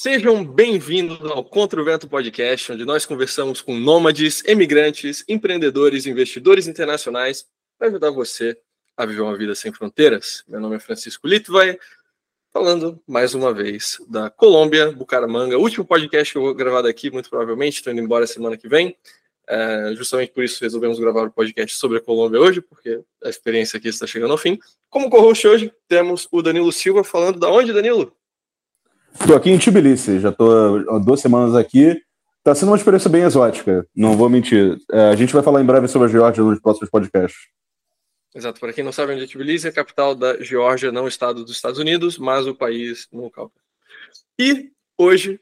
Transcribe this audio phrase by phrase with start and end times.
[0.00, 6.68] Sejam bem-vindos ao Contra o Vento Podcast, onde nós conversamos com nômades, emigrantes, empreendedores, investidores
[6.68, 7.44] internacionais
[7.76, 8.56] para ajudar você
[8.96, 10.44] a viver uma vida sem fronteiras.
[10.46, 11.76] Meu nome é Francisco Litvai,
[12.52, 15.58] falando mais uma vez da Colômbia, Bucaramanga.
[15.58, 18.96] Último podcast que eu vou gravar daqui, muito provavelmente, estou indo embora semana que vem.
[19.48, 23.78] É, justamente por isso resolvemos gravar o podcast sobre a Colômbia hoje, porque a experiência
[23.78, 24.60] aqui está chegando ao fim.
[24.88, 28.16] Como co-host hoje, temos o Danilo Silva falando da onde, Danilo?
[29.20, 32.00] Estou aqui em Tbilisi, já estou há duas semanas aqui.
[32.38, 34.78] Está sendo uma experiência bem exótica, não vou mentir.
[34.90, 37.48] É, a gente vai falar em breve sobre a Geórgia nos próximos podcasts.
[38.34, 41.08] Exato, para quem não sabe onde é Tbilisi, é a capital da Geórgia, não o
[41.08, 43.64] estado dos Estados Unidos, mas o país no Cáucaso.
[44.38, 45.40] E hoje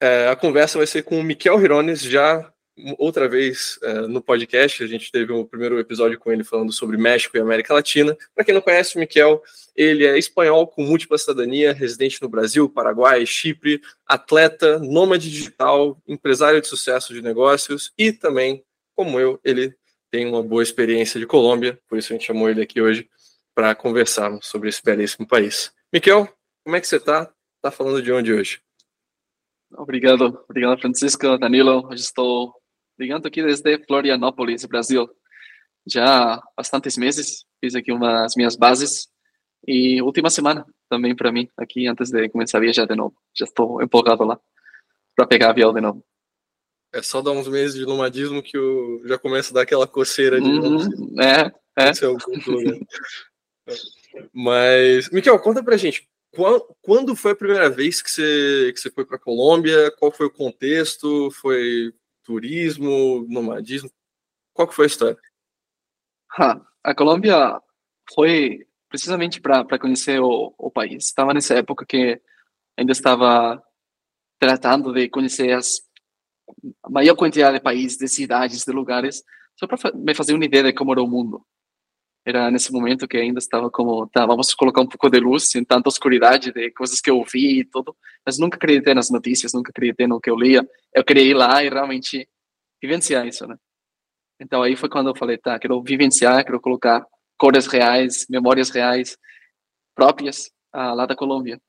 [0.00, 2.51] é, a conversa vai ser com o Miquel Hirones, já
[2.98, 4.82] outra vez uh, no podcast.
[4.82, 8.16] A gente teve o primeiro episódio com ele falando sobre México e América Latina.
[8.34, 9.42] Para quem não conhece o Miquel,
[9.76, 16.60] ele é espanhol com múltipla cidadania, residente no Brasil, Paraguai, Chipre, atleta, nômade digital, empresário
[16.60, 19.74] de sucesso de negócios e também, como eu, ele
[20.10, 23.08] tem uma boa experiência de Colômbia, por isso a gente chamou ele aqui hoje
[23.54, 25.72] para conversarmos sobre esse belíssimo país.
[25.92, 26.28] Miquel,
[26.64, 27.32] como é que você está?
[27.56, 28.60] Está falando de onde hoje?
[29.74, 31.86] Obrigado, obrigado Francisco, Danilo.
[31.86, 32.61] Hoje estou
[32.98, 35.08] ligando aqui desde Florianópolis, Brasil.
[35.86, 39.08] Já há bastantes meses fiz aqui umas minhas bases
[39.66, 43.14] e última semana também para mim aqui antes de começar a viajar de novo.
[43.34, 44.38] Já estou empolgado lá
[45.14, 46.04] para pegar avião de novo.
[46.92, 50.40] É só dar uns meses de nomadismo que eu já começa a dar aquela coceira
[50.40, 51.92] de uhum, É, é.
[54.34, 56.06] Mas, Miquel, conta pra gente,
[56.82, 59.90] quando foi a primeira vez que você, que você foi para Colômbia?
[59.92, 61.30] Qual foi o contexto?
[61.30, 63.90] Foi turismo, nomadismo?
[64.52, 65.18] Qual que foi a história?
[66.82, 67.60] a Colômbia
[68.14, 71.06] foi precisamente para conhecer o, o país.
[71.06, 72.20] Estava nessa época que
[72.76, 73.62] ainda estava
[74.38, 75.80] tratando de conhecer as,
[76.82, 79.22] a maior quantidade de países, de cidades, de lugares,
[79.56, 81.44] só para me fazer uma ideia de como era o mundo.
[82.24, 85.64] Era nesse momento que ainda estava como, tá, vamos colocar um pouco de luz em
[85.64, 89.70] tanta escuridade de coisas que eu vi e tudo, mas nunca acreditei nas notícias, nunca
[89.70, 90.66] acreditei no que eu lia.
[90.94, 92.28] Eu queria ir lá e realmente
[92.80, 93.56] vivenciar isso, né?
[94.40, 97.04] Então aí foi quando eu falei, tá, quero vivenciar, quero colocar
[97.36, 99.16] cores reais, memórias reais
[99.94, 101.60] próprias ah, lá da Colômbia.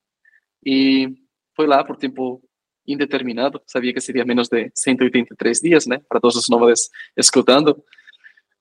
[0.66, 1.10] E
[1.56, 2.42] foi lá por tempo
[2.88, 7.84] indeterminado, sabia que seria menos de 183 dias, né, para todos os nômades escutando.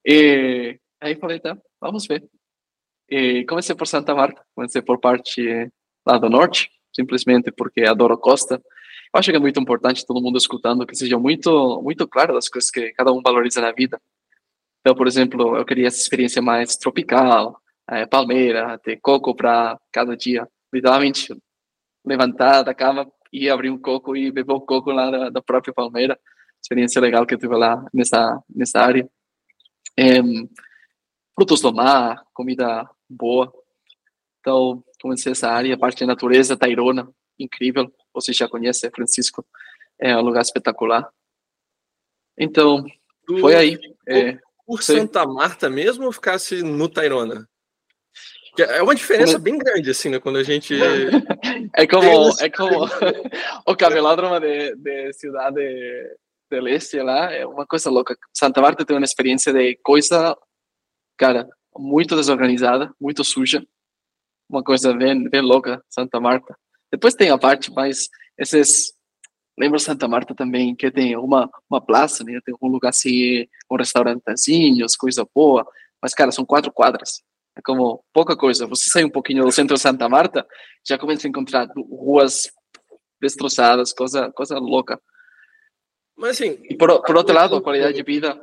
[0.04, 0.78] E
[1.12, 2.24] aí falei, tá, vamos ver.
[3.08, 5.70] E comecei por Santa Marta, comecei por parte
[6.06, 8.54] lá do norte, simplesmente porque adoro a costa.
[8.54, 12.48] Eu acho que é muito importante todo mundo escutando que seja muito muito claro das
[12.48, 14.00] coisas que cada um valoriza na vida.
[14.80, 20.16] Então, por exemplo, eu queria essa experiência mais tropical, é, palmeira, ter coco para cada
[20.16, 20.48] dia.
[20.72, 21.36] Literalmente,
[22.04, 25.72] levantar da cama e abrir um coco e beber o coco lá da, da própria
[25.72, 26.18] palmeira.
[26.62, 29.08] Experiência legal que eu tive lá nessa, nessa área.
[29.98, 30.20] É,
[31.42, 33.52] frutos do mar, comida boa.
[34.38, 37.92] Então, comecei essa área, a parte de natureza, Tairona, incrível.
[38.14, 39.44] Você já conhece, Francisco.
[39.98, 41.08] É um lugar espetacular.
[42.38, 42.84] Então,
[43.40, 43.78] foi aí.
[44.06, 47.48] É, por Santa Marta mesmo ou ficasse no Tairona?
[48.56, 50.20] É uma diferença bem grande, assim, né?
[50.20, 50.74] Quando a gente.
[51.74, 52.86] é como, é como
[53.66, 55.60] o camelódromo de, de Cidade
[56.48, 58.16] del Este lá, é uma coisa louca.
[58.32, 60.36] Santa Marta tem uma experiência de coisa,
[61.16, 63.64] cara, muito desorganizada, muito suja.
[64.48, 66.56] Uma coisa bem, bem louca, Santa Marta.
[66.90, 68.08] Depois tem a parte mais.
[68.36, 68.94] Esses
[69.58, 72.40] Lembro Santa Marta também, que tem uma, uma praça, né?
[72.44, 75.66] Tem um lugar assim, um restaurantezinho, coisa boa.
[76.00, 77.22] Mas, cara, são quatro quadras.
[77.56, 78.66] É como pouca coisa.
[78.66, 80.46] Você sai um pouquinho do centro de Santa Marta,
[80.86, 82.50] já começa a encontrar ruas
[83.20, 85.00] destroçadas, coisa, coisa louca.
[86.16, 86.58] Mas, assim...
[86.68, 88.40] E por, por outro lado, a qualidade de vida...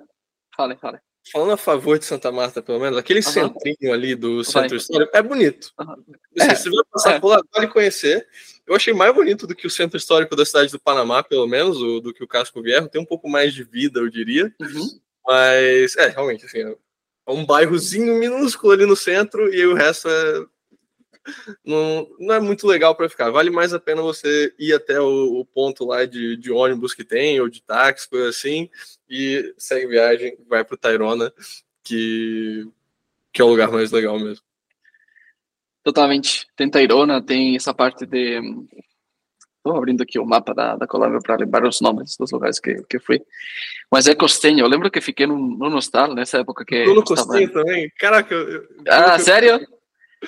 [0.56, 1.00] Fale, fale.
[1.32, 3.32] Falando a favor de Santa Marta, pelo menos, aquele uhum.
[3.32, 5.72] centrinho ali do centro histórico é bonito.
[5.80, 5.94] Uhum.
[6.40, 7.20] Assim, é, você vai passar é.
[7.20, 8.28] por lá, vale conhecer.
[8.66, 11.81] Eu achei mais bonito do que o centro histórico da cidade do Panamá, pelo menos,
[11.81, 12.90] ou do que o Casco Viejo.
[12.90, 14.54] Tem um pouco mais de vida, eu diria.
[14.62, 15.00] Uhum.
[15.26, 16.76] Mas, é, realmente, assim, é
[17.32, 20.46] um bairrozinho minúsculo ali no centro e o resto é.
[21.64, 23.30] Não, não é muito legal para ficar.
[23.30, 27.04] Vale mais a pena você ir até o, o ponto lá de, de, ônibus que
[27.04, 28.70] tem, ou de táxi, coisa assim,
[29.10, 31.34] e segue viagem, vai para o Tairona,
[31.84, 32.68] que,
[33.31, 34.44] que é o lugar mais legal mesmo.
[35.84, 36.48] Totalmente.
[36.56, 38.40] Tem Tairona, tem essa parte de.
[39.58, 42.82] Estou abrindo aqui o mapa da, da Colômbia para lembrar os nomes dos lugares que,
[42.90, 43.22] que fui.
[43.92, 44.60] Mas é Costenho.
[44.60, 46.86] Eu lembro que fiquei num, num hostal nessa época que.
[46.86, 47.92] no Costenho também?
[47.98, 48.34] Caraca.
[48.34, 49.20] Eu, eu, ah, eu...
[49.20, 49.68] sério?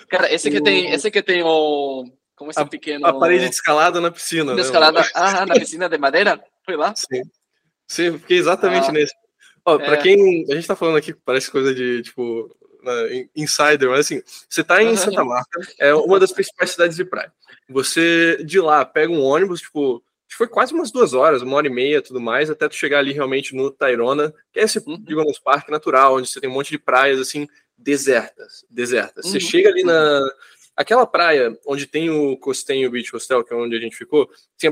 [0.10, 2.06] Cara, esse que tem, esse que tem o.
[2.36, 3.06] como esse a, pequeno.
[3.06, 4.56] A parede de escalada na piscina.
[4.56, 6.42] De né, ah, na piscina de madeira?
[6.66, 6.94] Foi lá?
[6.96, 7.24] Sim.
[7.88, 9.14] Sim, fiquei exatamente Ah, nesse.
[9.66, 9.86] Ó, é.
[9.86, 10.46] Pra quem.
[10.50, 14.82] A gente tá falando aqui, parece coisa de, tipo, né, insider, mas assim, você tá
[14.82, 14.96] em.
[14.96, 17.32] Santa Marta, é uma das principais cidades de praia.
[17.70, 20.04] Você, de lá, pega um ônibus, tipo,
[20.42, 23.12] foi quase umas duas horas, uma hora e meia, tudo mais, até tu chegar ali
[23.12, 24.98] realmente no Tairona, que é esse, Uhum.
[25.00, 27.48] digamos, parque natural, onde você tem um monte de praias, assim,
[27.82, 29.26] desertas, desertas.
[29.26, 29.42] Você Uhum.
[29.42, 30.22] chega ali na...
[30.76, 34.30] Aquela praia onde tem o Costenho Beach Hostel, que é onde a gente ficou,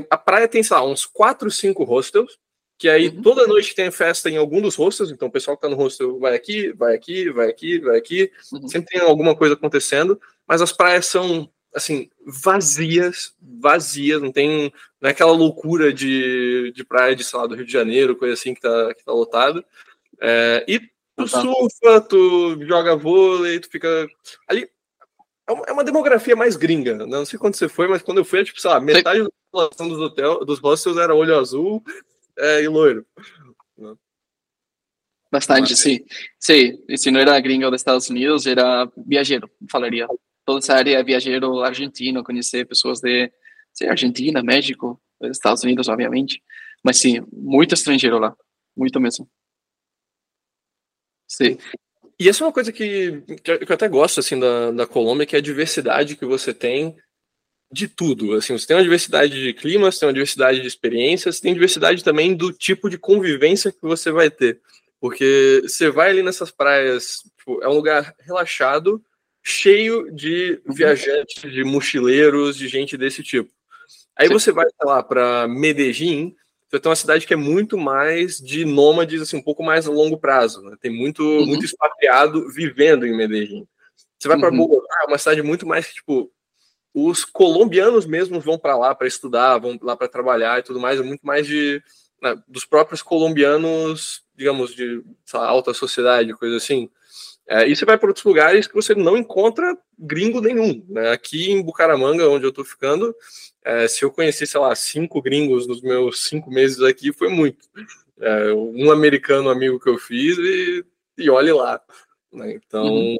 [0.08, 2.38] a praia tem, sei lá, uns quatro, cinco hostels,
[2.78, 3.20] que aí Uhum.
[3.22, 6.18] toda noite tem festa em algum dos hostels, então o pessoal que tá no hostel
[6.18, 8.66] vai aqui, vai aqui, vai aqui, vai aqui, Uhum.
[8.66, 10.18] sempre tem alguma coisa acontecendo,
[10.48, 16.82] mas as praias são, assim, vazias, vazias, não tem, não é aquela loucura de, de
[16.82, 19.62] praia de, sei lá, do Rio de Janeiro, coisa assim que tá, que tá lotado,
[20.22, 20.80] É, e
[21.24, 21.40] tu Tá.
[21.42, 24.08] surfa, tu joga vôlei, tu fica
[24.48, 24.68] ali,
[25.46, 27.06] é uma, é uma demografia mais gringa, né?
[27.06, 29.28] não sei quando você foi, mas quando eu fui, é tipo, sei lá, metade da
[29.50, 31.82] população dos hotel, dos hostels era olho azul
[32.38, 33.04] é, e loiro.
[35.30, 36.00] Bastante, sim.
[36.40, 40.08] Sim, e se não era gringo dos Estados Unidos, era viajeiro, falaria.
[40.44, 43.30] Toda essa área é viajeiro argentino, conhecer pessoas de
[43.72, 46.42] sim, Argentina, México, Estados Unidos, obviamente.
[46.82, 48.34] Mas sim, muito estrangeiro lá,
[48.76, 49.28] muito mesmo.
[51.30, 51.56] Sim,
[52.18, 55.36] E essa é uma coisa que, que eu até gosto assim da, da Colômbia, que
[55.36, 56.96] é a diversidade que você tem
[57.72, 58.34] de tudo.
[58.34, 62.34] Assim, você tem uma diversidade de climas, tem uma diversidade de experiências, tem diversidade também
[62.34, 64.60] do tipo de convivência que você vai ter.
[65.00, 69.00] Porque você vai ali nessas praias, tipo, é um lugar relaxado,
[69.40, 73.50] cheio de viajantes, de mochileiros, de gente desse tipo.
[74.16, 74.34] Aí Sim.
[74.34, 76.34] você vai, lá, para Medellín,
[76.70, 79.90] você tem uma cidade que é muito mais de nômades, assim, um pouco mais a
[79.90, 80.62] longo prazo.
[80.62, 80.76] né?
[80.80, 81.46] Tem muito, Uhum.
[81.46, 83.66] muito expatriado vivendo em Medellín.
[84.18, 84.56] Você vai para Uhum.
[84.58, 86.30] Bogotá, é uma cidade muito mais que, tipo,
[86.94, 91.00] os colombianos mesmos vão para lá para estudar, vão lá para trabalhar e tudo mais,
[91.00, 91.82] é muito mais de
[92.22, 95.02] né, dos próprios colombianos, digamos, de
[95.32, 96.90] lá, alta sociedade, coisa assim.
[97.52, 100.84] É, e você vai para outros lugares que você não encontra gringo nenhum.
[100.88, 101.10] Né?
[101.10, 103.12] Aqui em Bucaramanga, onde eu estou ficando,
[103.64, 107.68] é, se eu conheci, sei lá, cinco gringos nos meus cinco meses aqui, foi muito.
[108.20, 110.84] É, um americano amigo que eu fiz e,
[111.18, 111.80] e olhe lá.
[112.32, 112.52] né?
[112.54, 113.16] Então, Uhum.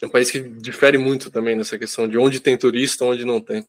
[0.00, 3.40] é um país que difere muito também nessa questão de onde tem turista, onde não
[3.40, 3.66] tem.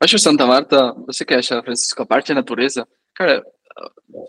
[0.00, 3.42] Acho que Santa Marta, você que acha, Francisco, a parte da natureza, cara,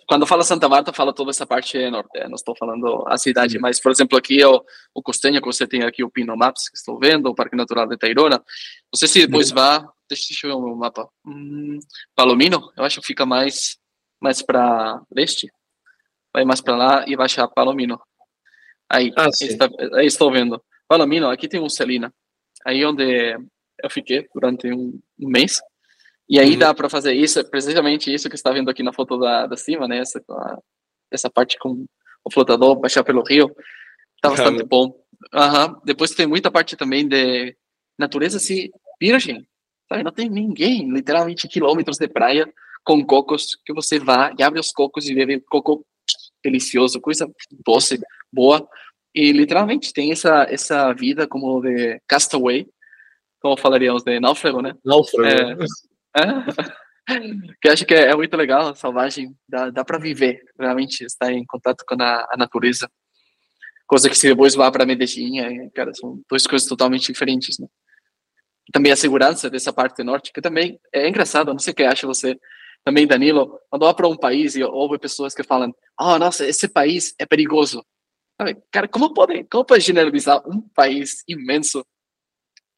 [0.08, 3.58] quando fala Santa Marta, fala toda essa parte norte, é, não estou falando a cidade,
[3.60, 4.64] mas, por exemplo, aqui é o,
[4.94, 7.88] o Costenha, que você tem aqui o Pino Maps, que estou vendo, o Parque Natural
[7.88, 11.80] de Tairona, não sei se depois vá, deixa eu ver o mapa, hum,
[12.16, 13.78] Palomino, eu acho que fica mais,
[14.22, 15.52] mais para leste,
[16.34, 18.00] vai mais para lá e vai achar Palomino,
[18.90, 22.14] aí, Ah, está, aí estou vendo, Palomino, aqui tem um Celina,
[22.66, 23.38] aí onde
[23.82, 25.60] eu fiquei durante um, um mês,
[26.30, 26.60] e aí Uhum.
[26.60, 29.88] dá para fazer isso, precisamente isso que está vendo aqui na foto da, da cima,
[29.88, 29.98] né?
[30.00, 30.60] Essa, a-
[31.12, 31.86] essa parte com
[32.24, 33.50] o flotador, baixar pelo rio.
[34.22, 34.68] Tá bastante Aham.
[34.68, 35.04] bom.
[35.34, 35.82] Aham.
[35.84, 37.56] Depois tem muita parte também de
[37.98, 38.70] natureza assim,
[39.02, 39.48] virgem.
[39.88, 40.04] Sabe?
[40.04, 42.48] Não tem ninguém, literalmente quilômetros de praia
[42.84, 45.84] com cocos que você vá e abre os cocos e bebe coco
[46.44, 47.28] delicioso, coisa
[47.66, 48.00] doce,
[48.32, 48.68] boa.
[49.16, 52.68] E literalmente tem essa, essa vida como de castaway,
[53.42, 54.76] como falaríamos de náufrago, né?
[54.86, 55.28] Náufrago.
[55.28, 55.56] É,
[57.62, 61.46] que acho que é, é muito legal, salvagem, dá, dá para viver, realmente estar em
[61.46, 62.90] contato com a, a natureza.
[63.88, 67.68] Coisa que se depois vá para Medellín, é, cara, são duas coisas totalmente diferentes, né?
[68.72, 72.06] Também a segurança dessa parte norte, que também é engraçado, não sei o que acha
[72.06, 72.38] você,
[72.84, 76.68] também Danilo, quando vai para um país e ouve pessoas que falam, oh, nossa, esse
[76.68, 77.84] país é perigoso.
[78.72, 81.86] Cara, como pode, como pode generalizar um país imenso?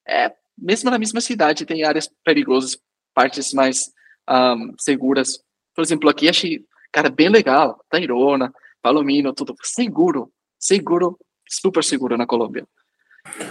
[0.08, 2.78] É, mesmo na mesma cidade tem áreas perigosas,
[3.14, 3.92] partes mais
[4.28, 5.40] ahm, seguras.
[5.76, 7.80] Por exemplo, aqui achei, cara, bem legal.
[7.90, 12.66] Tairona, Palomino, tudo seguro, seguro, super seguro na Colômbia.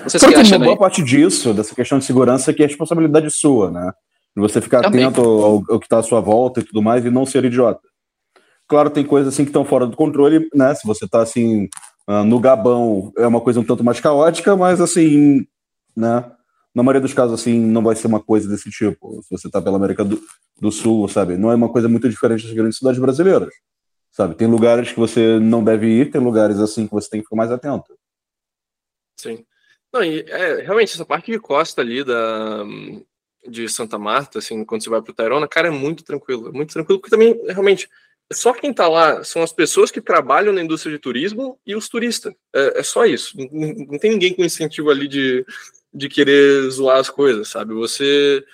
[0.05, 0.81] Vocês que acham uma boa aí?
[0.81, 3.93] parte disso, dessa questão de segurança, que é responsabilidade sua, né?
[4.37, 5.05] De você ficar Também.
[5.05, 7.81] atento ao, ao que está à sua volta e tudo mais e não ser idiota.
[8.67, 10.75] Claro, tem coisas assim que estão fora do controle, né?
[10.75, 11.69] Se você está assim
[12.07, 15.47] ah, no Gabão, é uma coisa um tanto mais caótica, mas assim,
[15.97, 16.25] né?
[16.75, 19.23] Na maioria dos casos, assim, não vai ser uma coisa desse tipo.
[19.23, 20.21] Se você está pela América do,
[20.61, 21.37] do Sul, sabe?
[21.37, 23.53] Não é uma coisa muito diferente das grandes cidades brasileiras,
[24.13, 24.35] sabe?
[24.37, 27.37] Tem lugares que você não deve ir, tem lugares assim que você tem que ficar
[27.37, 27.97] mais atento.
[29.19, 29.45] Sim.
[29.93, 32.65] Não, e é, realmente, essa parte de costa ali da,
[33.49, 36.49] de Santa Marta, assim, quando você vai pro Tairona, cara, é muito tranquilo.
[36.49, 37.89] É muito tranquilo, porque também, realmente,
[38.33, 41.89] só quem tá lá são as pessoas que trabalham na indústria de turismo e os
[41.89, 42.33] turistas.
[42.55, 43.37] É, é só isso.
[43.37, 45.45] Não- não tem ninguém com incentivo ali de,
[45.93, 47.75] de querer zoar as coisas, sabe?
[47.75, 48.45] Você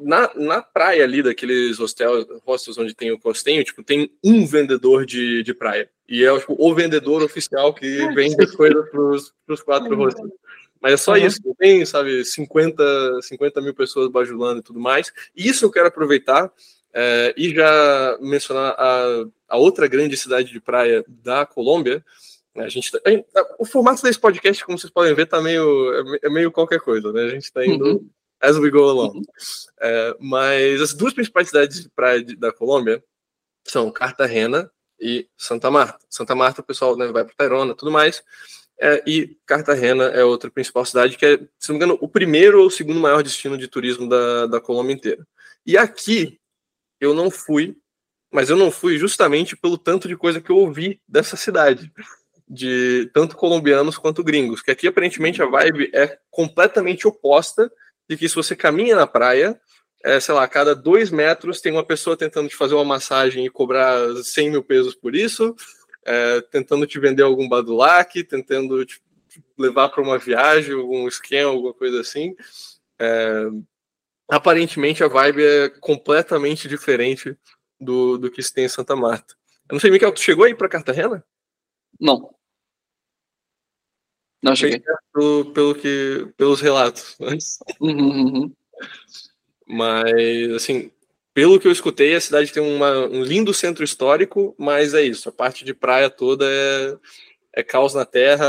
[0.00, 5.04] na, na praia ali daqueles hostels, hostels onde tem o costenho, tipo, tem um vendedor
[5.04, 5.90] de, de praia.
[6.08, 10.32] E é tipo, o vendedor oficial que vende as coisas pros, pros quatro hostels.
[10.80, 11.18] Mas é só uhum.
[11.18, 15.12] isso, tem, sabe, 50, 50 mil pessoas bajulando e tudo mais.
[15.36, 16.50] E isso eu quero aproveitar
[16.94, 22.02] é, e já mencionar a, a outra grande cidade de praia da Colômbia.
[22.56, 23.00] A gente, tá,
[23.58, 27.12] o formato desse podcast, como vocês podem ver, tá meio, é, é meio qualquer coisa,
[27.12, 27.22] né?
[27.22, 28.10] A gente está indo uhum.
[28.40, 29.18] as we go along.
[29.18, 29.22] Uhum.
[29.80, 33.02] É, mas as duas principais cidades de praia da Colômbia
[33.64, 36.04] são Cartagena e Santa Marta.
[36.08, 38.22] Santa Marta, o pessoal né, vai para Tairona tudo mais.
[38.82, 42.60] É, e Cartagena é outra principal cidade, que é, se não me engano, o primeiro
[42.60, 45.26] ou o segundo maior destino de turismo da, da Colômbia inteira.
[45.66, 46.40] E aqui
[46.98, 47.76] eu não fui,
[48.32, 51.92] mas eu não fui justamente pelo tanto de coisa que eu ouvi dessa cidade,
[52.52, 57.70] de tanto colombianos quanto gringos, que aqui aparentemente a vibe é completamente oposta
[58.08, 59.58] de que se você caminha na praia,
[60.04, 63.46] é, sei lá, a cada dois metros tem uma pessoa tentando te fazer uma massagem
[63.46, 65.54] e cobrar 100 mil pesos por isso,
[66.04, 69.00] é, tentando te vender algum badulac, tentando te
[69.56, 72.34] levar para uma viagem, algum esquema, alguma coisa assim.
[72.98, 73.46] É,
[74.28, 77.38] aparentemente a vibe é completamente diferente
[77.78, 79.34] do, do que se tem em Santa Marta.
[79.68, 81.24] Eu não sei, Michael, tu chegou aí para Cartagena?
[82.00, 82.34] Não.
[84.42, 84.82] Não cheguei.
[85.12, 87.16] Pelo, pelo que, pelos relatos.
[87.18, 87.58] Mas...
[87.80, 88.52] Uhum, uhum.
[89.66, 90.90] mas, assim,
[91.34, 95.28] pelo que eu escutei, a cidade tem uma, um lindo centro histórico, mas é isso.
[95.28, 96.96] A parte de praia toda é,
[97.54, 98.46] é caos na terra.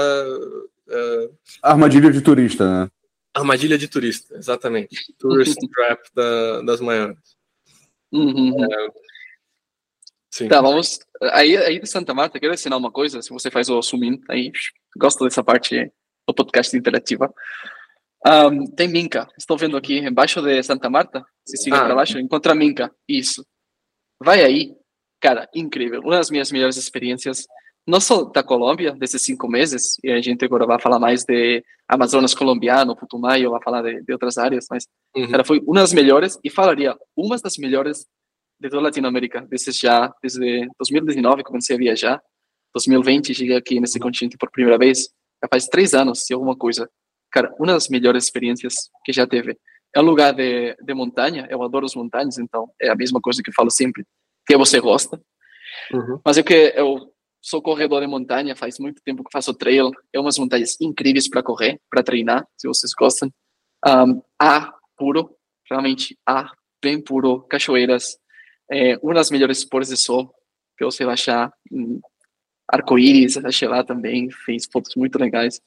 [0.89, 1.29] É...
[1.61, 2.91] Armadilha de turista, né?
[3.33, 5.13] Armadilha de turista, exatamente.
[5.17, 7.17] Tourist trap da, das maiores.
[8.11, 8.63] Uhum.
[8.63, 8.89] É...
[10.31, 10.47] Sim.
[10.47, 10.99] Tá, vamos.
[11.33, 13.21] Aí, aí de Santa Marta, quero ensinar uma coisa.
[13.21, 14.51] Se você faz o in, aí
[14.97, 15.91] gosto dessa parte
[16.27, 17.33] do podcast interativa.
[18.25, 19.27] Um, tem Minca.
[19.37, 21.23] Estou vendo aqui embaixo de Santa Marta.
[21.45, 21.85] Se siga ah.
[21.85, 22.91] para baixo, encontra Minca.
[23.07, 23.45] Isso.
[24.23, 24.73] Vai aí.
[25.19, 26.01] Cara, incrível.
[26.01, 27.45] Uma das minhas melhores experiências,
[27.85, 31.63] não só da Colômbia, desses cinco meses, e a gente agora vai falar mais de
[31.87, 35.29] Amazonas colombiano, Putumayo, vai falar de, de outras áreas, mas uhum.
[35.29, 38.07] cara, foi uma das melhores, e falaria, uma das melhores
[38.61, 42.21] de toda a Latinoamérica, desde já, desde 2019 comecei a viajar,
[42.73, 45.09] 2020 cheguei aqui nesse continente por primeira vez,
[45.43, 46.87] já faz três anos e alguma coisa
[47.31, 49.57] cara, uma das melhores experiências que já teve.
[49.95, 53.41] É um lugar de, de montanha, eu adoro as montanhas, então é a mesma coisa
[53.41, 54.05] que eu falo sempre,
[54.45, 55.19] que você gosta.
[55.93, 56.19] Uhum.
[56.23, 60.19] Mas é que eu sou corredor de montanha, faz muito tempo que faço trail, é
[60.19, 63.31] umas montanhas incríveis para correr, para treinar, se vocês gostam.
[63.85, 65.35] Um, ar puro,
[65.69, 66.51] realmente ar
[66.81, 68.17] bem puro, cachoeiras,
[68.71, 70.33] é, uma das melhores pôres de sol
[70.77, 71.53] que você vai achar,
[72.67, 75.61] arco-íris, achei lá também, fez fotos muito legais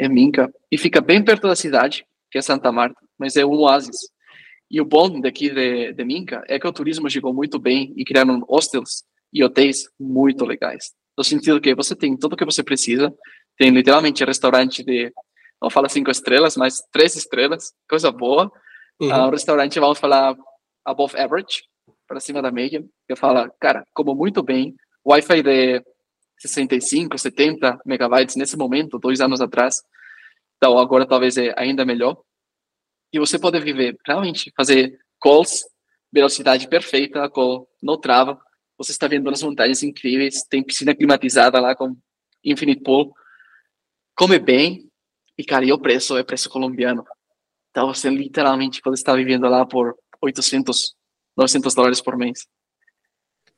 [0.00, 3.52] é Minca, e fica bem perto da cidade, que é Santa Marta, mas é um
[3.52, 3.96] oásis.
[4.70, 8.02] E o bom daqui de, de Minca é que o turismo chegou muito bem e
[8.02, 10.94] criaram hostels e hotéis muito legais.
[11.18, 13.12] No sentido que você tem tudo o que você precisa,
[13.58, 15.12] tem literalmente restaurante de,
[15.60, 18.50] não fala cinco estrelas, mas três estrelas, coisa boa.
[18.98, 19.08] Uhum.
[19.08, 20.34] Uh, o restaurante, vamos falar,
[20.82, 21.64] above average,
[22.10, 24.74] para cima da média, que fala, cara, como muito bem,
[25.06, 25.84] Wi-Fi de
[26.40, 29.80] 65, 70 megabytes nesse momento, dois anos atrás.
[30.56, 32.20] Então, agora talvez é ainda melhor.
[33.12, 35.64] E você pode viver, realmente, fazer calls,
[36.12, 38.40] velocidade perfeita, a call não trava.
[38.76, 41.96] Você está vendo as montanhas incríveis, tem piscina climatizada lá com
[42.44, 43.14] Infinite Pool.
[44.16, 44.90] Come bem,
[45.38, 47.04] e, cara, e o preço é preço colombiano.
[47.70, 50.96] Então, você literalmente pode estar vivendo lá por 800,
[51.36, 52.46] 900 dólares por mês.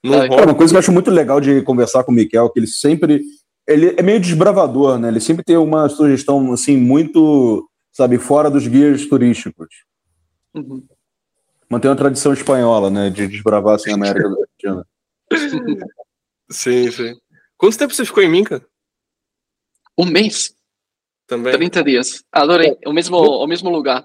[0.05, 2.67] Cara, uma coisa que eu acho muito legal de conversar com o Miquel, que ele
[2.67, 3.23] sempre.
[3.67, 5.09] Ele é meio desbravador, né?
[5.09, 9.69] Ele sempre tem uma sugestão, assim, muito, sabe, fora dos guias turísticos.
[10.53, 10.85] Uhum.
[11.71, 13.09] Mantém uma tradição espanhola, né?
[13.09, 14.87] De desbravar, assim, a América Latina.
[16.51, 17.15] sim, sim.
[17.57, 18.67] Quanto tempo você ficou em Minca?
[19.97, 20.53] Um mês.
[21.29, 21.53] Também?
[21.53, 22.25] 30 dias.
[22.33, 22.77] Adorei.
[22.85, 24.05] O mesmo, o mesmo lugar.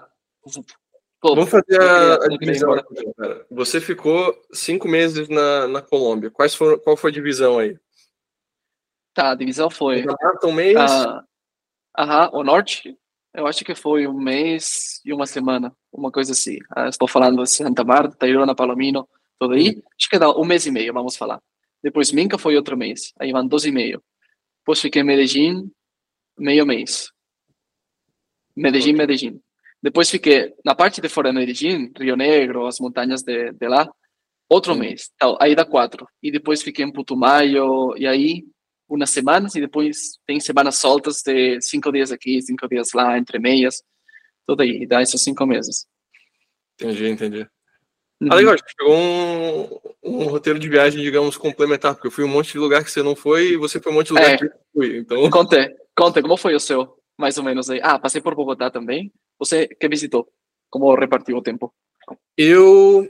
[1.19, 2.75] Pô, Vamos fazer a, a divisão.
[3.17, 3.45] Cara.
[3.49, 6.29] Você ficou cinco meses na, na Colômbia.
[6.29, 7.77] Quais foram, qual foi a divisão aí?
[9.13, 10.05] Tá, a divisão foi.
[10.43, 10.77] Um mês?
[10.77, 11.23] Ah,
[11.97, 12.95] aham, o norte,
[13.33, 16.59] eu acho que foi um mês e uma semana, uma coisa assim.
[16.69, 19.09] Ah, estou falando de Santa Marta, Tayrona, Palomino,
[19.39, 19.69] tudo aí.
[19.69, 19.81] Uhum.
[19.99, 21.41] Acho que dá um mês e meio, vamos falar.
[21.81, 24.03] Depois Minca foi outro mês, aí vão 12 e meio.
[24.59, 25.71] Depois fiquei em Medellín,
[26.37, 27.11] meio mês.
[28.55, 29.05] Medellín, okay.
[29.07, 29.41] Medellín.
[29.81, 33.87] Depois fiquei na parte de fora de Medellín, Rio Negro, as montanhas de, de lá,
[34.49, 34.79] outro Sim.
[34.79, 35.11] mês.
[35.15, 36.07] Então, aí dá quatro.
[36.21, 38.43] E depois fiquei em Putumayo, e aí
[38.89, 43.37] umas semanas, e depois tem semanas soltas de cinco dias aqui, cinco dias lá, entre
[43.37, 43.83] meias.
[44.47, 45.85] tudo aí, dá esses cinco meses.
[46.79, 47.47] Entendi, entendi.
[48.19, 48.29] Uhum.
[48.31, 52.53] Ah, legal, pegou um, um, roteiro de viagem, digamos, complementar, porque eu fui um monte
[52.53, 54.37] de lugar que você não foi e você foi um monte de lugar é.
[54.37, 54.97] que eu fui.
[54.97, 55.29] Então...
[55.29, 57.79] Conte, conte, como foi o seu, mais ou menos aí?
[57.83, 59.11] Ah, passei por Bogotá também.
[59.39, 60.27] Você que visitou?
[60.69, 61.73] Como repartiu o tempo?
[62.37, 63.09] Eu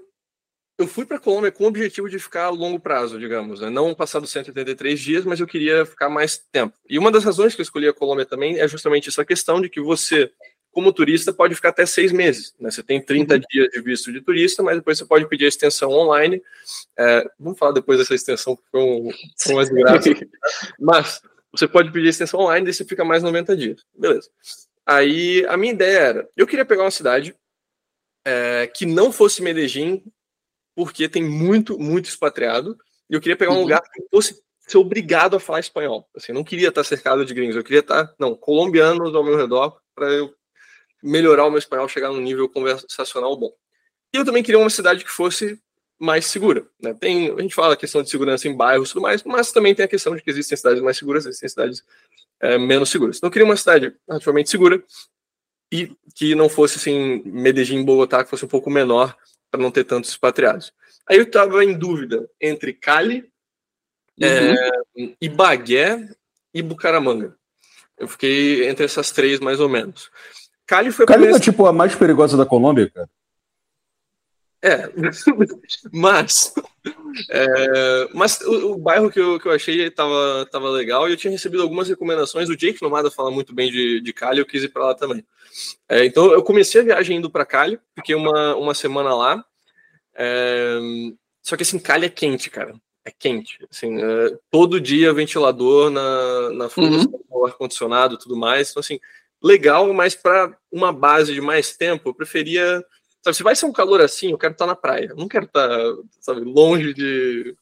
[0.78, 3.70] eu fui para a Colômbia com o objetivo de ficar a longo prazo, digamos, né?
[3.70, 6.78] não passar dos 183 dias, mas eu queria ficar mais tempo.
[6.88, 9.70] E uma das razões que eu escolhi a Colômbia também é justamente essa questão de
[9.70, 10.32] que você,
[10.72, 12.54] como turista, pode ficar até seis meses.
[12.60, 12.70] Né?
[12.70, 13.42] Você tem 30 uhum.
[13.50, 16.44] dias de visto de turista, mas depois você pode pedir a extensão online.
[16.96, 20.10] É, vamos falar depois dessa extensão, que foi, um, foi uma desgraça.
[20.80, 23.84] mas você pode pedir a extensão online, e você fica mais 90 dias.
[23.98, 24.30] Beleza.
[24.88, 27.36] Aí a minha ideia era, eu queria pegar uma cidade
[28.26, 30.02] é, que não fosse Medellín,
[30.74, 32.78] porque tem muito, muito expatriado,
[33.10, 33.62] e eu queria pegar um uhum.
[33.64, 36.08] lugar que fosse ser obrigado a falar espanhol.
[36.16, 39.78] Assim, não queria estar cercado de gringos, eu queria estar, não, colombianos ao meu redor,
[39.94, 40.34] para eu
[41.04, 43.52] melhorar o meu espanhol, chegar num nível conversacional bom.
[44.14, 45.60] E eu também queria uma cidade que fosse
[46.00, 46.66] mais segura.
[46.82, 46.94] Né?
[46.94, 49.76] Tem, a gente fala a questão de segurança em bairros e tudo mais, mas também
[49.76, 51.84] tem a questão de que existem cidades mais seguras, existem cidades
[52.42, 53.18] é, menos seguras.
[53.18, 54.84] Então eu queria uma cidade relativamente segura
[55.72, 59.16] e que não fosse assim, Medellín, Bogotá, que fosse um pouco menor
[59.52, 60.74] para não ter tantos expatriados.
[61.10, 63.30] Aí eu estava em dúvida entre Cali,
[64.20, 64.28] uhum.
[64.28, 66.10] é, Ibagué
[66.54, 67.36] e Bucaramanga.
[67.98, 70.12] Eu fiquei entre essas três, mais ou menos.
[70.66, 71.38] Cali foi a Cali primeira...
[71.38, 73.10] é tipo a mais perigosa da Colômbia, cara.
[74.62, 74.90] É,
[75.94, 76.54] mas,
[77.30, 81.18] é, mas o, o, bairro que eu, que eu achei estava tava legal e eu
[81.18, 82.50] tinha recebido algumas recomendações.
[82.50, 85.24] O Jake Nomada fala muito bem de, de Cali, eu quis ir para lá também.
[85.88, 89.44] É, então eu comecei a viagem indo para Cali, fiquei uma, uma semana lá.
[90.16, 90.80] É,
[91.44, 92.74] só que assim, Cali é quente, cara.
[93.06, 93.66] É quente.
[93.72, 97.46] Assim, é, todo dia ventilador na, na frente, uhum.
[97.46, 98.72] ar-condicionado tudo mais.
[98.72, 99.00] Então, assim,
[99.42, 102.84] legal, mas para uma base de mais tempo, eu preferia.
[103.28, 105.08] Sabe, se vai ser um calor assim, eu quero estar na praia.
[105.10, 105.70] Eu não quero estar,
[106.22, 107.56] sabe, longe de.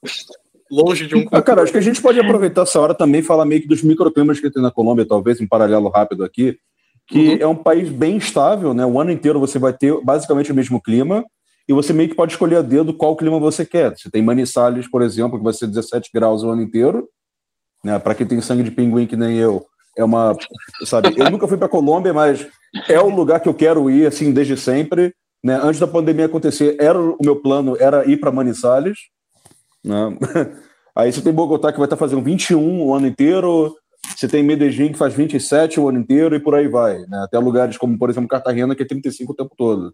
[0.70, 1.28] Longe de um.
[1.32, 3.68] Ah, cara, acho que a gente pode aproveitar essa hora também e falar meio que
[3.68, 6.60] dos microclimas que tem na Colômbia, talvez, em paralelo rápido aqui
[7.08, 7.38] que uhum.
[7.40, 8.86] é um país bem estável, né?
[8.86, 11.24] O ano inteiro você vai ter basicamente o mesmo clima
[11.68, 13.98] e você meio que pode escolher a dedo qual clima você quer.
[13.98, 17.08] Você tem Manizales, por exemplo, que vai ser 17 graus o ano inteiro,
[17.84, 18.00] né?
[18.00, 20.36] Para quem tem sangue de pinguim que nem eu, é uma,
[20.84, 21.14] sabe?
[21.16, 22.48] Eu nunca fui para Colômbia, mas
[22.90, 25.14] é o lugar que eu quero ir assim desde sempre,
[25.46, 25.60] né?
[25.62, 28.98] Antes da pandemia acontecer, era o meu plano era ir para Manizales,
[29.84, 30.18] né?
[30.96, 33.76] Aí você tem Bogotá que vai estar fazendo 21 o ano inteiro,
[34.16, 37.22] você tem Medellín que faz 27 o ano inteiro e por aí vai, né?
[37.26, 39.94] Até lugares como, por exemplo, Cartagena, que é 35 o tempo todo.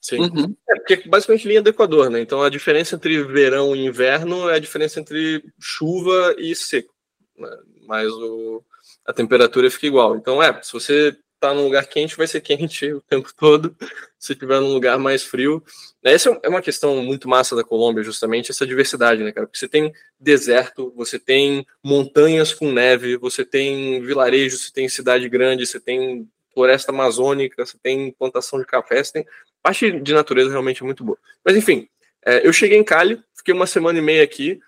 [0.00, 0.22] Sim.
[0.22, 0.56] Uhum.
[0.68, 2.20] É, porque basicamente linha do Equador, né?
[2.20, 6.92] Então a diferença entre verão e inverno é a diferença entre chuva e seco.
[7.38, 7.50] Né?
[7.86, 8.64] Mas o,
[9.06, 10.16] a temperatura fica igual.
[10.16, 13.74] Então, é, se você tá num lugar quente, vai ser quente o tempo todo.
[14.18, 15.62] Se estiver num lugar mais frio.
[16.02, 19.46] Essa é uma questão muito massa da Colômbia, justamente, essa diversidade, né, cara?
[19.46, 25.28] Porque você tem deserto, você tem montanhas com neve, você tem vilarejo, você tem cidade
[25.28, 29.26] grande, você tem floresta amazônica, você tem plantação de café, você tem
[29.62, 31.18] parte de natureza realmente muito boa.
[31.44, 31.88] Mas enfim,
[32.24, 34.60] é, eu cheguei em Cali, fiquei uma semana e meia aqui,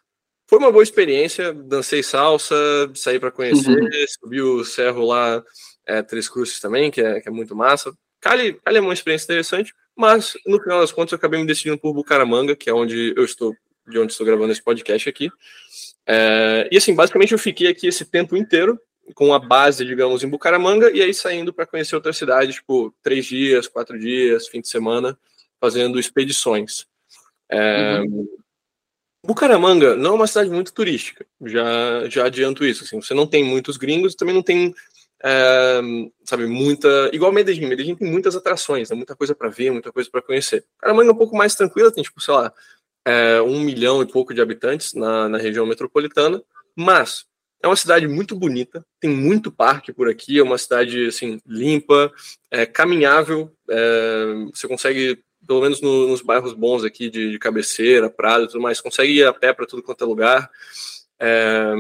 [0.47, 2.55] foi uma boa experiência, dancei salsa,
[2.95, 3.89] saí para conhecer, uhum.
[4.21, 5.43] subi o cerro lá
[5.87, 7.93] é, Três Cruzes também, que é, que é muito massa.
[8.21, 11.79] Cali, Cali é uma experiência interessante, mas no final das contas eu acabei me decidindo
[11.79, 13.55] por Bucaramanga, que é onde eu estou,
[13.89, 15.31] de onde estou gravando esse podcast aqui.
[16.07, 18.81] É, e assim, basicamente eu fiquei aqui esse tempo inteiro
[19.15, 23.27] com a base, digamos, em Bucaramanga e aí saindo para conhecer outras cidades, tipo três
[23.27, 25.19] dias, quatro dias, fim de semana,
[25.61, 26.87] fazendo expedições.
[27.49, 28.29] É, uhum.
[29.25, 32.85] Bucaramanga não é uma cidade muito turística, já, já adianto isso.
[32.85, 34.75] Assim, você não tem muitos gringos, também não tem
[36.25, 37.11] sabe, muita.
[37.13, 37.67] Igual Medellín.
[37.67, 40.65] Medellín tem muitas atrações, né, muita coisa para ver, muita coisa para conhecer.
[40.79, 42.53] Caramanga é um pouco mais tranquila, tem, tipo, sei lá,
[43.05, 46.43] é, um milhão e pouco de habitantes na, na região metropolitana,
[46.75, 47.27] mas
[47.63, 52.13] é uma cidade muito bonita, tem muito parque por aqui, é uma cidade assim limpa,
[52.51, 58.11] é, caminhável, é, você consegue pelo menos no, nos bairros bons aqui de, de cabeceira,
[58.11, 60.51] Prado, tudo mais, consegue ir a pé para tudo quanto é lugar.
[61.19, 61.75] É,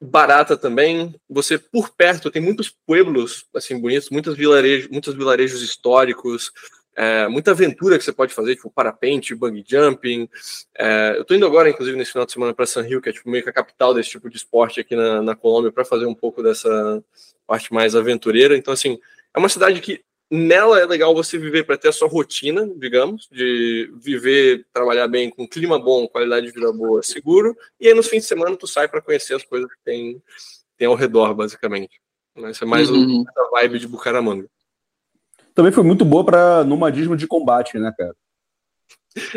[0.00, 1.14] barata também.
[1.28, 6.52] Você por perto tem muitos pueblos assim bonitos, muitos vilarejos, muitos vilarejos históricos,
[6.96, 10.28] é, muita aventura que você pode fazer, tipo parapente, bungee jumping.
[10.76, 13.12] É, eu tô indo agora, inclusive, nesse final de semana para San Rio, que é
[13.12, 16.06] tipo meio que a capital desse tipo de esporte aqui na, na Colômbia, para fazer
[16.06, 17.02] um pouco dessa
[17.46, 18.56] parte mais aventureira.
[18.56, 18.98] Então, assim,
[19.32, 23.28] é uma cidade que nela é legal você viver para ter a sua rotina, digamos,
[23.32, 28.08] de viver, trabalhar bem com clima bom, qualidade de vida boa, seguro, e aí nos
[28.08, 30.22] fins de semana tu sai para conhecer as coisas que tem,
[30.76, 32.00] tem ao redor, basicamente.
[32.36, 33.24] Essa é mais uhum.
[33.36, 34.48] a vibe de Bucaramanga.
[35.54, 38.14] também foi muito boa para nomadismo de combate, né, cara?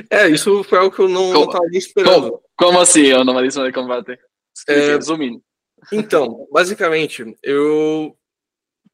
[0.10, 2.32] É, isso foi algo que eu não, Como- estava esperando.
[2.32, 4.19] Como, como assim, o nomadismo de combate?
[4.67, 5.41] É, Resumindo.
[5.91, 8.15] Então, basicamente, eu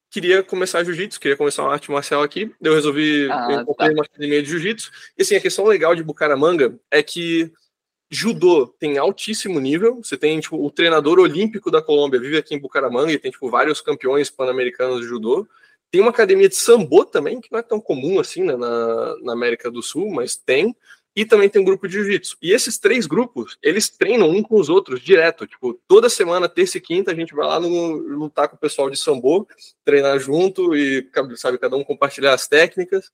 [0.10, 3.94] queria começar jiu-jitsu, queria começar uma arte marcial aqui, eu resolvi Ah, eu encontrei tá.
[3.94, 4.92] uma academia de jiu-jitsu.
[5.18, 7.52] E assim, a questão legal de Bucaramanga é que
[8.10, 9.98] judô tem altíssimo nível.
[10.04, 13.50] Você tem tipo o treinador olímpico da Colômbia vive aqui em Bucaramanga e tem tipo
[13.50, 15.48] vários campeões pan-americanos de judô.
[15.92, 19.34] Tem uma academia de sambo também, que não é tão comum assim né, na, na
[19.34, 20.76] América do Sul, mas tem.
[21.18, 22.38] E também tem um grupo de jiu-jitsu.
[22.40, 25.48] E esses três grupos, eles treinam um com os outros direto.
[25.48, 28.88] Tipo, toda semana, terça e quinta, a gente vai lá no, lutar com o pessoal
[28.88, 29.48] de sambo,
[29.84, 33.12] treinar junto e, sabe, cada um compartilhar as técnicas.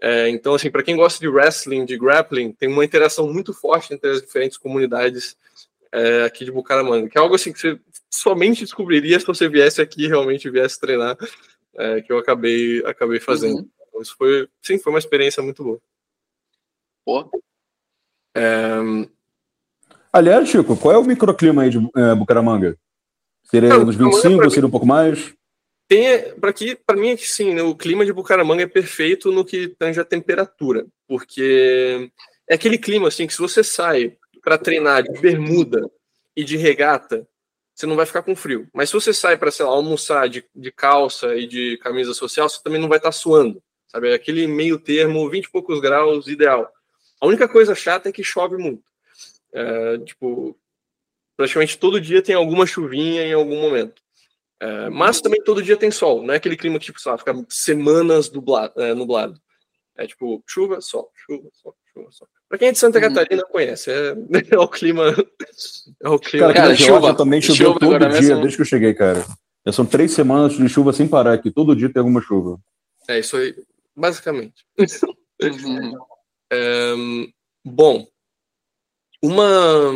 [0.00, 3.92] É, então, assim, para quem gosta de wrestling, de grappling, tem uma interação muito forte
[3.92, 5.36] entre as diferentes comunidades
[5.92, 7.78] é, aqui de Bucaramanga, que é algo assim que você
[8.10, 11.14] somente descobriria se você viesse aqui e realmente viesse treinar,
[11.76, 13.58] é, que eu acabei, acabei fazendo.
[13.58, 13.68] Uhum.
[13.88, 15.78] Então, isso foi, sim, foi uma experiência muito boa.
[17.04, 17.30] Pô,
[18.36, 18.80] É,
[20.14, 22.78] Aliás, Chico, qual é o microclima aí de eh, Bucaramanga?
[23.42, 25.34] Seria Não, uns Bucaramanga 25 pra ou seria um pouco mais?
[25.88, 29.32] Tem, para aqui, para mim é que sim, né, o clima de Bucaramanga é perfeito
[29.32, 32.10] no que tange a temperatura, porque
[32.48, 35.80] é aquele clima assim que se você sai para treinar de bermuda
[36.36, 37.26] e de regata,
[37.74, 38.68] você não vai ficar com frio.
[38.72, 42.48] Mas se você sai para, sei lá, almoçar de, de calça e de camisa social,
[42.48, 44.10] você também não vai estar suando, sabe?
[44.10, 46.70] É aquele meio termo, 20 e poucos graus, ideal.
[47.24, 48.82] A única coisa chata é que chove muito.
[49.50, 50.54] É, tipo,
[51.38, 54.02] praticamente todo dia tem alguma chuvinha em algum momento.
[54.60, 57.16] É, mas também todo dia tem sol, não é aquele clima que tipo, sei lá,
[57.16, 59.40] fica semanas nublado, é, nublado.
[59.96, 62.28] É tipo chuva, sol, chuva, sol, chuva, sol.
[62.46, 63.04] Pra quem é de Santa Uhum.
[63.14, 64.14] Catarina conhece, é,
[64.54, 65.14] é o clima.
[66.02, 66.52] É o clima.
[66.52, 68.40] Cara, Cara, chuva- também choveu chuva todo dia, mesmo.
[68.40, 69.24] desde que eu cheguei, cara.
[69.66, 71.50] Já são três semanas de chuva sem parar aqui.
[71.50, 72.58] Todo dia tem alguma chuva.
[73.08, 73.54] É isso aí,
[73.96, 74.66] basicamente.
[75.42, 75.92] uhum.
[77.64, 78.06] Bom,
[79.22, 79.90] uma,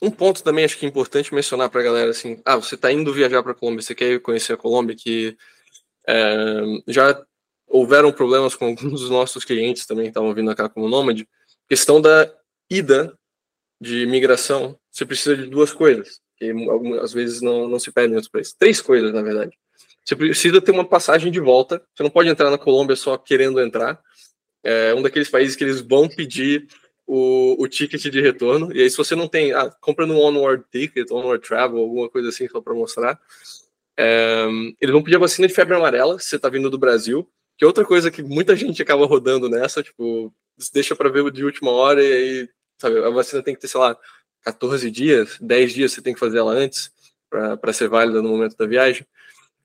[0.00, 2.90] um ponto também acho que é importante mencionar para a galera assim, ah, você está
[2.90, 5.36] indo viajar para a Colômbia, você quer conhecer a Colômbia, que
[6.88, 7.22] já
[7.66, 11.28] houveram problemas com alguns dos nossos clientes também que estavam vindo cá como nômade,
[11.68, 12.32] questão da
[12.70, 13.16] ida
[13.80, 18.14] de imigração, você precisa de duas coisas, que algumas vezes não, não se pedem em
[18.14, 18.54] outros países.
[18.56, 19.58] Três coisas, na verdade.
[20.04, 23.60] Você precisa ter uma passagem de volta, você não pode entrar na Colômbia só querendo
[23.60, 24.00] entrar,
[24.62, 26.66] é um daqueles países que eles vão pedir
[27.06, 28.74] o, o ticket de retorno.
[28.74, 32.28] E aí, se você não tem, ah, compra no Onward Ticket, Onward Travel, alguma coisa
[32.28, 33.20] assim só para mostrar.
[33.96, 34.46] É,
[34.80, 37.64] eles vão pedir a vacina de febre amarela, se você está vindo do Brasil, que
[37.64, 40.32] é outra coisa que muita gente acaba rodando nessa, tipo,
[40.72, 42.48] deixa para ver de última hora e aí,
[42.78, 43.96] sabe, a vacina tem que ter, sei lá,
[44.42, 46.90] 14 dias, 10 dias você tem que fazer ela antes
[47.28, 49.06] para ser válida no momento da viagem.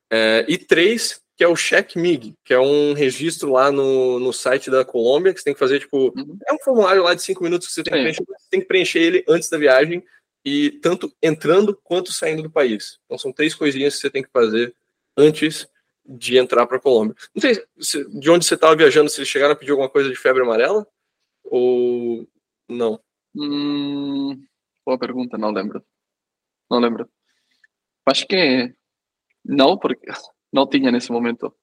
[0.10, 4.72] É, e três, que é o CheckMig, que é um registro lá no, no site
[4.72, 6.38] da Colômbia, que você tem que fazer, tipo, Uhum.
[6.48, 8.66] é um formulário lá de cinco minutos que você tem que, preencher, você tem que
[8.66, 10.04] preencher ele antes da viagem,
[10.44, 13.00] e tanto entrando quanto saindo do país.
[13.06, 14.74] Então são três coisinhas que você tem que fazer
[15.16, 15.68] antes
[16.04, 17.16] de entrar para a Colômbia.
[17.36, 20.10] Não sei se, de onde você estava viajando, se eles chegaram a pedir alguma coisa
[20.10, 20.88] de febre amarela,
[21.44, 22.28] ou
[22.68, 23.00] não.
[23.36, 24.42] Hum,
[24.84, 25.84] boa pergunta, não lembro.
[26.72, 27.08] Não lembro.
[28.08, 28.74] Acho que
[29.46, 30.08] não, porque
[30.52, 31.54] não tinha nesse momento.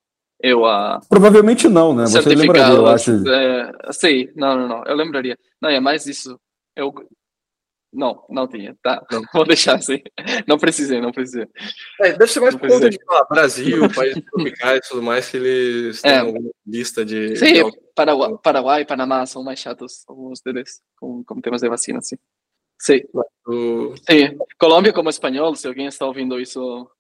[0.41, 2.07] Eu a Provavelmente não, né?
[2.07, 3.11] Você lembraria, eu acho.
[3.29, 4.85] É, sim, não, não, não.
[4.85, 5.39] Eu lembraria.
[5.61, 6.39] Não, é mais isso.
[6.77, 6.93] Eu
[7.93, 8.77] não, não tinha.
[8.83, 9.23] Tá, Não.
[9.33, 10.03] vou deixar assim.
[10.47, 11.47] Não precisei, não precisei.
[12.01, 15.29] É, deve ser mais por conta de sei lá, Brasil, países tropicais e tudo mais,
[15.31, 16.19] que eles têm É.
[16.19, 17.37] alguma lista de.
[17.37, 21.69] Sim, de- Paraguai, Paraguai e Panamá são mais chatos, alguns deles, com, com temas de
[21.69, 22.17] vacina, sim.
[22.81, 23.01] Sim.
[24.11, 26.91] Sim, Colômbia como espanhol, se alguém está ouvindo isso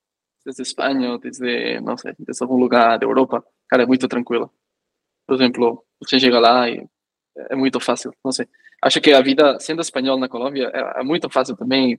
[0.44, 4.52] desde Espanha, desde, não sei, desde algum lugar da Europa, cara, é muito tranquilo.
[5.26, 6.87] Por exemplo, você chega lá e
[7.50, 8.46] é muito fácil, não sei.
[8.83, 11.98] Acho que a vida, sendo espanhol na Colômbia, é, é muito fácil também.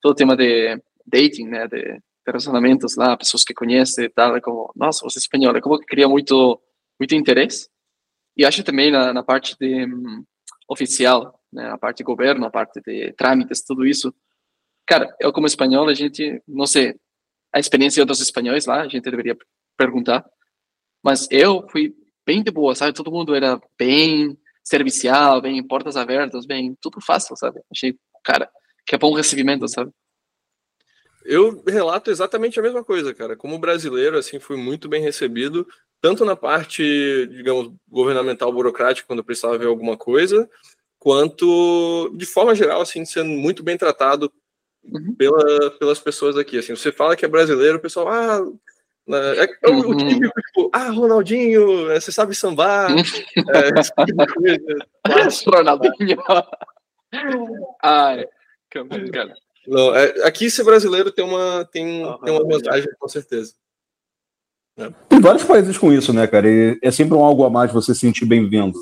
[0.00, 4.36] Todo o tema de dating, né, de, de relacionamentos lá, pessoas que conhecem e tal,
[4.36, 6.60] é como, nossa, você é espanhol, é como que cria muito,
[7.00, 7.68] muito interesse.
[8.36, 10.24] E acho também na, na parte de hum,
[10.68, 14.14] oficial, né, a parte de governo, a parte de trâmites, tudo isso.
[14.86, 16.94] Cara, eu como espanhol, a gente, não sei,
[17.58, 19.36] a experiência outros espanhóis lá, a gente deveria
[19.76, 20.24] perguntar,
[21.02, 21.94] mas eu fui
[22.24, 22.92] bem de boa, sabe?
[22.92, 27.60] Todo mundo era bem servicial, bem portas abertas, bem tudo fácil, sabe?
[27.70, 28.50] Achei, cara,
[28.86, 29.90] que é bom recebimento, sabe?
[31.24, 33.36] Eu relato exatamente a mesma coisa, cara.
[33.36, 35.66] Como brasileiro, assim, fui muito bem recebido,
[36.00, 36.82] tanto na parte,
[37.26, 40.48] digamos, governamental, burocrática, quando precisava ver alguma coisa,
[40.98, 44.32] quanto, de forma geral, assim, sendo muito bem tratado
[44.84, 45.14] Uhum.
[45.14, 46.58] pela, pelas pessoas aqui.
[46.58, 48.40] Assim, você fala que é brasileiro, o pessoal, ah,
[49.08, 49.90] É, é uhum.
[49.90, 52.90] o típico, tipo, ah, Ronaldinho, você sabe sambar.
[53.48, 53.72] é,
[55.32, 56.18] tipo Ronaldinho.
[57.82, 58.26] Ai,
[58.70, 59.34] cara.
[59.66, 63.52] Não, é, aqui ser brasileiro tem uma, tem, uhum, tem uma vantagem, com certeza.
[64.78, 64.90] É.
[65.08, 66.48] Tem vários países com isso, né, cara?
[66.48, 68.78] E é sempre um algo a mais você se sentir bem-vindo.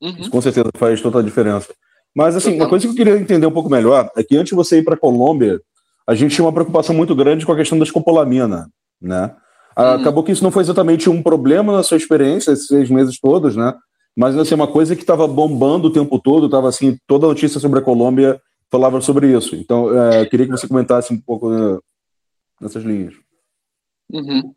[0.00, 0.16] Uhum.
[0.18, 1.74] Isso com certeza faz toda a diferença.
[2.14, 4.54] Mas, assim, uma coisa que eu queria entender um pouco melhor é que antes de
[4.54, 5.60] você ir para a Colômbia,
[6.06, 8.68] a gente tinha uma preocupação muito grande com a questão da escopolamina,
[9.00, 9.34] né?
[9.76, 9.84] Uhum.
[9.84, 13.56] Acabou que isso não foi exatamente um problema na sua experiência, esses seis meses todos,
[13.56, 13.74] né?
[14.16, 17.58] Mas, assim, uma coisa que estava bombando o tempo todo, estava, assim, toda a notícia
[17.58, 19.56] sobre a Colômbia falava sobre isso.
[19.56, 21.78] Então, é, queria que você comentasse um pouco né,
[22.60, 23.14] nessas linhas.
[24.12, 24.54] Uhum.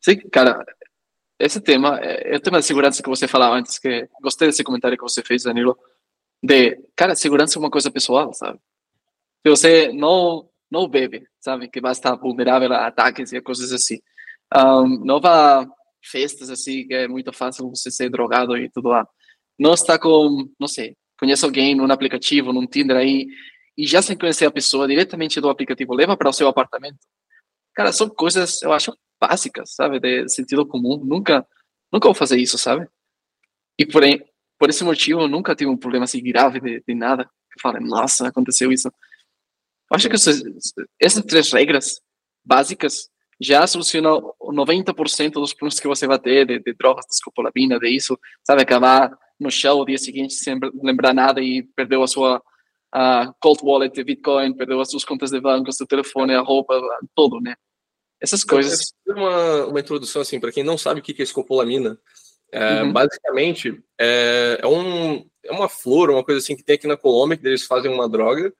[0.00, 0.64] Sim, cara,
[1.38, 4.62] esse tema, é, é o tema de segurança que você falava antes, que gostei desse
[4.62, 5.76] comentário que você fez, Danilo,
[6.42, 8.58] de, cara, segurança é uma coisa pessoal, sabe?
[9.44, 11.68] Se você não não bebe, sabe?
[11.68, 14.00] Que vai estar vulnerável a ataques e coisas assim.
[14.54, 15.66] Um, não vá
[16.02, 19.06] festas assim, que é muito fácil você ser drogado e tudo lá.
[19.58, 23.26] Não está com, não sei, conhece alguém num aplicativo, num Tinder aí,
[23.76, 26.98] e já sem conhecer a pessoa diretamente do aplicativo, leva para o seu apartamento.
[27.74, 30.00] Cara, são coisas, eu acho, básicas, sabe?
[30.00, 30.96] De sentido comum.
[31.04, 31.46] Nunca,
[31.92, 32.88] nunca vou fazer isso, sabe?
[33.78, 34.02] E por,
[34.62, 37.24] por esse motivo, eu nunca tive um problema assim grave de, de nada.
[37.24, 38.86] Eu falo, nossa, aconteceu isso.
[38.86, 40.40] Eu acho que essas,
[41.00, 42.00] essas três regras
[42.44, 47.76] básicas já solucionam 90% dos problemas que você vai ter de, de drogas, de escopolamina,
[47.76, 48.62] de isso, sabe?
[48.62, 52.40] Acabar no show o dia seguinte sem lembrar nada e perdeu a sua
[52.92, 56.80] a cold wallet de Bitcoin, perdeu as suas contas de banco, seu telefone, a roupa,
[57.16, 57.56] tudo, né?
[58.20, 58.94] Essas coisas.
[59.08, 61.98] Uma, uma introdução, assim, para quem não sabe o que é escopolamina,
[62.52, 62.92] é, uhum.
[62.92, 67.36] basicamente é, é, um, é uma flor, uma coisa assim que tem aqui na Colômbia,
[67.36, 68.52] que eles fazem uma droga,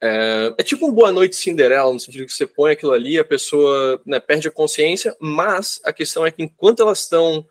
[0.00, 3.24] é, é, tipo um Boa Noite Cinderela, no sentido que você põe aquilo ali, a
[3.24, 7.46] pessoa né, perde a consciência, mas a questão é que enquanto elas estão,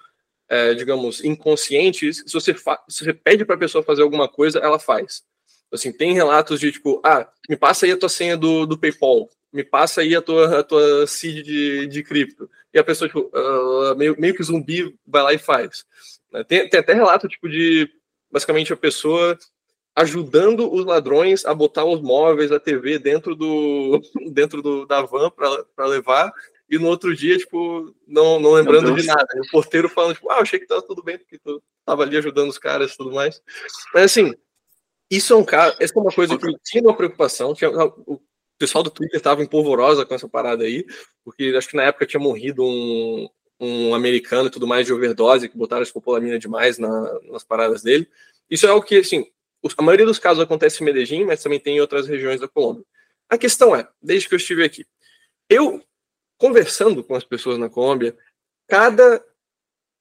[0.50, 4.80] é, digamos, inconscientes, se você, se você pede para a pessoa fazer alguma coisa, ela
[4.80, 5.24] faz.
[5.72, 9.30] Assim, tem relatos de tipo, ah, me passa aí a tua senha do, do PayPal,
[9.52, 12.50] me passa aí a tua, a tua seed de, de cripto.
[12.74, 15.86] E a pessoa, tipo, uh, meio, meio que zumbi vai lá e faz.
[16.48, 17.90] Tem, tem até relato, tipo, de
[18.30, 19.38] basicamente a pessoa
[19.96, 24.00] ajudando os ladrões a botar os móveis, a TV dentro do
[24.32, 26.32] dentro do, da van para levar
[26.70, 29.26] e no outro dia, tipo, não, não lembrando de nada.
[29.40, 32.50] O porteiro falando, tipo, ah, achei que tava tudo bem, porque tu tava ali ajudando
[32.50, 33.42] os caras e tudo mais.
[33.94, 34.34] Mas assim,
[35.10, 38.20] isso é um caso, essa é uma coisa que tinha uma preocupação, tinha, o
[38.58, 40.86] pessoal do Twitter estava empolvorosa com essa parada aí,
[41.24, 45.50] porque acho que na época tinha morrido um, um americano e tudo mais de overdose,
[45.50, 48.08] que botaram escopolamina demais na, nas paradas dele.
[48.50, 49.26] Isso é o que, assim,
[49.78, 52.86] a maioria dos casos acontece em Medellín, mas também tem em outras regiões da Colômbia.
[53.30, 54.86] A questão é, desde que eu estive aqui,
[55.50, 55.84] eu
[56.38, 58.16] conversando com as pessoas na Colômbia,
[58.68, 59.24] cada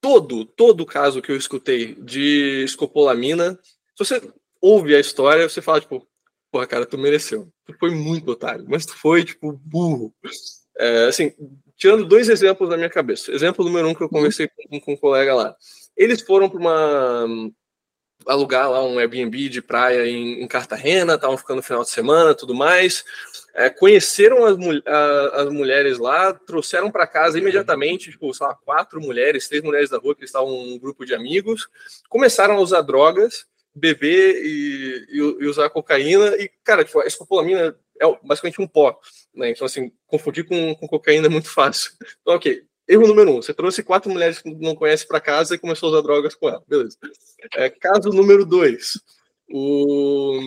[0.01, 5.81] todo todo caso que eu escutei de escopolamina, se você ouve a história, você fala
[5.81, 6.07] tipo,
[6.57, 7.53] porra, cara, tu mereceu.
[7.67, 10.15] Tu foi muito otário, mas tu foi tipo burro.
[10.79, 11.33] É, assim,
[11.77, 13.31] tirando dois exemplos da minha cabeça.
[13.31, 15.55] Exemplo número um que eu conversei com, com um colega lá.
[15.95, 17.27] Eles foram para uma
[18.27, 22.35] alugar lá um Airbnb de praia em, em Cartagena, estavam ficando no final de semana,
[22.35, 23.05] tudo mais.
[23.55, 28.99] É, conheceram as, a, as, mulheres lá, trouxeram para casa imediatamente, tipo, sei lá, quatro
[28.99, 31.69] mulheres, três mulheres da rua que estavam um grupo de amigos,
[32.09, 37.77] começaram a usar drogas, beber e, e, e usar cocaína, e, cara, tipo, a escopolamina
[38.01, 38.99] é basicamente um pó,
[39.35, 39.51] né?
[39.51, 41.93] Então, assim, confundir com, com cocaína é muito fácil.
[42.23, 45.59] Então, ok, Erro número um: você trouxe quatro mulheres que não conhece para casa e
[45.59, 46.63] começou a usar drogas com ela.
[46.69, 46.97] Beleza.
[47.55, 49.01] É, caso número dois.
[49.49, 50.41] O...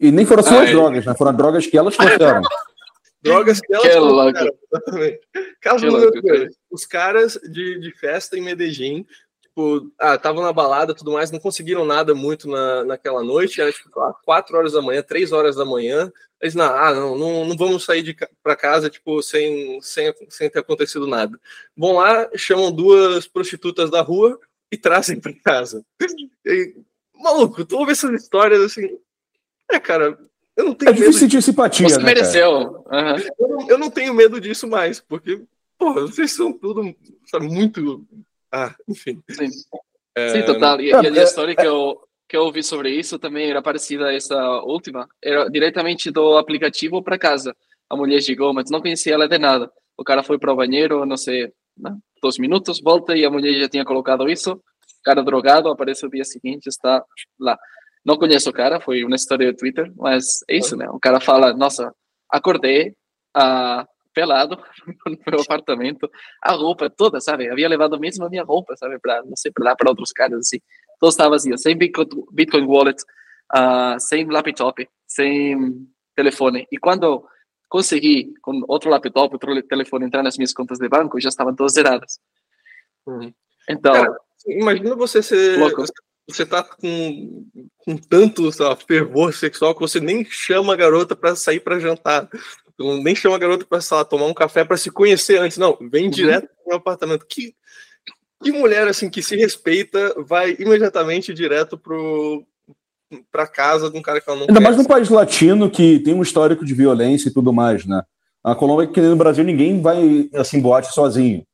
[0.00, 1.14] E nem foram suas drogas, né?
[1.16, 2.42] Foram drogas que elas trouxeram.
[3.22, 5.18] drogas que elas que trouxeram.
[5.60, 9.06] Caso que número louco, dois: os caras de, de festa em Medellín
[9.52, 13.70] tipo, ah, estavam na balada tudo mais, não conseguiram nada muito na, naquela noite, era
[13.70, 16.10] tipo, ah, 4 horas da manhã, 3 horas da manhã,
[16.40, 20.50] eles, não, ah, não, não, não vamos sair de para casa, tipo, sem, sem, sem
[20.50, 21.38] ter acontecido nada.
[21.76, 25.84] Vão lá, chamam duas prostitutas da rua e trazem para casa.
[26.44, 26.74] E,
[27.14, 28.98] maluco, tu ouve essas histórias assim,
[29.70, 30.18] é, cara,
[30.56, 32.50] eu não tenho É difícil sentir simpatia, Você né, mereceu.
[32.50, 33.16] Uhum.
[33.38, 35.42] Eu, não, eu não tenho medo disso mais, porque,
[35.78, 36.94] porra, vocês são tudo,
[37.26, 38.04] sabe, muito
[38.52, 39.22] ah, enfim.
[39.30, 39.48] Sim,
[40.14, 40.28] é...
[40.28, 40.80] Sim total.
[40.80, 44.06] E, e, a é, história que eu, que eu ouvi sobre isso também era parecida
[44.06, 45.08] a essa última.
[45.22, 47.56] Era diretamente do aplicativo para casa.
[47.88, 49.70] A mulher chegou, mas não conhecia ela de nada.
[49.96, 51.96] O cara foi para o banheiro, não sei, né?
[52.22, 54.52] dois minutos, volta e a mulher já tinha colocado isso.
[54.52, 57.04] O cara drogado aparece o dia seguinte, está
[57.38, 57.58] lá.
[58.04, 60.88] Não conheço o cara, foi uma história do Twitter, mas é isso, né?
[60.90, 61.92] O cara fala: Nossa,
[62.30, 62.94] acordei,
[63.34, 64.56] a pelado
[65.06, 67.48] no meu apartamento, a roupa toda, sabe?
[67.48, 68.98] Havia levado mesmo a minha roupa, sabe?
[68.98, 70.58] Para, não sei, para dar para outros caras, assim.
[71.00, 73.02] Tudo estava vazio, sem Bitcoin, Bitcoin Wallet,
[73.54, 76.66] uh, sem laptop, sem telefone.
[76.70, 77.26] E quando
[77.68, 81.72] consegui, com outro laptop, outro telefone, entrar nas minhas contas de banco, já estavam todas
[81.72, 82.20] zeradas.
[83.06, 83.32] Uhum.
[83.68, 83.92] Então...
[83.92, 85.58] Cara, imagina você ser...
[85.58, 85.84] Louco.
[86.28, 87.46] Você tá com,
[87.78, 92.28] com tanto lá, fervor sexual que você nem chama a garota para sair para jantar
[93.02, 95.58] nem chama a garota para lá, tomar um café para se conhecer antes.
[95.58, 96.10] Não, vem uhum.
[96.10, 97.26] direto pro meu apartamento.
[97.26, 97.54] Que,
[98.42, 102.44] que mulher assim que se respeita vai imediatamente direto pro
[103.30, 106.14] para casa de um cara que ela não Ainda mais num país latino que tem
[106.14, 108.02] um histórico de violência e tudo mais, né?
[108.42, 111.44] A Colômbia, que no Brasil, ninguém vai assim boate sozinho,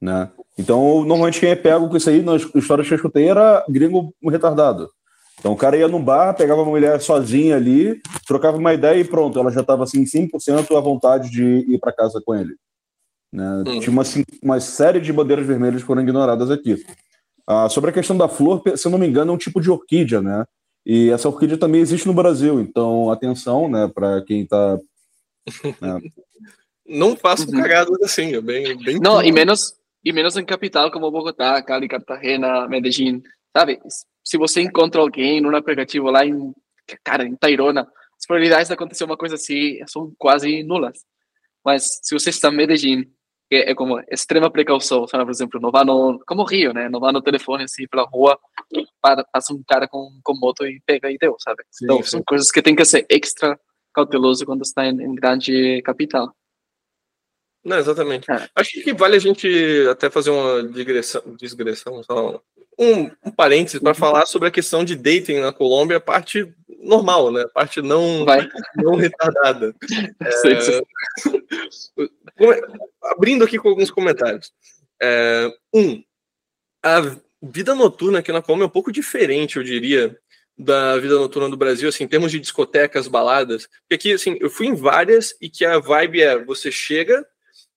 [0.00, 0.30] né?
[0.58, 4.14] Então, normalmente quem é pego com isso aí, nas histórias que eu escutei, era gringo
[4.24, 4.90] retardado.
[5.38, 9.04] Então o cara ia num bar, pegava uma mulher sozinha ali, trocava uma ideia e
[9.04, 12.54] pronto, ela já estava assim 100% à vontade de ir para casa com ele.
[13.32, 13.64] Né?
[13.66, 13.80] Hum.
[13.80, 16.82] Tinha uma, assim, uma série de bandeiras vermelhas que foram ignoradas aqui.
[17.46, 19.70] Ah, sobre a questão da flor, se eu não me engano, é um tipo de
[19.70, 20.44] orquídea, né?
[20.84, 24.78] E essa orquídea também existe no Brasil, então atenção, né, para quem está.
[25.80, 26.00] Né?
[26.88, 27.60] não faço uhum.
[27.60, 28.98] cagadas assim, é bem, bem.
[29.00, 33.22] Não, e menos, e menos em capital como Bogotá, Cali, Cartagena, Medellín,
[33.56, 33.80] sabe?
[34.26, 36.52] Se você encontra alguém num aplicativo lá em,
[37.04, 37.82] cara, em Tairona,
[38.18, 41.04] as probabilidades de acontecer uma coisa assim são quase nulas.
[41.64, 43.04] Mas se você está em Medellín,
[43.52, 45.24] é, é como extrema precaução, sabe?
[45.24, 46.88] Por exemplo, não vá no, como Rio, né?
[46.88, 48.36] Não vá no telefone assim pela rua,
[49.00, 51.62] para, passa um cara com, com moto e pega e deu, sabe?
[51.70, 52.10] Sim, então, sim.
[52.10, 53.56] são coisas que tem que ser extra
[53.94, 56.34] cauteloso quando está em, em grande capital.
[57.64, 58.28] Não, exatamente.
[58.30, 58.48] É.
[58.56, 59.48] Acho que vale a gente
[59.88, 62.00] até fazer uma digressão, digressão
[62.78, 63.94] um, um parênteses para uhum.
[63.94, 67.42] falar sobre a questão de dating na Colômbia, a parte normal, né?
[67.42, 68.24] A parte não,
[68.76, 69.74] não retardada.
[72.38, 72.60] É,
[73.02, 74.52] abrindo aqui com alguns comentários.
[75.00, 76.02] É, um,
[76.82, 77.00] a
[77.42, 80.14] vida noturna aqui na Colômbia é um pouco diferente, eu diria,
[80.56, 83.66] da vida noturna do Brasil, assim, em termos de discotecas, baladas.
[83.82, 87.26] Porque aqui, assim, eu fui em várias e que a vibe é, você chega,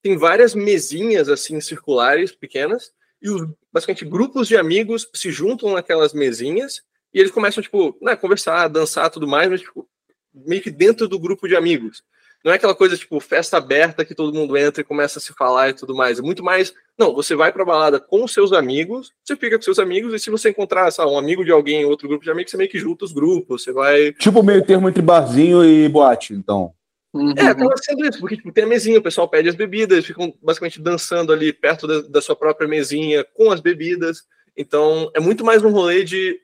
[0.02, 6.12] tem várias mesinhas, assim, circulares, pequenas, e os, basicamente grupos de amigos se juntam naquelas
[6.12, 9.88] mesinhas e eles começam, tipo, né, conversar, dançar tudo mais, mas tipo,
[10.32, 12.02] meio que dentro do grupo de amigos.
[12.42, 15.32] Não é aquela coisa, tipo, festa aberta que todo mundo entra e começa a se
[15.34, 16.18] falar e tudo mais.
[16.18, 16.72] É muito mais.
[16.98, 20.30] Não, você vai pra balada com seus amigos, você fica com seus amigos, e se
[20.30, 23.12] você encontrar, um amigo de alguém, outro grupo de amigos, você meio que junta os
[23.12, 24.12] grupos, você vai.
[24.14, 26.72] Tipo meio termo entre barzinho e boate, então.
[27.12, 27.34] Uhum.
[27.36, 30.32] É, acaba sendo isso, porque tipo, tem a mesinha, o pessoal pede as bebidas, ficam
[30.40, 34.24] basicamente dançando ali perto da, da, sua própria mesinha com as bebidas.
[34.56, 36.40] Então, é muito mais um rolê de.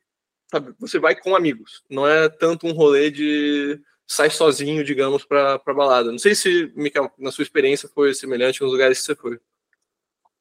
[0.51, 5.59] Sabe, você vai com amigos, não é tanto um rolê de sai sozinho, digamos, para
[5.67, 6.11] balada.
[6.11, 9.39] Não sei se, Michael, na sua experiência foi semelhante nos lugares que você foi.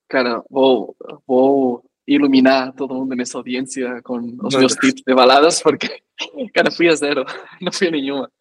[0.07, 0.95] Cara, vou,
[1.27, 6.01] vou iluminar todo mundo nessa audiência com os meus tips de baladas, porque,
[6.53, 7.25] cara, fui a zero,
[7.59, 8.31] não fui a nenhuma.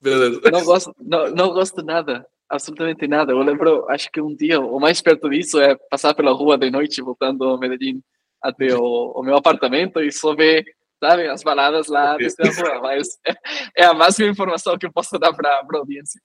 [0.00, 0.40] Beleza.
[0.50, 3.32] Não gosto, não, não gosto nada, absolutamente nada.
[3.32, 6.70] Eu lembro, acho que um dia, o mais perto disso é passar pela rua de
[6.70, 8.02] noite, voltando a Medellín
[8.42, 10.64] até o, o meu apartamento e só ver,
[11.02, 12.80] sabe, as baladas lá desde a rua.
[12.82, 13.34] Mas é,
[13.82, 16.20] é a máxima informação que eu posso dar para a audiência.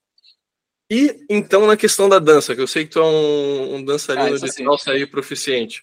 [0.90, 4.36] E então na questão da dança, que eu sei que tu é um, um dançarino
[4.36, 5.82] ah, de salsa aí proficiente.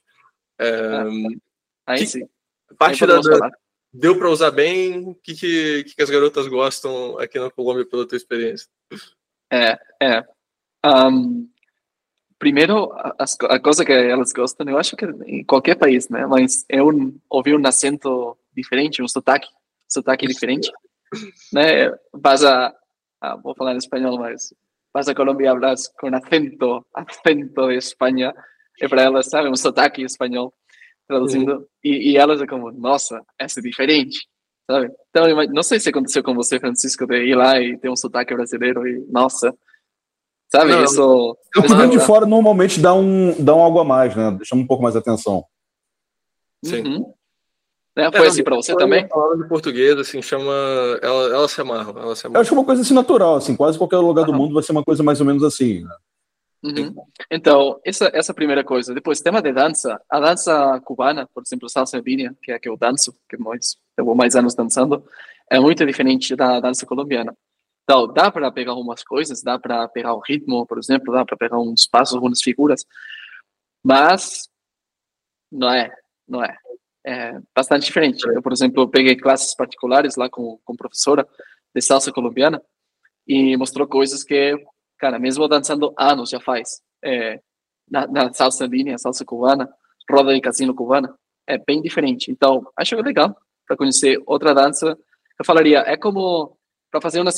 [0.60, 1.08] É, ah,
[1.88, 2.30] aí que, sim.
[2.78, 3.52] Parte da, da,
[3.94, 5.10] deu para usar bem?
[5.10, 8.68] O que, que, que, as garotas gostam aqui na Colômbia pela tua experiência?
[9.52, 10.24] É, é.
[10.86, 11.50] Um,
[12.38, 13.16] primeiro, a,
[13.50, 16.26] a, coisa que elas gostam, eu acho que em qualquer país, né?
[16.26, 19.50] Mas é um, ouvir um acento diferente, um sotaque,
[19.88, 20.72] sotaque diferente,
[21.52, 21.92] né?
[22.14, 22.74] Vas a,
[23.22, 24.54] a vou falar em espanhol, mas
[24.94, 28.34] vas a Colômbia e hablas com acento, acento de Espanha,
[28.82, 30.54] e para elas, sabe, um sotaque espanhol
[31.10, 31.66] traduzindo, uhum.
[31.84, 34.28] e, e elas é como, nossa, essa é diferente,
[34.70, 34.92] sabe?
[35.10, 38.36] Então, não sei se aconteceu com você, Francisco, de ir lá e ter um sotaque
[38.36, 39.52] brasileiro e, nossa,
[40.52, 40.72] sabe?
[40.72, 41.36] Não, isso.
[41.58, 44.38] O de fora normalmente dá um, dá um algo a mais, né?
[44.44, 45.44] Chama um pouco mais atenção.
[46.64, 46.84] Sim.
[46.84, 47.14] Uhum.
[47.96, 49.08] É, foi é, assim para você também?
[49.10, 50.54] Falando de português, assim, chama.
[51.02, 51.92] Ela, ela se amarra.
[52.00, 52.38] Ela se amarra.
[52.38, 54.62] Eu acho que é uma coisa assim natural, assim, quase qualquer lugar do mundo vai
[54.62, 55.96] ser uma coisa mais ou menos assim, né?
[56.62, 56.94] Uhum.
[57.32, 58.94] Então, essa, essa primeira coisa.
[58.94, 60.00] Depois, tema de dança.
[60.10, 63.78] A dança cubana, por exemplo, salsa albínia, que é a que eu danço, que mais,
[63.98, 65.06] eu vou mais anos dançando,
[65.50, 67.36] é muito diferente da dança colombiana.
[67.84, 71.38] Então, dá para pegar algumas coisas, dá para pegar o ritmo, por exemplo, dá para
[71.38, 72.86] pegar uns passos, algumas figuras,
[73.84, 74.48] mas
[75.52, 75.92] não é,
[76.28, 76.56] não é.
[77.06, 78.24] É bastante diferente.
[78.28, 81.28] Eu, por exemplo, peguei classes particulares lá com, com professora
[81.74, 82.62] de salsa colombiana
[83.26, 84.56] e mostrou coisas que
[85.00, 87.40] cara, mesmo dançando anos já faz, é,
[87.90, 89.70] na, na salsa linha, salsa cubana,
[90.10, 91.14] roda de casino cubana,
[91.48, 92.32] é bem diferente.
[92.32, 93.36] Então, acho legal
[93.66, 94.98] para conhecer outra dança.
[95.40, 96.58] Eu falaria, é como,
[96.92, 97.32] para fazer uma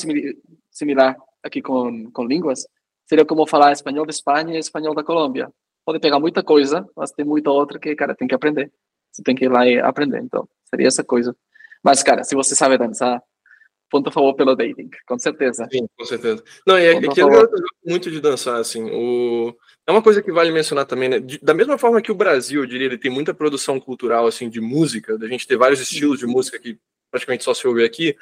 [0.70, 2.66] similar aqui com, com línguas,
[3.06, 5.50] seria como falar espanhol da Espanha e espanhol da Colômbia.
[5.84, 8.72] Pode pegar muita coisa, mas tem muita outra que, cara, tem que aprender.
[9.10, 10.20] Você tem que ir lá e aprender.
[10.20, 11.36] Então, seria essa coisa.
[11.82, 13.22] Mas, cara, se você sabe dançar,
[13.92, 15.68] ponto a favor pelo dating, com certeza.
[15.70, 16.42] Sim, com certeza.
[16.66, 17.52] Não, e aqui eu gosto
[17.84, 18.90] muito de dançar, assim.
[18.90, 19.54] O...
[19.86, 21.20] É uma coisa que vale mencionar também, né?
[21.42, 24.62] Da mesma forma que o Brasil, eu diria, ele tem muita produção cultural, assim, de
[24.62, 26.78] música, da gente ter vários estilos de música que
[27.10, 28.16] praticamente só se ouve aqui.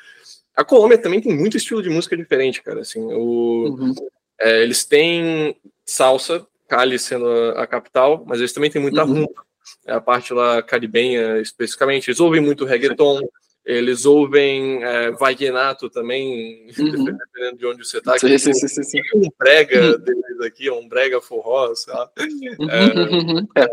[0.56, 2.80] A Colômbia também tem muito estilo de música diferente, cara.
[2.80, 3.76] Assim, o...
[3.78, 3.94] Uhum.
[4.40, 5.54] É, eles têm
[5.86, 9.26] salsa, Cali sendo a, a, capital, mas eles também têm muita uhum.
[9.26, 9.44] rumba.
[9.86, 12.08] É a parte lá caribenha, especificamente.
[12.08, 13.20] Eles ouvem muito reggaeton,
[13.64, 17.04] eles ouvem é, Wagnato também, uhum.
[17.04, 18.18] dependendo de onde você está.
[18.18, 19.98] Sim, sim, sim, sim, Um brega uhum.
[19.98, 22.10] deles aqui, um brega forró, sabe?
[22.58, 23.46] Uhum.
[23.54, 23.68] É, é,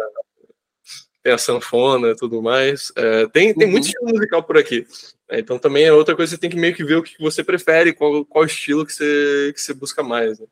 [1.23, 2.91] tem a sanfona e tudo mais.
[2.95, 3.89] É, tem tem muito uhum.
[3.89, 4.85] estilo musical por aqui.
[5.29, 7.43] É, então também é outra coisa, você tem que meio que ver o que você
[7.43, 10.39] prefere, qual, qual estilo que você, que você busca mais.
[10.39, 10.45] Né?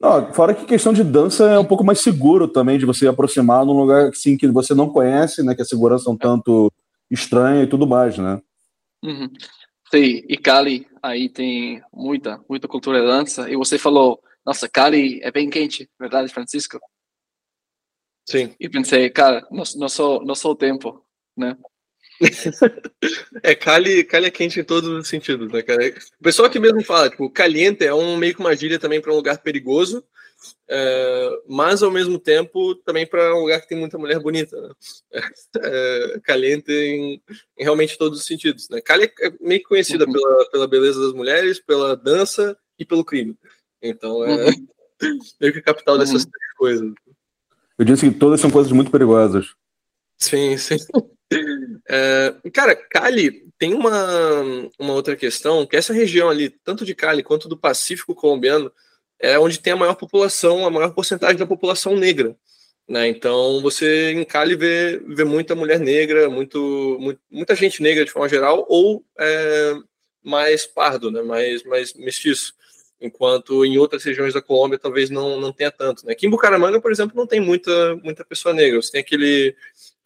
[0.00, 3.64] Não, fora que questão de dança é um pouco mais seguro também, de você aproximar
[3.64, 5.54] num lugar assim, que você não conhece, né?
[5.54, 6.70] Que a segurança é um tanto
[7.10, 8.40] estranha e tudo mais, né?
[9.02, 9.30] Uhum.
[9.90, 13.48] Sim, e Cali aí tem muita, muita cultura de dança.
[13.50, 16.78] E você falou, nossa, Cali é bem quente, verdade, Francisco?
[18.28, 18.54] Sim.
[18.58, 21.04] E pensei, cara, não, não, sou, não sou o tempo,
[21.36, 21.56] né?
[23.42, 25.86] é, Cali, Cali é quente em todos os sentidos, né, cara?
[26.18, 29.12] O pessoal que mesmo fala, tipo, caliente é um meio que uma gíria também para
[29.12, 30.04] um lugar perigoso,
[30.68, 34.70] é, mas ao mesmo tempo também para um lugar que tem muita mulher bonita, né?
[35.62, 37.22] é, caliente em,
[37.58, 38.80] em, realmente todos os sentidos, né?
[38.80, 40.12] Cali é meio que conhecida uhum.
[40.12, 43.36] pela, pela beleza das mulheres, pela dança e pelo crime.
[43.80, 44.66] Então é uhum.
[45.40, 46.30] meio que a capital dessas uhum.
[46.30, 46.92] três coisas.
[47.78, 49.54] Eu disse que todas são coisas muito perigosas.
[50.18, 50.76] Sim, sim.
[51.88, 54.32] É, cara, Cali tem uma,
[54.78, 58.70] uma outra questão, que essa região ali, tanto de Cali quanto do Pacífico colombiano,
[59.18, 62.36] é onde tem a maior população, a maior porcentagem da população negra.
[62.88, 63.08] Né?
[63.08, 68.10] Então, você em Cali vê, vê muita mulher negra, muito, muito muita gente negra de
[68.10, 69.74] forma geral, ou é,
[70.22, 71.22] mais pardo, né?
[71.22, 72.54] mais, mais mestiço.
[73.00, 76.06] Enquanto em outras regiões da Colômbia talvez não, não tenha tanto.
[76.06, 76.12] Né?
[76.12, 78.80] Aqui em Bucaramanga, por exemplo, não tem muita, muita pessoa negra.
[78.80, 79.54] Você tem aquele.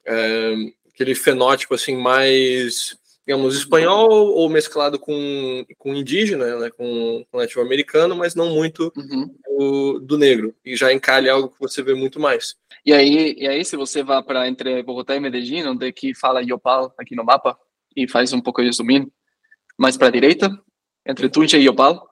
[0.05, 0.55] É,
[1.01, 7.61] aquele fenótipo assim mais digamos espanhol ou mesclado com, com indígena né com, com nativo
[7.61, 9.35] americano mas não muito uhum.
[9.47, 13.35] do, do, negro e já encalha é algo que você vê muito mais e aí
[13.39, 17.15] e aí se você vai para entre Bogotá e Medellín onde que fala Yopal aqui
[17.15, 17.59] no mapa
[17.97, 19.11] e faz um pouco de zoom
[19.79, 20.51] mais para a direita
[21.07, 22.09] entre Tunja e Yopal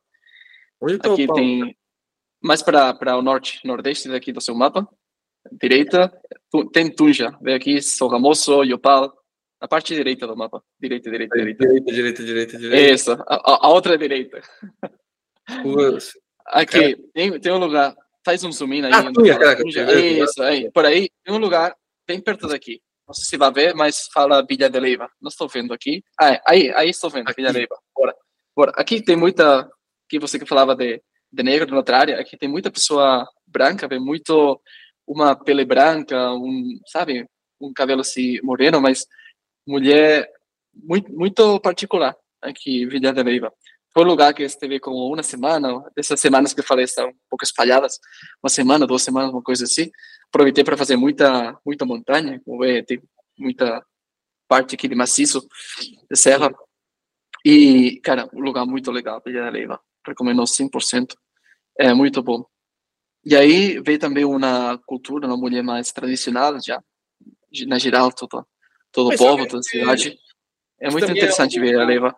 [1.02, 1.76] tá aqui tem
[2.40, 4.88] mais para para o norte nordeste daqui do seu mapa
[5.52, 6.12] direita,
[6.72, 7.36] tem Tunja.
[7.40, 9.12] Vem aqui, Sogamoso, Yopal.
[9.60, 10.62] Na parte direita do mapa.
[10.80, 11.66] Direita, direita, direita.
[11.66, 12.94] Direita, direita, direita, direita.
[12.94, 14.40] Isso, a, a outra direita.
[16.46, 17.94] Aqui, tem, tem um lugar.
[18.24, 18.92] Faz um zoom in aí.
[18.92, 19.68] Ah, cara.
[19.68, 20.70] Isso, aí.
[20.70, 21.74] Por aí, tem um lugar
[22.06, 22.80] bem perto daqui.
[23.06, 25.10] Não sei se vai ver, mas fala Villa de Leiva.
[25.20, 26.02] Não estou vendo aqui.
[26.20, 27.36] Ah, aí, aí estou vendo, aqui.
[27.36, 27.76] Villa de Leiva.
[27.96, 28.14] Bora.
[28.54, 28.72] Bora.
[28.76, 29.68] Aqui tem muita.
[30.08, 31.02] Que você que falava de,
[31.32, 32.20] de negro na outra área.
[32.20, 34.60] Aqui tem muita pessoa branca, vem muito
[35.06, 37.26] uma pele branca, um, sabe,
[37.58, 39.06] um cabelo assim moreno, mas
[39.68, 40.28] mulher
[40.74, 43.52] muito muito particular aqui em Vila de Leiva.
[43.92, 47.14] Foi um lugar que esteve como uma semana, dessas semanas que eu falei estão um
[47.28, 47.98] pouco espalhadas,
[48.42, 49.90] uma semana, duas semanas, uma coisa assim.
[50.28, 53.02] Aproveitei para fazer muita muita montanha, como vê, tem
[53.38, 53.84] muita
[54.48, 55.46] parte aqui de maciço,
[56.10, 56.50] de serra.
[57.44, 59.80] E, cara, um lugar muito legal, Vila de Leiva.
[60.06, 61.14] Recomendo 100%.
[61.78, 62.44] É muito bom.
[63.24, 66.82] E aí veio também uma cultura, uma mulher mais tradicional, já,
[67.66, 68.10] na geral,
[68.92, 70.18] todo, o povo, toda a cidade.
[70.80, 72.16] É muito é interessante é algo, ver a leva.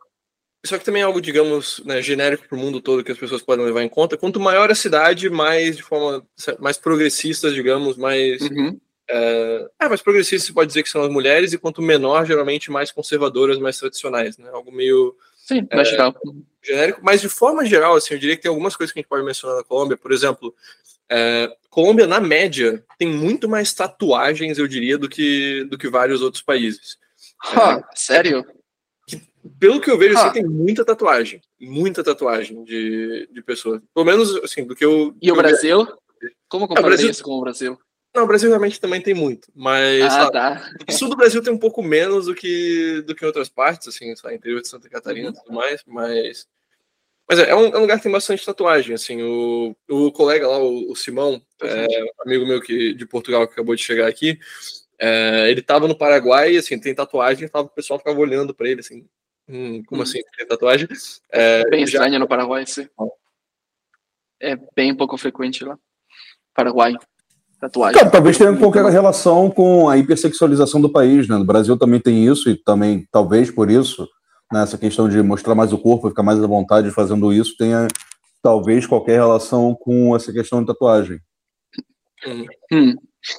[0.64, 3.42] Só que também é algo, digamos, né, genérico para o mundo todo que as pessoas
[3.42, 4.18] podem levar em conta.
[4.18, 6.26] Quanto maior a cidade, mais de forma
[6.58, 8.42] mais progressista, digamos, mais.
[8.42, 8.78] Uhum.
[9.08, 12.70] É, é, mais progressista se pode dizer que são as mulheres, e quanto menor, geralmente
[12.70, 14.50] mais conservadoras, mais tradicionais, né?
[14.52, 15.16] Algo meio.
[15.36, 15.84] Sim, é.
[16.62, 19.08] Genérico, mas de forma geral, assim, eu diria que tem algumas coisas que a gente
[19.08, 20.54] pode mencionar na Colômbia, por exemplo,
[21.10, 26.22] é, Colômbia, na média, tem muito mais tatuagens, eu diria, do que, do que vários
[26.22, 26.96] outros países.
[27.54, 28.44] é, sério?
[29.06, 29.22] Que,
[29.58, 31.40] pelo que eu vejo, assim, tem muita tatuagem.
[31.60, 33.80] Muita tatuagem de, de pessoas.
[33.94, 35.14] Pelo menos, assim, do que eu...
[35.20, 35.86] E o Brasil?
[36.48, 37.10] Como comparar é, Brasil...
[37.10, 37.78] isso com o Brasil?
[38.14, 40.70] Não, o Brasil realmente também tem muito, mas ah, tá.
[40.88, 44.16] o sul do Brasil tem um pouco menos do que do que outras partes, assim,
[44.16, 46.48] só interior de Santa Catarina e tudo mais, mas
[47.30, 50.48] Mas é, é, um, é, um, lugar que tem bastante tatuagem, assim, o, o colega
[50.48, 51.86] lá, o, o Simão, é,
[52.26, 54.36] amigo meu que, de Portugal que acabou de chegar aqui,
[54.98, 58.80] é, ele tava no Paraguai, assim, tem tatuagem, tava, o pessoal ficava olhando para ele,
[58.80, 59.06] assim,
[59.48, 60.02] hum, como hum.
[60.02, 60.88] assim, tem tatuagem?
[61.30, 62.00] É, bem já...
[62.00, 62.88] estranho no Paraguai, sim.
[64.40, 65.78] É bem pouco frequente lá.
[66.52, 66.94] Paraguai,
[67.60, 67.96] tatuagem.
[67.96, 71.36] Cara, talvez tenha qualquer relação com a hipersexualização do país, né?
[71.36, 74.08] No Brasil também tem isso, e também, talvez por isso,
[74.52, 77.86] né, essa questão de mostrar mais o corpo, ficar mais à vontade fazendo isso, tenha
[78.42, 81.20] talvez qualquer relação com essa questão de tatuagem.
[82.72, 82.94] Hum.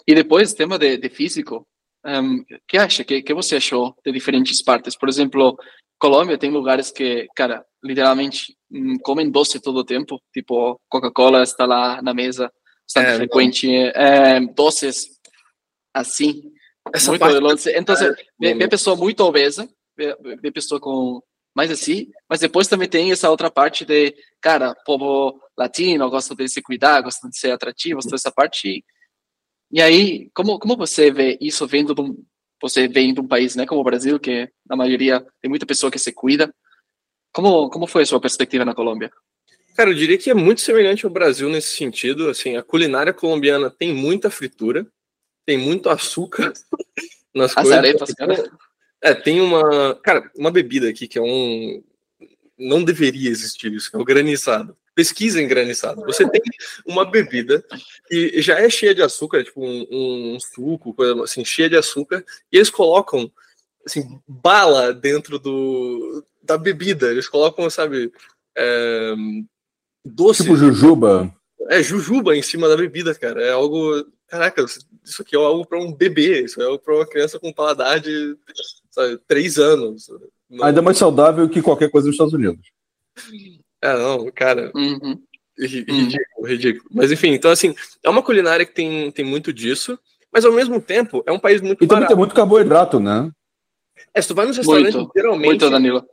[0.08, 1.68] E depois, tema de, de físico,
[2.06, 3.04] um, que acha?
[3.04, 4.96] Que, que você achou de diferentes partes?
[4.96, 5.58] Por exemplo,
[6.00, 11.66] Colômbia tem lugares que, cara, literalmente hum, comem doce todo o tempo, tipo Coca-Cola está
[11.66, 12.52] lá na mesa,
[12.88, 15.20] está é, frequente, é, doces
[15.94, 16.42] assim,
[16.94, 17.70] Essa muito parte...
[17.76, 21.22] Então, é, vê, vê pessoa muito obesa, ver pessoa com
[21.56, 26.48] mais assim, mas depois também tem essa outra parte de, cara, povo latino gosta de
[26.48, 28.84] se cuidar, gosta de ser atrativo, essa parte.
[29.72, 31.94] E aí, como como você vê isso vendo
[32.62, 35.92] você vem de um país, né, como o Brasil, que na maioria tem muita pessoa
[35.92, 36.54] que se cuida.
[37.34, 39.12] Como como foi a sua perspectiva na Colômbia?
[39.76, 42.30] Cara, eu diria que é muito semelhante ao Brasil nesse sentido.
[42.30, 44.86] Assim, a culinária colombiana tem muita fritura,
[45.46, 46.54] tem muito açúcar
[47.34, 47.74] nas As coisas.
[47.74, 48.52] Arepas, cara.
[49.02, 49.96] É, tem uma.
[49.96, 51.84] Cara, uma bebida aqui que é um.
[52.58, 54.78] Não deveria existir isso, é o granizado.
[54.94, 56.02] Pesquisa em granizado.
[56.02, 56.42] Você tem
[56.86, 57.66] uma bebida
[58.08, 62.24] que já é cheia de açúcar, tipo um, um suco, coisa assim, cheia de açúcar,
[62.52, 63.32] e eles colocam
[63.86, 67.10] assim, bala dentro do, da bebida.
[67.10, 68.12] Eles colocam, sabe,
[68.56, 69.14] é,
[70.06, 70.44] doce.
[70.44, 71.34] Tipo jujuba.
[71.70, 73.42] É, jujuba em cima da bebida, cara.
[73.42, 74.06] É algo.
[74.28, 74.64] Caraca,
[75.04, 78.00] isso aqui é algo para um bebê, isso é algo para uma criança com paladar
[78.00, 78.38] de
[78.92, 80.08] sabe, três anos.
[80.50, 80.66] Não...
[80.66, 82.70] Ainda mais saudável que qualquer coisa nos Estados Unidos.
[83.82, 84.72] É, não, cara.
[84.76, 85.20] Uhum.
[85.58, 86.90] Ridículo, ridículo.
[86.92, 87.74] Mas enfim, então assim,
[88.04, 89.98] é uma culinária que tem, tem muito disso,
[90.32, 93.32] mas ao mesmo tempo é um país muito E também tem muito carboidrato, né?
[94.14, 95.46] É, se tu vai nos restaurantes, muito, geralmente.
[95.48, 96.06] Muito, Danilo.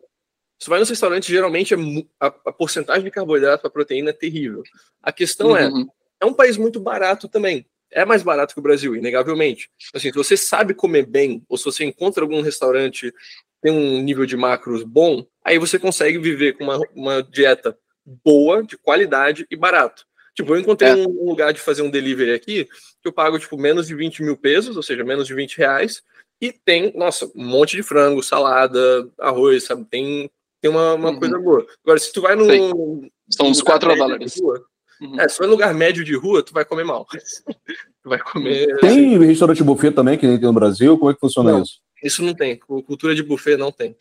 [0.58, 1.74] Se tu vai nos restaurantes, geralmente
[2.20, 4.62] a, a porcentagem de carboidrato para proteína é terrível.
[5.02, 5.82] A questão é, uhum.
[5.82, 9.70] é, é um país muito barato também é mais barato que o Brasil, inegavelmente.
[9.94, 13.12] Assim, se você sabe comer bem, ou se você encontra algum restaurante
[13.60, 17.76] tem um nível de macros bom, aí você consegue viver com uma, uma dieta
[18.24, 20.06] boa, de qualidade e barato.
[20.34, 20.94] Tipo, eu encontrei é.
[20.94, 24.36] um, lugar de fazer um delivery aqui que eu pago, tipo, menos de 20 mil
[24.36, 26.02] pesos, ou seja, menos de 20 reais,
[26.40, 29.84] e tem, nossa, um monte de frango, salada, arroz, sabe?
[29.84, 30.30] Tem,
[30.60, 31.18] tem uma, uma uhum.
[31.18, 31.66] coisa boa.
[31.82, 33.10] Agora, se tu vai no.
[33.28, 34.40] São uns 4 dólares.
[34.40, 34.64] Rua,
[35.00, 35.20] Uhum.
[35.20, 37.06] É, se for em lugar médio de rua, tu vai comer mal.
[37.06, 37.16] tu
[38.08, 38.78] vai comer.
[38.80, 39.26] Tem assim.
[39.26, 40.98] restaurante buffet também, que nem tem no Brasil?
[40.98, 41.80] Como é que funciona não, isso?
[42.02, 42.56] Isso não tem.
[42.56, 43.96] Cultura de buffet não tem.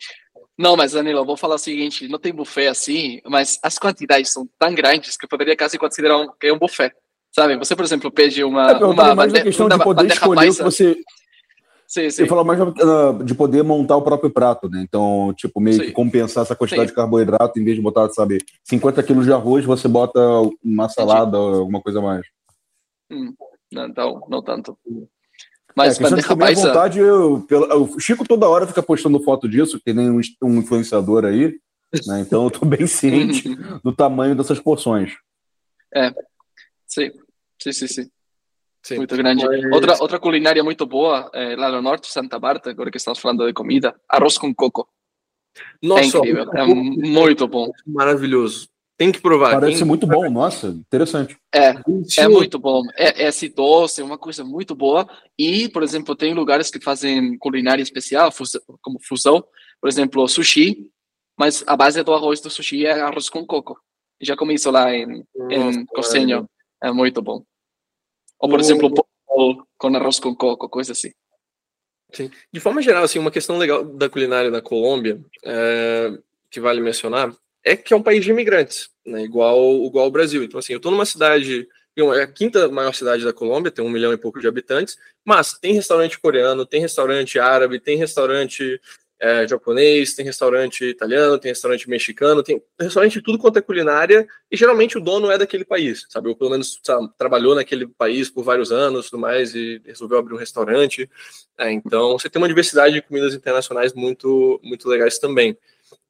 [0.56, 4.32] Não, mas Danilo, eu vou falar o seguinte: não tem buffet assim, mas as quantidades
[4.32, 6.92] são tão grandes que eu poderia quase considerar um, que é um buffet.
[7.30, 7.56] Sabe?
[7.56, 8.72] Você, por exemplo, pede uma.
[8.72, 10.96] É, uma questão de poder escolher o que você.
[11.88, 12.22] Sim, sim.
[12.22, 14.84] Eu falo mais uh, de poder montar o próprio prato, né?
[14.86, 15.86] Então, tipo, meio sim.
[15.86, 16.92] que compensar essa quantidade sim.
[16.92, 20.20] de carboidrato, em vez de botar, sabe, 50 quilos de arroz, você bota
[20.62, 22.26] uma salada ou alguma coisa mais.
[23.10, 23.32] Hum,
[23.72, 24.78] não, então, não tanto.
[25.74, 29.22] Mas é, questão de comer à vontade, eu, pelo, o Chico toda hora fica postando
[29.24, 31.58] foto disso, que nem um, um influenciador aí,
[32.06, 32.20] né?
[32.20, 33.48] Então eu tô bem ciente
[33.82, 35.14] do tamanho dessas porções.
[35.94, 36.12] É,
[36.86, 37.10] sim,
[37.62, 38.10] sim, sim, sim.
[38.88, 38.96] Sim.
[38.96, 39.44] Muito grande.
[39.70, 43.46] Outra, outra culinária muito boa, é, lá no norte, Santa Marta, agora que estamos falando
[43.46, 44.88] de comida, arroz com coco.
[45.82, 47.70] Nossa, é incrível, é muito bom.
[47.86, 48.66] Maravilhoso.
[48.96, 49.60] Tem que provar.
[49.60, 49.86] Parece Tem...
[49.86, 51.36] muito bom, nossa, interessante.
[51.54, 51.74] É,
[52.16, 52.82] é muito bom.
[52.96, 55.06] É, é esse doce, é uma coisa muito boa.
[55.38, 58.32] E, por exemplo, tem lugares que fazem culinária especial,
[58.80, 59.44] como fusão,
[59.82, 60.90] por exemplo, sushi,
[61.38, 63.78] mas a base do arroz do sushi é arroz com coco.
[64.18, 66.48] Já comi isso lá em, em Cosenho.
[66.82, 67.44] É muito bom.
[68.38, 68.62] Ou, por o...
[68.62, 69.04] exemplo, pão
[69.78, 71.12] com arroz com coco, coisa assim.
[72.12, 72.30] Sim.
[72.52, 76.18] De forma geral, assim, uma questão legal da culinária da Colômbia, é,
[76.50, 77.34] que vale mencionar,
[77.64, 80.42] é que é um país de imigrantes, né, igual, igual o Brasil.
[80.42, 83.90] Então, assim, eu estou numa cidade, é a quinta maior cidade da Colômbia, tem um
[83.90, 88.80] milhão e pouco de habitantes, mas tem restaurante coreano, tem restaurante árabe, tem restaurante
[89.20, 94.28] é, japonês, tem restaurante italiano, tem restaurante mexicano, tem restaurante de tudo quanto é culinária,
[94.50, 96.28] e geralmente o dono é daquele país, sabe?
[96.28, 100.34] Ou pelo menos sabe, trabalhou naquele país por vários anos tudo mais, e resolveu abrir
[100.34, 101.10] um restaurante.
[101.58, 105.56] É, então você tem uma diversidade de comidas internacionais muito, muito legais também.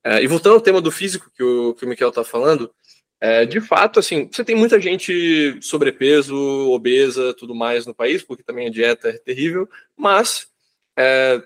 [0.05, 2.71] É, e voltando ao tema do físico que o, que o Miquel está falando,
[3.21, 6.37] é, de fato, assim, você tem muita gente sobrepeso,
[6.71, 10.47] obesa, tudo mais no país, porque também a dieta é terrível, mas
[10.97, 11.43] é,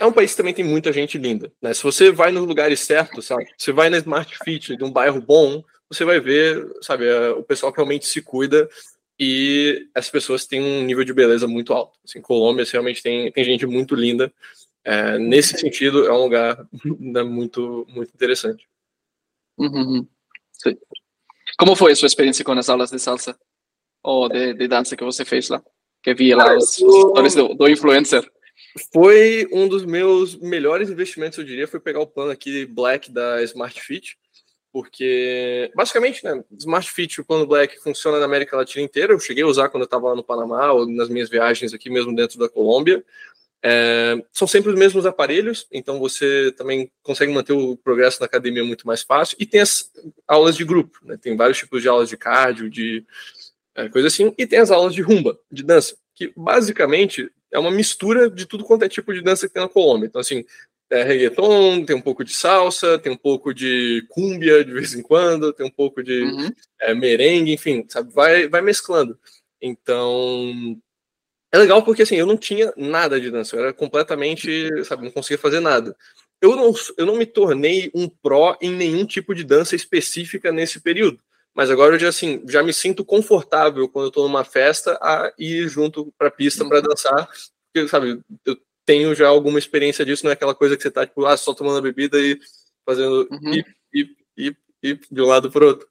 [0.00, 1.52] é um país que também tem muita gente linda.
[1.60, 1.74] Né?
[1.74, 3.46] Se você vai nos lugares certos, sabe?
[3.56, 7.70] Você vai na Smart Fit de um bairro bom, você vai ver, sabe, o pessoal
[7.70, 8.66] que realmente se cuida
[9.18, 11.98] e as pessoas têm um nível de beleza muito alto.
[12.02, 14.32] Assim, Colômbia realmente tem, tem gente muito linda.
[14.82, 16.66] É, nesse sentido, é um lugar
[16.98, 18.66] né, muito, muito interessante.
[19.58, 20.06] Uhum.
[21.58, 23.38] Como foi a sua experiência com as aulas de salsa
[24.02, 25.62] ou de, de dança que você fez lá?
[26.02, 28.26] Que via lá os, os do, do influencer.
[28.92, 33.42] Foi um dos meus melhores investimentos, eu diria, foi pegar o plano aqui Black da
[33.42, 34.16] Smart Fit,
[34.72, 39.12] porque basicamente, né, Smart Fit, o plano Black funciona na América Latina inteira.
[39.12, 41.90] Eu cheguei a usar quando eu estava lá no Panamá ou nas minhas viagens aqui
[41.90, 43.04] mesmo dentro da Colômbia.
[43.62, 48.64] É, são sempre os mesmos aparelhos, então você também consegue manter o progresso na academia
[48.64, 49.36] muito mais fácil.
[49.40, 49.90] E tem as
[50.26, 51.18] aulas de grupo, né?
[51.20, 53.04] tem vários tipos de aulas de cardio, de
[53.74, 57.70] é, coisa assim, e tem as aulas de rumba, de dança, que basicamente é uma
[57.70, 60.06] mistura de tudo quanto é tipo de dança que tem na Colômbia.
[60.06, 60.44] Então, assim,
[60.90, 65.02] é reggaeton, tem um pouco de salsa, tem um pouco de cúmbia de vez em
[65.02, 66.50] quando, tem um pouco de uhum.
[66.80, 68.12] é, merengue, enfim, sabe?
[68.12, 69.18] Vai, vai mesclando.
[69.62, 70.80] Então,
[71.52, 75.10] é legal porque assim, eu não tinha nada de dança, eu era completamente, sabe, não
[75.12, 75.96] conseguia fazer nada.
[76.42, 80.80] Eu não, eu não me tornei um pró em nenhum tipo de dança específica nesse
[80.80, 81.20] período.
[81.60, 85.30] Mas agora eu já, assim, já me sinto confortável quando eu tô numa festa a
[85.38, 87.28] ir junto pra pista para dançar.
[87.70, 88.56] Porque, sabe, eu
[88.86, 91.52] tenho já alguma experiência disso, não é aquela coisa que você tá, tipo, ah, só
[91.52, 92.40] tomando a bebida e
[92.82, 93.52] fazendo uhum.
[93.52, 95.86] e, e, e, e de um lado pro outro.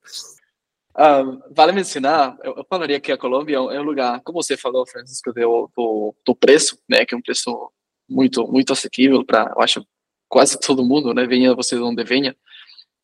[0.98, 4.88] Uh, vale mencionar, eu, eu, falaria que a Colômbia é um lugar, como você falou,
[4.88, 7.72] Francisco, do, do, do preço, né, que é um preço
[8.10, 9.86] muito muito acessível para, eu acho,
[10.28, 12.36] quase todo mundo, né, venha você de onde venha.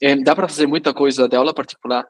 [0.01, 2.05] É, dá para fazer muita coisa de aula particular,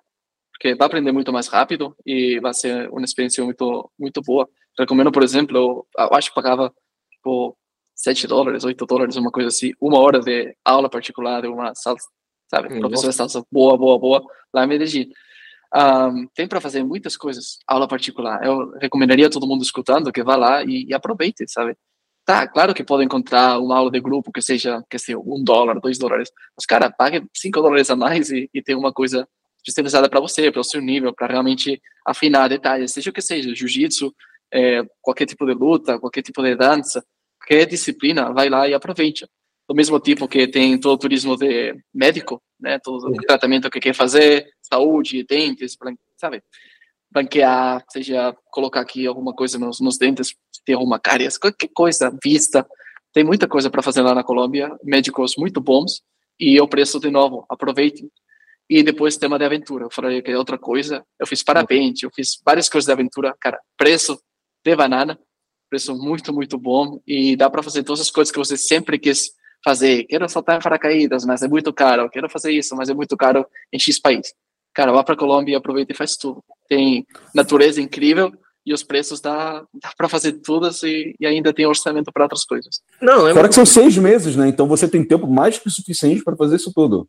[0.55, 4.47] porque vai aprender muito mais rápido e vai ser uma experiência muito muito boa.
[4.79, 6.73] Recomendo, por exemplo, eu, acho que pagava
[7.21, 7.55] por
[7.95, 12.07] 7 dólares, 8 dólares, uma coisa assim, uma hora de aula particular de uma salsa,
[12.49, 12.79] sabe, Nossa.
[12.79, 15.09] professor de salsa boa, boa, boa, lá em Medellín.
[15.73, 18.41] Um, tem para fazer muitas coisas, aula particular.
[18.45, 21.75] Eu recomendaria todo mundo escutando que vá lá e, e, aproveite, sabe?
[22.25, 25.79] Tá, claro que pode encontrar uma aula de grupo que seja, que seja um dólar,
[25.81, 26.31] dois dólares.
[26.57, 29.27] Mas, cara, pague cinco dólares a mais e, e tem uma coisa
[29.66, 33.53] especializada para você, para o seu nível, para realmente afinar detalhes, seja o que seja,
[33.55, 34.13] jiu-jitsu,
[34.53, 37.03] é, qualquer tipo de luta, qualquer tipo de dança,
[37.39, 39.28] qualquer disciplina, vai lá e aproveite
[39.68, 42.80] do mesmo tipo que tem todo o turismo de médico, né?
[42.80, 45.76] Todo o tratamento que quer fazer, saúde, dentes,
[46.18, 46.43] sabe?
[47.09, 52.68] Branquear, seja colocar aqui alguma coisa nos, nos dentes, ter alguma cáries, qualquer coisa, vista.
[53.11, 56.03] Tem muita coisa para fazer lá na Colômbia, médicos muito bons
[56.39, 58.07] e o preço de novo, aproveite.
[58.70, 61.03] E depois tema de aventura, eu falei que é outra coisa.
[61.20, 64.20] Eu fiz parapente, eu fiz várias coisas de aventura, cara, preço
[64.63, 65.20] de banana,
[65.70, 69.32] preço muito, muito bom e dá para fazer todas as coisas que você sempre quis
[69.63, 73.18] fazer, quero saltar em paracaídas, mas é muito caro, quero fazer isso, mas é muito
[73.18, 74.34] caro em X país.
[74.74, 76.43] Cara, vá para Colômbia e aproveita e faz tudo.
[76.68, 78.32] Tem natureza incrível
[78.66, 82.43] e os preços dá, dá para fazer tudo e, e, ainda tem orçamento para outras
[82.43, 82.82] coisas.
[83.01, 84.47] Não, é Fora que são seis meses, né?
[84.47, 87.07] Então você tem tempo mais que suficiente para fazer isso tudo.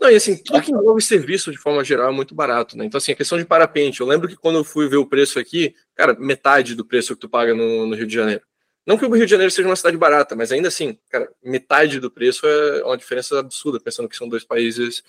[0.00, 2.84] Não, e assim, tudo que envolve serviço de forma geral é muito barato, né?
[2.84, 5.38] Então, assim, a questão de parapente, eu lembro que quando eu fui ver o preço
[5.38, 8.42] aqui, cara, metade do preço que tu paga no, no Rio de Janeiro.
[8.86, 12.00] Não que o Rio de Janeiro seja uma cidade barata, mas ainda assim, cara, metade
[12.00, 15.02] do preço é uma diferença absurda, pensando que são dois países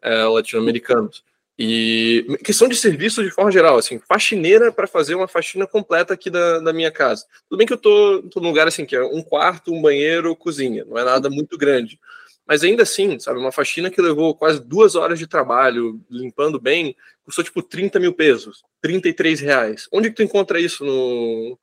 [0.00, 1.22] é, latino-americanos.
[1.58, 6.30] E questão de serviço de forma geral, assim, faxineira para fazer uma faxina completa aqui
[6.30, 7.24] da, da minha casa.
[7.48, 10.36] Tudo bem que eu tô, tô num lugar assim, que é um quarto, um banheiro,
[10.36, 11.98] cozinha, não é nada muito grande.
[12.46, 16.94] Mas ainda assim, sabe, uma faxina que levou quase duas horas de trabalho, limpando bem,
[17.24, 19.88] custou tipo 30 mil pesos, 33 reais.
[19.92, 21.58] Onde que tu encontra isso no,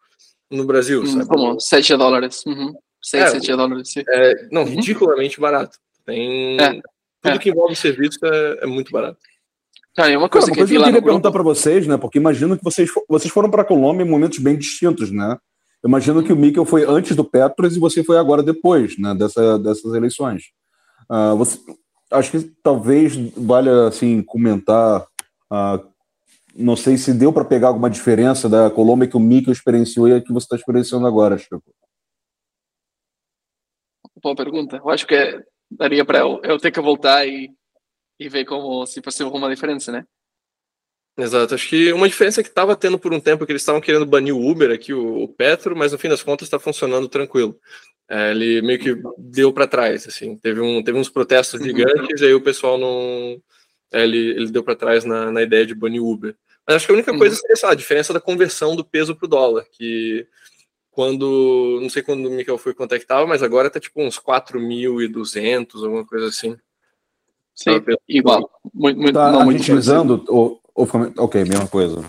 [0.52, 1.28] no Brasil, hum, sabe?
[1.28, 1.60] Como?
[1.60, 2.44] 7 dólares.
[2.46, 2.74] Uhum.
[3.02, 3.92] 6, é, 7 dólares.
[3.92, 4.04] Sim.
[4.08, 4.70] É, não, uhum.
[4.70, 5.78] ridiculamente barato.
[6.06, 6.60] Tem...
[6.60, 6.82] É,
[7.22, 7.40] tudo é.
[7.40, 9.18] que envolve serviço é, é muito barato.
[9.96, 11.98] Cara, é uma coisa, Cara, uma que, eu queria perguntar para vocês, né?
[11.98, 15.38] Porque imagino que vocês, vocês foram para a Colômbia em momentos bem distintos, né?
[15.82, 19.14] Eu imagino que o Mikkel foi antes do Petros e você foi agora depois, né?
[19.14, 20.52] Dessa, dessas eleições.
[21.10, 21.60] Uh, você,
[22.12, 25.02] acho que talvez valha assim comentar
[25.52, 25.94] uh,
[26.56, 30.14] não sei se deu para pegar alguma diferença da Colômbia que o Mikel experienciou e
[30.14, 31.64] a que você está experienciando agora, Chico.
[34.22, 34.78] Boa pergunta.
[34.78, 37.52] Eu acho que é, daria para eu, eu, ter que voltar e,
[38.20, 40.06] e ver como se fosse alguma diferença, né?
[41.18, 41.56] Exato.
[41.56, 44.36] Acho que uma diferença que estava tendo por um tempo que eles estavam querendo banir
[44.36, 47.60] o Uber aqui, o, o Petro, mas no fim das contas está funcionando tranquilo.
[48.10, 50.38] É, ele meio que deu para trás, assim.
[50.38, 51.66] Teve, um, teve uns protestos uhum.
[51.66, 53.42] gigantes e aí o pessoal não
[53.94, 56.36] é, ele, ele deu para trás na, na ideia de banir Uber.
[56.66, 57.56] Mas acho que a única coisa uhum.
[57.56, 60.28] seria a diferença da conversão do peso para o dólar, que
[60.90, 64.02] quando, não sei quando o Michael foi quanto é que tava, mas agora tá tipo
[64.02, 66.56] uns 4.200, alguma coisa assim.
[67.56, 68.50] Sim, igual.
[68.74, 70.88] Muito, muito, tá não, utilizando, ou, ou,
[71.18, 72.04] ok, mesma coisa.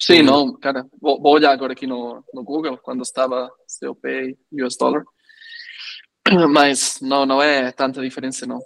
[0.00, 4.62] Sim, não, cara, vou, vou, olhar agora aqui no, no Google, quando estava COP e
[4.62, 5.02] US Dollar,
[6.50, 8.60] mas não, não é tanta diferença, não.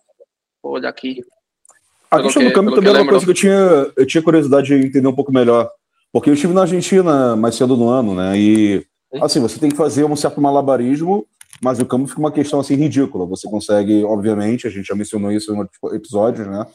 [0.63, 1.23] Vou olhar aqui.
[2.11, 4.87] A questão do câmbio também é uma coisa que eu tinha, eu tinha curiosidade de
[4.87, 5.71] entender um pouco melhor,
[6.13, 8.87] porque eu estive na Argentina mais cedo no ano, né, e
[9.21, 11.27] Assim, você tem que fazer um certo malabarismo,
[11.61, 13.27] mas o campo fica uma questão assim ridícula.
[13.27, 16.67] Você consegue, obviamente, a gente já mencionou isso em outros episódios, né?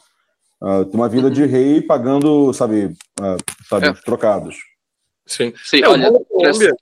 [0.60, 1.48] Uh, ter uma vida de uhum.
[1.48, 2.86] rei pagando, sabe,
[3.20, 3.36] uh,
[3.68, 3.92] sabe, é.
[3.92, 4.56] trocados.
[5.24, 5.52] Sim.
[5.64, 6.74] Sim, é, olha, Colômbia...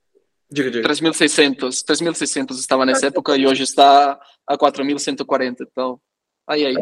[0.53, 6.01] 3.600, 3.600 estava nessa época e hoje está a 4.140, então,
[6.47, 6.77] aí, aí.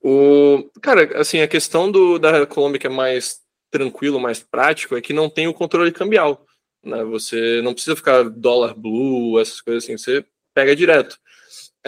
[0.00, 3.40] O, cara, assim, a questão do, da Colômbia que é mais
[3.70, 6.46] tranquilo, mais prático, é que não tem o controle cambial.
[6.82, 7.02] Né?
[7.04, 11.18] Você não precisa ficar dólar blue, essas coisas assim, você pega direto.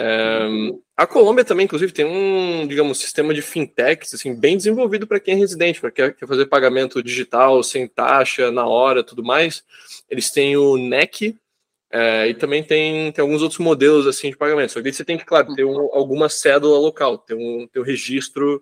[0.03, 0.47] É,
[0.97, 5.35] a Colômbia também, inclusive, tem um, digamos, sistema de fintechs assim, bem desenvolvido para quem
[5.35, 9.63] é residente, para quem quer fazer pagamento digital, sem taxa, na hora, tudo mais.
[10.09, 11.37] Eles têm o NEC
[11.91, 14.71] é, e também tem, tem alguns outros modelos assim de pagamento.
[14.71, 17.83] Só que você tem que, claro, ter um, alguma cédula local, ter um, ter um
[17.83, 18.59] registro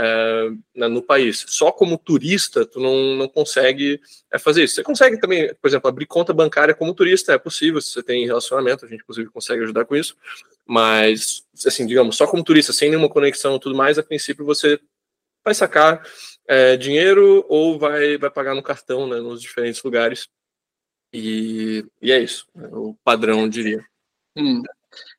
[0.00, 1.44] é, né, no país.
[1.48, 4.00] Só como turista, tu não, não consegue
[4.32, 4.76] é, fazer isso.
[4.76, 8.24] Você consegue também, por exemplo, abrir conta bancária como turista, é possível, se você tem
[8.24, 10.16] relacionamento, a gente inclusive consegue ajudar com isso,
[10.64, 14.78] mas, assim, digamos, só como turista, sem nenhuma conexão e tudo mais, a princípio você
[15.44, 16.06] vai sacar
[16.46, 20.28] é, dinheiro ou vai, vai pagar no cartão, né, nos diferentes lugares,
[21.12, 23.84] e, e é isso, né, o padrão, diria.
[24.36, 24.62] Hum.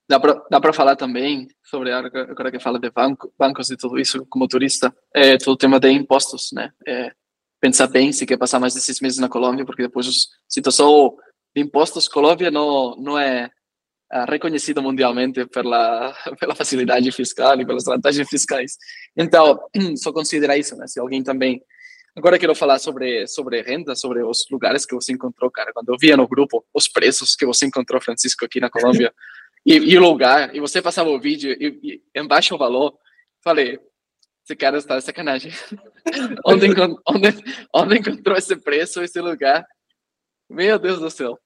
[0.09, 3.99] Dá para dá para falar também sobre agora que fala de banco, bancos e tudo
[3.99, 6.71] isso como turista, é todo o tema de impostos, né?
[6.87, 7.11] É,
[7.61, 10.11] pensar bem se quer passar mais de seis meses na Colômbia, porque depois a
[10.47, 11.15] situação
[11.55, 13.51] de impostos Colômbia não não é
[14.11, 18.77] ah, reconhecida mundialmente pela pela facilidade fiscal e pelas vantagens fiscais.
[19.15, 19.59] Então,
[19.95, 20.87] só considera isso, né?
[20.87, 21.61] Se alguém também
[22.15, 25.71] Agora quero falar sobre sobre renda, sobre os lugares que você encontrou, cara.
[25.71, 29.13] Quando eu via no grupo os preços que você encontrou, Francisco, aqui na Colômbia,
[29.65, 32.97] e, o lugar, e você passava o vídeo e, e embaixo o valor,
[33.43, 33.79] falei,
[34.43, 35.51] esse cara está de sacanagem.
[36.45, 36.67] onde,
[37.07, 37.43] onde,
[37.73, 39.65] onde encontrou esse preço, esse lugar?
[40.49, 41.37] Meu Deus do céu.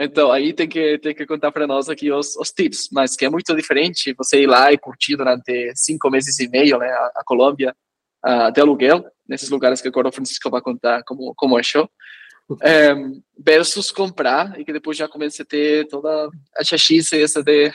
[0.00, 3.24] Então, aí tem que, tem que contar para nós aqui os, os tips, mas que
[3.24, 7.12] é muito diferente você ir lá e curtir durante cinco meses e meio né, a,
[7.16, 7.76] a Colômbia
[8.26, 11.90] uh, de aluguel, nesses lugares que agora o Francisco vai contar como, como achou é,
[13.38, 17.72] versus comprar e que depois já começa a ter toda a chachice essa de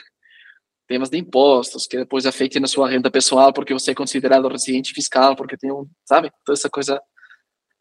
[0.88, 4.94] temas de impostos, que depois afetem na sua renda pessoal porque você é considerado residente
[4.94, 7.02] fiscal, porque tem um, sabe, toda essa coisa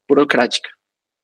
[0.08, 0.68] burocrática.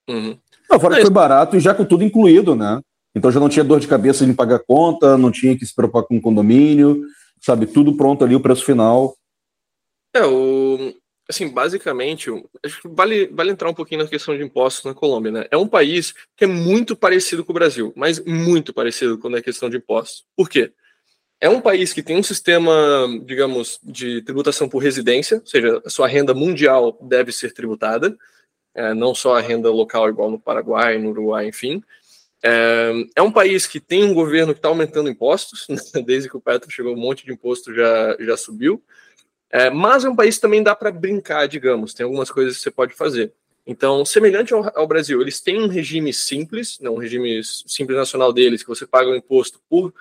[0.08, 0.38] Uhum.
[0.70, 2.80] Não, fora que foi barato e já com tudo incluído, né?
[3.14, 6.04] Então já não tinha dor de cabeça em pagar conta, não tinha que se preocupar
[6.04, 7.04] com condomínio,
[7.40, 9.14] sabe, tudo pronto ali, o preço final.
[10.14, 10.94] É, o,
[11.28, 12.30] assim, basicamente,
[12.84, 15.46] vale, vale entrar um pouquinho na questão de impostos na Colômbia, né?
[15.50, 19.42] É um país que é muito parecido com o Brasil, mas muito parecido quando é
[19.42, 20.24] questão de impostos.
[20.36, 20.72] Por quê?
[21.40, 22.72] É um país que tem um sistema,
[23.24, 28.16] digamos, de tributação por residência, ou seja, a sua renda mundial deve ser tributada,
[28.74, 31.82] é, não só a renda local, igual no Paraguai, no Uruguai, enfim.
[32.44, 36.02] É, é um país que tem um governo que está aumentando impostos, né?
[36.04, 38.82] desde que o Petro chegou, um monte de imposto já, já subiu.
[39.52, 42.62] É, mas é um país que também dá para brincar, digamos, tem algumas coisas que
[42.62, 43.32] você pode fazer.
[43.66, 48.32] Então, semelhante ao, ao, Brasil, eles têm um regime simples, não, um regime simples nacional
[48.32, 49.92] deles, que você paga o imposto por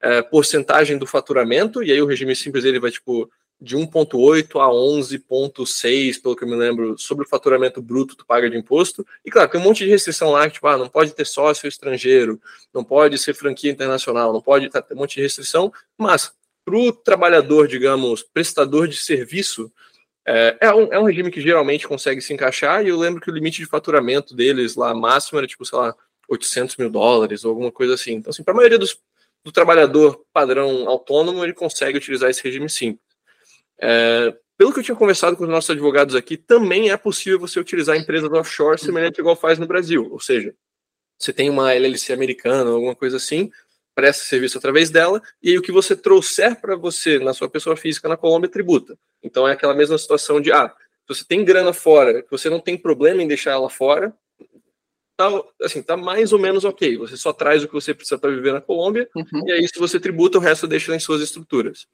[0.00, 3.28] é, porcentagem do faturamento, e aí o regime simples ele vai tipo
[3.60, 8.48] de 1,8 a 11,6, pelo que eu me lembro, sobre o faturamento bruto tu paga
[8.48, 9.04] de imposto.
[9.24, 12.40] E claro, tem um monte de restrição lá, tipo, ah, não pode ter sócio estrangeiro,
[12.72, 16.32] não pode ser franquia internacional, não pode, tá, tem um monte de restrição, mas
[16.68, 19.72] para o trabalhador, digamos, prestador de serviço,
[20.26, 23.30] é, é, um, é um regime que geralmente consegue se encaixar, e eu lembro que
[23.30, 25.96] o limite de faturamento deles lá máximo era tipo, sei lá,
[26.28, 28.12] 800 mil dólares ou alguma coisa assim.
[28.12, 28.98] Então, assim, para a maioria dos,
[29.42, 33.00] do trabalhador padrão autônomo, ele consegue utilizar esse regime simples.
[33.80, 37.58] É, pelo que eu tinha conversado com os nossos advogados aqui, também é possível você
[37.58, 40.06] utilizar empresas offshore semelhante igual faz no Brasil.
[40.12, 40.54] Ou seja,
[41.18, 43.50] você tem uma LLC americana ou alguma coisa assim,
[43.98, 47.76] presta serviço através dela, e aí o que você trouxer para você na sua pessoa
[47.76, 48.96] física na Colômbia tributa.
[49.20, 50.72] Então é aquela mesma situação de, ah,
[51.08, 54.14] você tem grana fora, você não tem problema em deixar ela fora,
[55.16, 55.28] tá,
[55.60, 56.96] assim, tá mais ou menos ok.
[56.98, 59.48] Você só traz o que você precisa para viver na Colômbia, uhum.
[59.48, 61.88] e aí se você tributa, o resto deixa em suas estruturas.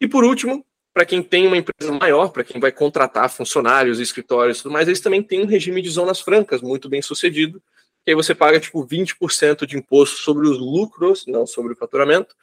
[0.00, 4.58] E por último, para quem tem uma empresa maior, para quem vai contratar funcionários, escritórios
[4.58, 7.62] e tudo mais, eles também têm um regime de zonas francas muito bem sucedido,
[8.04, 12.36] que aí você paga tipo 20% de imposto sobre os lucros, não sobre o faturamento,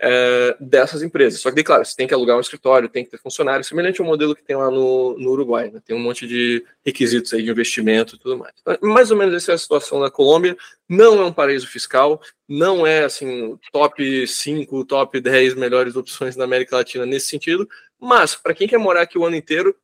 [0.00, 1.40] é, dessas empresas.
[1.40, 4.06] Só que, claro, você tem que alugar um escritório, tem que ter funcionário, semelhante ao
[4.06, 5.82] modelo que tem lá no, no Uruguai, né?
[5.84, 8.54] tem um monte de requisitos aí de investimento e tudo mais.
[8.80, 10.56] Mais ou menos essa é a situação da Colômbia,
[10.88, 16.44] não é um paraíso fiscal, não é assim top 5, top 10 melhores opções da
[16.44, 17.68] América Latina nesse sentido,
[18.00, 19.76] mas para quem quer morar aqui o ano inteiro,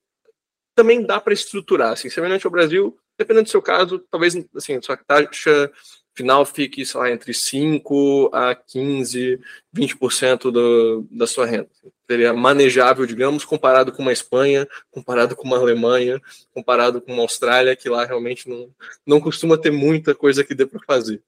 [0.75, 4.97] também dá para estruturar, assim, semelhante ao Brasil, dependendo do seu caso, talvez assim, sua
[4.97, 5.71] taxa
[6.19, 9.39] final fique, sei lá, entre 5 a 15,
[9.75, 11.69] 20% do, da sua renda.
[12.11, 16.21] Seria manejável, digamos, comparado com uma Espanha, comparado com uma Alemanha,
[16.53, 18.69] comparado com uma Austrália, que lá realmente não,
[19.07, 21.23] não costuma ter muita coisa que dê para fazer.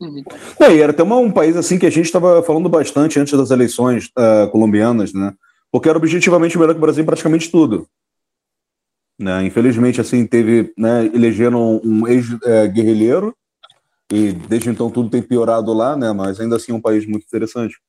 [0.00, 0.24] Uhum.
[0.60, 3.36] É, e era até uma, um país assim que a gente estava falando bastante antes
[3.36, 5.34] das eleições uh, colombianas, né?
[5.70, 7.86] Porque era objetivamente melhor que o Brasil em praticamente tudo.
[9.18, 9.44] Né?
[9.44, 13.34] Infelizmente, assim, teve, né, elegeram um ex-guerrilheiro,
[14.12, 16.12] e desde então tudo tem piorado lá, né?
[16.12, 17.80] Mas ainda assim é um país muito interessante.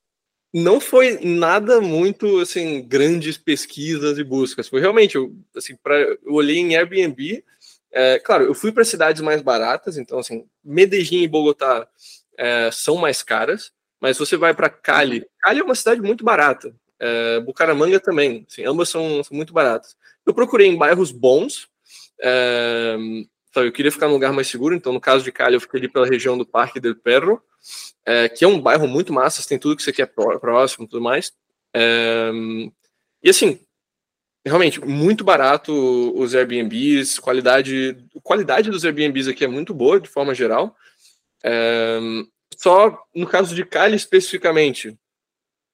[0.54, 4.70] Não foi nada muito, assim, grandes pesquisas e buscas.
[4.70, 7.44] Foi realmente, eu, assim, pra, eu olhei em Airbnb,
[7.92, 11.88] é, claro, eu fui para cidades mais baratas, então, assim, Medellín e Bogotá
[12.38, 16.74] é, são mais caras, mas você vai para Cali, Cali é uma cidade muito barata,
[17.00, 19.96] é, Bucaramanga também, assim, ambas são, são muito baratas.
[20.26, 21.68] Eu procurei em bairros bons.
[22.22, 22.96] É,
[23.56, 25.88] eu queria ficar num lugar mais seguro, então no caso de Cali eu fiquei ali
[25.88, 27.42] pela região do Parque del Perro,
[28.06, 31.32] é, que é um bairro muito massa, tem tudo que você quer próximo tudo mais.
[31.74, 32.32] É,
[33.24, 33.60] e assim,
[34.46, 35.74] realmente, muito barato
[36.16, 40.76] os Airbnbs, qualidade, qualidade dos Airbnbs aqui é muito boa, de forma geral.
[41.44, 42.00] É,
[42.58, 44.98] só no caso de Cali especificamente,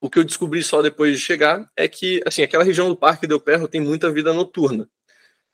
[0.02, 3.28] o que eu descobri só depois de chegar é que, assim, aquela região do Parque
[3.28, 4.90] Del Perro tem muita vida noturna.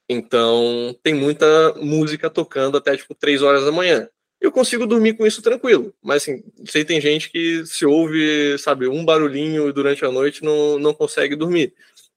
[0.09, 4.07] Então, tem muita música tocando até, tipo, três horas da manhã.
[4.39, 8.87] Eu consigo dormir com isso tranquilo, mas, assim, sei tem gente que se ouve, sabe,
[8.87, 11.73] um barulhinho durante a noite não, não consegue dormir.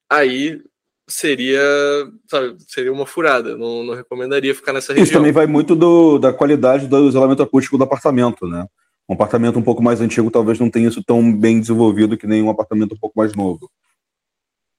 [0.08, 0.62] Aí
[1.08, 1.60] seria,
[2.28, 3.56] sabe, seria uma furada.
[3.56, 5.04] Não, não recomendaria ficar nessa região.
[5.04, 8.66] Isso também vai muito do, da qualidade do isolamento acústico do apartamento, né?
[9.10, 12.44] Um apartamento um pouco mais antigo talvez não tenha isso tão bem desenvolvido que nem
[12.44, 13.68] um apartamento um pouco mais novo.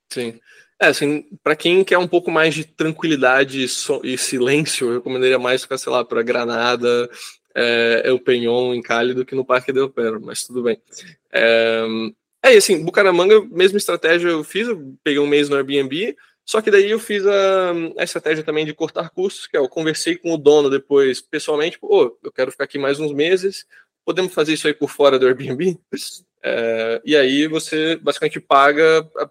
[0.10, 0.40] Sim.
[0.82, 3.62] É, assim, para quem quer um pouco mais de tranquilidade
[4.06, 7.10] e silêncio, eu recomendaria mais ficar, sei lá, para Granada,
[7.54, 10.82] é, El Penhon, em Cali, do que no Parque del Perro, mas tudo bem.
[11.34, 11.86] É,
[12.42, 16.16] é assim, Bucaramanga, mesma estratégia eu fiz, eu peguei um mês no Airbnb,
[16.46, 19.68] só que daí eu fiz a, a, estratégia também de cortar custos, que é, eu
[19.68, 23.66] conversei com o dono depois pessoalmente, pô, oh, eu quero ficar aqui mais uns meses,
[24.06, 25.80] podemos fazer isso aí por fora do Airbnb?
[26.44, 29.30] É, e aí você basicamente paga a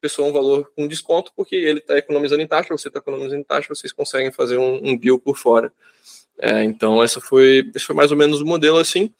[0.00, 3.44] pessoa um valor com desconto, porque ele está economizando em taxa, você está economizando em
[3.44, 5.70] taxa, vocês conseguem fazer um, um deal por fora.
[6.38, 9.12] É, então, essa foi, esse foi mais ou menos o modelo assim.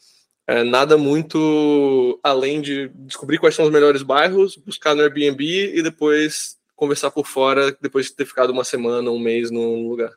[0.46, 5.44] É, nada muito além de descobrir quais são os melhores bairros, buscar no Airbnb
[5.76, 10.12] e depois conversar por fora, depois de ter ficado uma semana, um mês num lugar.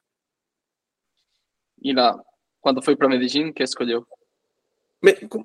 [1.81, 2.21] E lá,
[2.61, 4.05] quando foi para Medellín, que escolheu?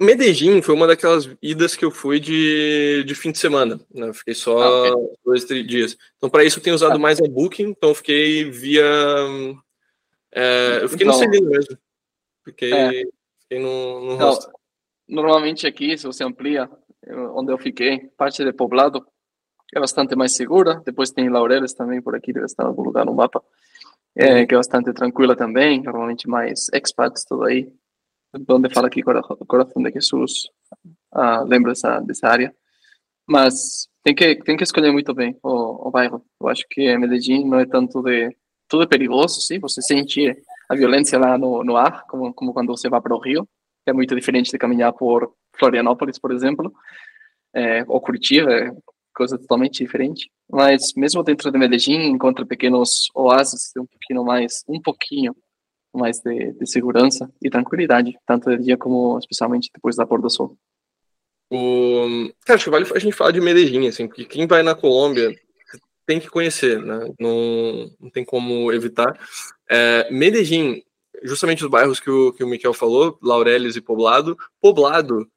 [0.01, 3.81] Medellín foi uma daquelas idas que eu fui de, de fim de semana.
[3.93, 4.09] Né?
[4.09, 5.17] Eu fiquei só ah, okay.
[5.25, 5.97] dois, três dias.
[6.17, 6.99] Então, para isso, eu tenho usado ah.
[6.99, 7.69] mais a Booking.
[7.69, 8.85] Então, eu fiquei via.
[10.33, 11.79] É, eu fiquei então, no Celino mesmo.
[12.45, 12.91] Fiquei, é.
[13.43, 14.39] fiquei no, no então,
[15.09, 16.69] Normalmente, aqui, se você amplia
[17.35, 19.07] onde eu fiquei, parte de poblado
[19.73, 20.83] é bastante mais segura.
[20.85, 23.43] Depois tem Laureles também por aqui, deve estar em algum lugar no mapa.
[24.17, 24.47] É, uhum.
[24.47, 25.81] que é bastante tranquila também.
[25.81, 27.73] Normalmente mais expats, tudo aí
[28.49, 30.49] onde fala aqui Coração de Jesus,
[31.13, 32.55] ah, lembra dessa, dessa área.
[33.27, 36.25] Mas tem que, tem que escolher muito bem o, o bairro.
[36.41, 38.37] Eu acho que Medellín não é tanto de.
[38.69, 40.35] Tudo é perigoso, sim, você sente
[40.69, 43.47] a violência lá no, no ar, como, como quando você vai para o Rio,
[43.87, 46.73] é muito diferente de caminhar por Florianópolis, por exemplo,
[47.55, 48.71] é, ou Curitiba, é
[49.15, 50.31] coisa totalmente diferente.
[50.51, 55.37] Mas mesmo dentro de Medellín, encontra pequenos oásis, um pouquinho mais, um pouquinho
[55.99, 60.31] mais de, de, segurança e tranquilidade, tanto de dia como especialmente depois da pôr do
[60.31, 60.57] sol.
[61.51, 62.31] O...
[62.45, 65.35] Cara, acho que vale a gente falar de Medellín, assim, porque quem vai na Colômbia
[66.07, 67.13] tem que conhecer, né?
[67.19, 69.19] Não, não tem como evitar.
[69.71, 70.83] É, Medellín,
[71.23, 74.37] justamente os bairros que o, que o Miquel falou, Laureles e Poblado.
[74.61, 75.29] Poblado,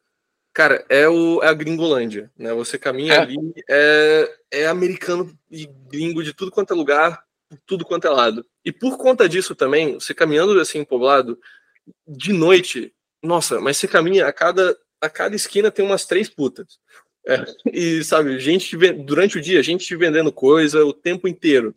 [0.53, 2.53] cara, é, o, é a Gringolândia, né?
[2.53, 3.19] Você caminha é.
[3.19, 3.37] ali,
[3.69, 7.23] é, é americano e gringo de tudo quanto é lugar,
[7.65, 8.45] tudo quanto é lado.
[8.63, 11.39] E por conta disso também, você caminhando assim poblado,
[12.07, 12.93] de noite,
[13.23, 16.79] nossa, mas você caminha a cada, a cada esquina tem umas três putas.
[17.27, 17.43] É,
[17.73, 21.75] e sabe, gente durante o dia, gente te vendendo coisa o tempo inteiro.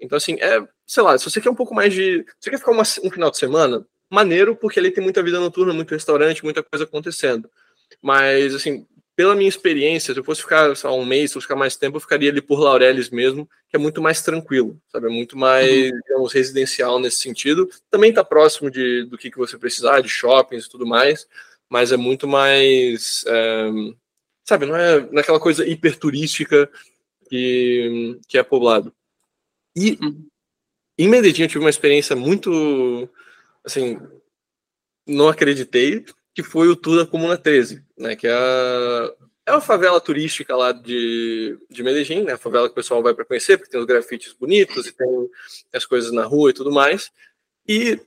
[0.00, 2.24] Então, assim, é, sei lá, se você quer um pouco mais de.
[2.38, 5.72] Você quer ficar uma, um final de semana, maneiro porque ele tem muita vida noturna,
[5.72, 7.50] muito restaurante, muita coisa acontecendo.
[8.00, 8.86] Mas, assim,
[9.16, 11.96] pela minha experiência, se eu fosse ficar só um mês, se eu ficar mais tempo,
[11.96, 15.06] eu ficaria ali por Laureles mesmo, que é muito mais tranquilo, sabe?
[15.06, 16.00] É muito mais, uhum.
[16.00, 17.68] digamos, residencial nesse sentido.
[17.90, 21.28] Também está próximo de, do que, que você precisar, de shoppings e tudo mais,
[21.68, 23.70] mas é muito mais, é,
[24.44, 24.66] sabe?
[24.66, 26.68] Não é naquela coisa hiperturística
[27.28, 28.92] que, que é poblado.
[29.76, 30.26] E uhum.
[30.98, 33.08] em Medellín eu tive uma experiência muito,
[33.64, 33.98] assim,
[35.06, 36.04] não acreditei,
[36.34, 39.14] que foi o Tour da Comuna 13, né, que é, a,
[39.46, 43.14] é uma favela turística lá de, de Medellín, né, a favela que o pessoal vai
[43.14, 45.30] para conhecer, porque tem os grafites bonitos e tem
[45.72, 47.12] as coisas na rua e tudo mais.
[47.68, 48.00] E,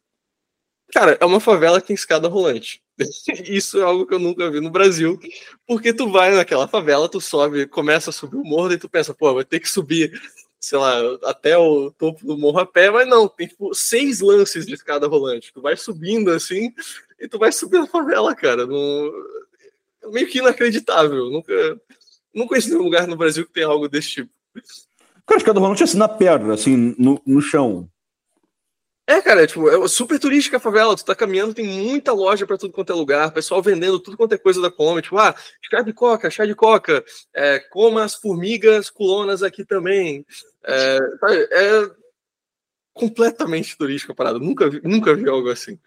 [0.91, 2.83] cara, é uma favela que tem escada rolante.
[3.45, 5.17] Isso é algo que eu nunca vi no Brasil,
[5.65, 9.13] porque tu vai naquela favela, tu sobe, começa a subir o morro, e tu pensa,
[9.13, 10.11] pô, vai ter que subir
[10.59, 14.65] sei lá, até o topo do morro a pé, mas não, tem tipo seis lances
[14.65, 15.53] de escada rolante.
[15.53, 16.73] Tu vai subindo assim
[17.19, 18.65] e tu vai subir a favela, cara.
[18.65, 19.11] No...
[20.03, 21.29] É meio que inacreditável.
[21.29, 21.53] Nunca,
[22.33, 24.31] nunca conheci nenhum lugar no Brasil que tem algo desse tipo.
[25.25, 27.89] Cara, escada rolante é assim na pedra, assim, no, no chão.
[29.09, 30.93] É, cara, é, tipo, é super turística a favela.
[30.93, 34.33] Tu tá caminhando, tem muita loja para tudo quanto é lugar, pessoal vendendo tudo quanto
[34.33, 35.01] é coisa da Come.
[35.01, 35.33] Tipo, ah,
[35.71, 40.25] chá de coca, chá de coca, é, coma as formigas culonas aqui também.
[40.65, 40.97] É,
[41.51, 41.91] é
[42.93, 44.39] completamente turística a parada.
[44.39, 45.79] Nunca vi, nunca vi algo assim.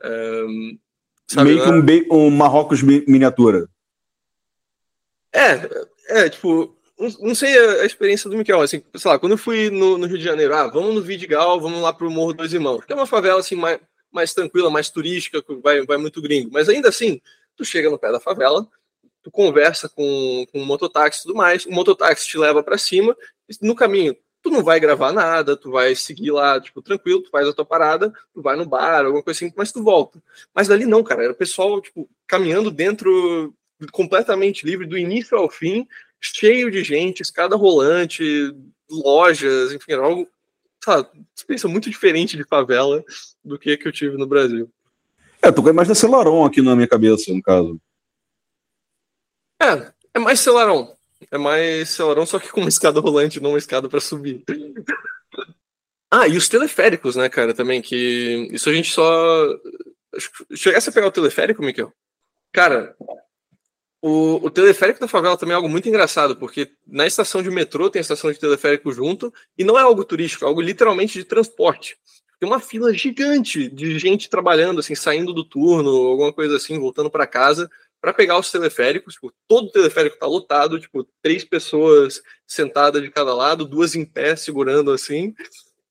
[0.00, 0.44] É,
[1.26, 3.68] sabe, Meio que um, um Marrocos miniatura.
[5.32, 9.70] É, é, tipo, não sei a, experiência do Miquel, assim, sei lá, quando eu fui
[9.70, 12.84] no, no, Rio de Janeiro, ah, vamos no Vidigal, vamos lá pro Morro dos Irmãos,
[12.84, 13.80] que é uma favela, assim, mais,
[14.12, 17.20] mais tranquila, mais turística, vai, vai muito gringo, mas ainda assim,
[17.56, 18.66] tu chega no pé da favela,
[19.22, 23.16] tu conversa com, com um mototáxi e tudo mais, o mototáxi te leva para cima,
[23.60, 27.48] no caminho, tu não vai gravar nada, tu vai seguir lá, tipo, tranquilo, tu faz
[27.48, 30.22] a tua parada, tu vai no bar, alguma coisa assim, mas tu volta.
[30.54, 33.54] Mas dali não, cara, era o pessoal, tipo, caminhando dentro
[33.90, 35.88] completamente livre do início ao fim,
[36.24, 38.54] cheio de gente, escada rolante,
[38.88, 40.28] lojas, enfim, era algo,
[40.82, 43.04] sabe, experiência muito diferente de favela
[43.44, 44.70] do que que eu tive no Brasil.
[45.42, 47.78] É, tô com a imagem da Celaron aqui na minha cabeça, no caso.
[49.60, 50.96] É, é mais Celaron.
[51.30, 54.42] É mais Celaron, só que com uma escada rolante, não uma escada para subir.
[56.10, 59.46] ah, e os teleféricos, né, cara, também, que isso a gente só...
[60.54, 61.92] Chegasse a pegar o teleférico, Miquel?
[62.52, 62.96] Cara,
[64.06, 67.88] o, o, teleférico da favela também é algo muito engraçado, porque na estação de metrô
[67.88, 71.24] tem a estação de teleférico junto, e não é algo turístico, é algo literalmente de
[71.24, 71.96] transporte.
[72.38, 77.10] Tem uma fila gigante de gente trabalhando, assim, saindo do turno, alguma coisa assim, voltando
[77.10, 79.14] para casa, para pegar os teleféricos.
[79.14, 84.04] Tipo, todo o teleférico está lotado, tipo, três pessoas sentadas de cada lado, duas em
[84.04, 85.34] pé segurando assim.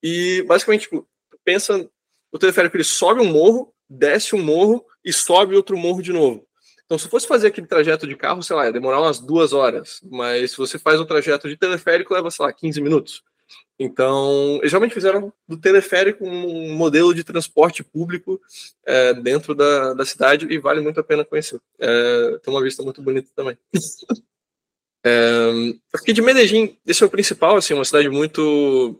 [0.03, 1.07] E basicamente, tipo,
[1.43, 1.89] pensa,
[2.31, 6.45] o teleférico ele sobe um morro, desce um morro e sobe outro morro de novo.
[6.85, 10.01] Então, se fosse fazer aquele trajeto de carro, sei lá, ia demorar umas duas horas.
[10.03, 13.23] Mas se você faz o trajeto de teleférico, leva, sei lá, 15 minutos.
[13.79, 18.39] Então, eles realmente fizeram do teleférico um modelo de transporte público
[18.85, 21.59] é, dentro da, da cidade e vale muito a pena conhecer.
[21.79, 23.57] É, tem uma vista muito bonita também.
[25.03, 25.49] é,
[25.91, 28.99] aqui de Medellín, esse é o principal, assim, uma cidade muito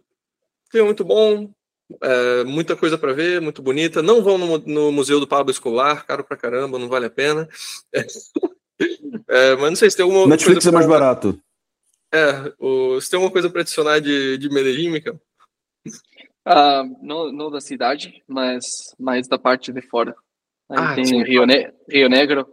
[0.76, 1.54] muito bom,
[2.02, 4.02] é, muita coisa para ver, muito bonita.
[4.02, 7.48] Não vão no, no, Museu do Pablo Escolar, caro pra caramba, não vale a pena.
[9.30, 10.70] É, mas não sei se tem alguma Netflix coisa.
[10.70, 11.40] é mais barato.
[12.14, 15.14] É, o, se tem alguma coisa para adicionar de, de Medellín, Mica?
[16.46, 20.14] Uh, não, não da cidade, mas mais da parte de fora.
[20.70, 22.46] Aí ah, tem Rio, ne Rio Negro.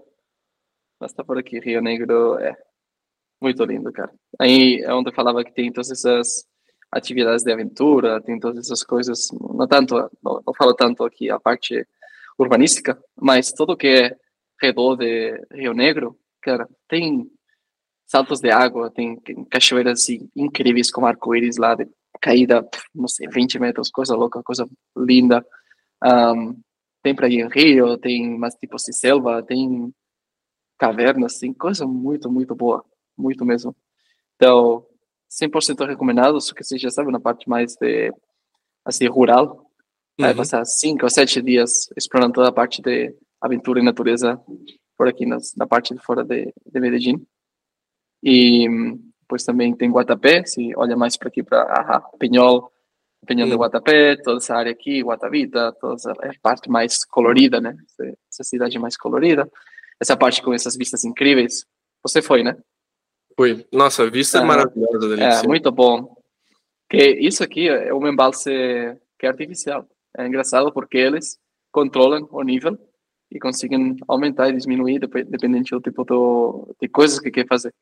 [1.01, 2.55] Mas tá por aqui, Rio Negro é
[3.43, 4.12] muito lindo, cara.
[4.39, 6.47] Aí é onde eu falava que tem todas essas
[6.91, 11.38] atividades de aventura, tem todas essas coisas, não tanto, não, não falo tanto aqui a
[11.38, 11.86] parte
[12.38, 14.16] urbanística, mas tudo que é
[14.61, 17.30] redor de Rio Negro, cara, tem
[18.07, 19.20] saltos de água, tem,
[19.51, 21.86] cachoeiras assim, incríveis com arco-íris lá de
[22.20, 25.47] caída, não sei, 20 metros, coisa louca, coisa linda.
[26.05, 26.61] Um,
[27.03, 29.95] tem praia em rio, tem mais tipos de selva, tem
[30.76, 32.84] cavernas, tem coisa muito, muito boa,
[33.16, 33.74] muito mesmo.
[34.36, 34.84] Então,
[35.31, 38.12] 100% recomendado, só que você já sabe, na parte mais de,
[38.85, 39.70] assim, rural,
[40.18, 40.26] uhum.
[40.26, 44.41] vai passar 5 ou 7 dias explorando toda a parte de aventura e natureza
[44.97, 47.24] por aqui nas, na parte de fora de, de Medellín.
[48.22, 48.68] E
[49.22, 52.70] depois também tem Guatapé, se olha mais para aqui para Penhol,
[53.26, 53.51] Penhol uhum.
[53.51, 56.12] de Guatapé, toda essa área aqui, Guatavita, toda essa
[56.43, 57.76] parte mais colorida, né?
[58.28, 59.51] Essa cidade mais colorida.
[60.01, 61.66] Essa parte com essas vistas incríveis.
[62.03, 62.57] Você foi, né?
[63.37, 63.66] Foi.
[63.72, 65.22] Nossa, a vista é, é maravilhosa dali.
[65.22, 66.16] É, muito bom.
[66.89, 68.51] Que isso aqui é um embalse
[69.18, 69.87] que é artificial.
[70.16, 71.39] É engraçado porque eles
[71.70, 72.76] controlam o nível
[73.31, 77.72] e conseguem aumentar e diminuir dependendo do tipo do, de coisas que quer fazer.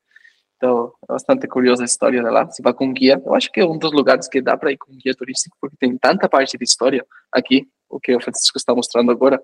[0.57, 2.51] Então, é bastante curiosa a história de lá.
[2.51, 4.77] Se vai com guia, eu acho que é um dos lugares que dá para ir
[4.77, 8.75] com guia turístico, porque tem tanta parte de história aqui, o que o Francisco está
[8.75, 9.41] mostrando agora,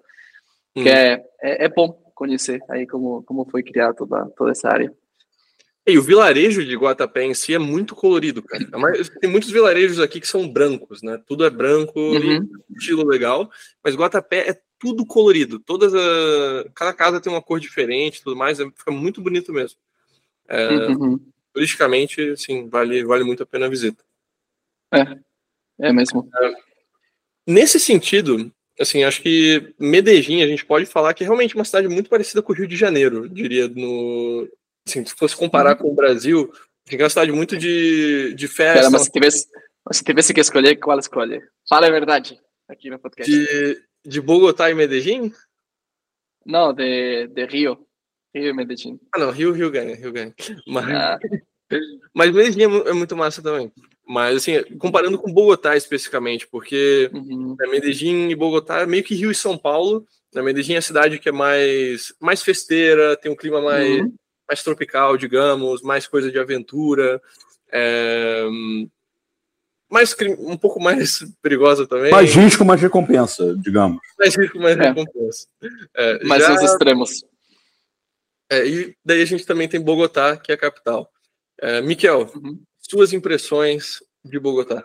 [0.75, 0.89] que hum.
[0.89, 4.93] é, é, é, bom conhecer aí como, como foi criada toda, toda essa área.
[5.87, 8.65] E o vilarejo de Guatapé em si é muito colorido, cara.
[9.21, 11.21] Tem muitos vilarejos aqui que são brancos, né?
[11.27, 12.49] Tudo é branco, uhum.
[12.71, 13.51] estilo legal,
[13.83, 15.59] mas Guatapé é tudo colorido.
[15.59, 16.71] Todas a...
[16.75, 19.79] Cada casa tem uma cor diferente, tudo mais, é, fica muito bonito mesmo.
[20.49, 21.21] É, uhum.
[21.53, 24.03] Turisticamente, assim, vale, vale muito a pena a visita.
[24.93, 25.19] É,
[25.89, 26.29] é mesmo.
[26.35, 26.55] É,
[27.47, 31.89] nesse sentido, assim, acho que Medellín, a gente pode falar que é realmente uma cidade
[31.89, 34.49] muito parecida com o Rio de Janeiro, diria, no...
[34.87, 35.83] Assim, se fosse comparar uhum.
[35.83, 36.53] com o Brasil,
[36.91, 38.91] é uma cidade muito de, de festa.
[38.91, 39.47] Mas se tivesse,
[39.91, 41.43] se tivesse que escolher, qual escolhe?
[41.69, 43.31] Fala a verdade aqui no podcast.
[43.31, 45.33] De, de Bogotá e Medellín?
[46.45, 47.87] Não, de, de Rio.
[48.35, 49.01] Rio e Medellín.
[49.15, 50.35] Ah, não, Rio, Rio ganha, Rio ganha.
[50.67, 51.19] Mas, ah.
[52.13, 53.73] mas Medellín é, é muito massa também.
[54.07, 57.57] Mas, assim, comparando com Bogotá especificamente, porque uhum.
[57.59, 60.07] Né, Medellín e Bogotá é meio que Rio e São Paulo.
[60.35, 64.15] Na Medellín é a cidade que é mais, mais festeira, tem um clima mais, uhum.
[64.49, 67.21] Mais tropical, digamos, mais coisa de aventura.
[67.73, 68.47] É,
[69.91, 72.11] mais, um pouco mais perigosa também.
[72.11, 74.01] Mais risco, mais recompensa, digamos.
[74.19, 74.89] Mais risco, mais é.
[74.89, 75.47] recompensa.
[75.95, 76.55] É, mais já...
[76.55, 77.25] os extremos.
[78.51, 81.11] É, e daí a gente também tem Bogotá, que é a capital.
[81.61, 82.61] É, Miquel, uhum.
[82.79, 84.85] suas impressões de Bogotá?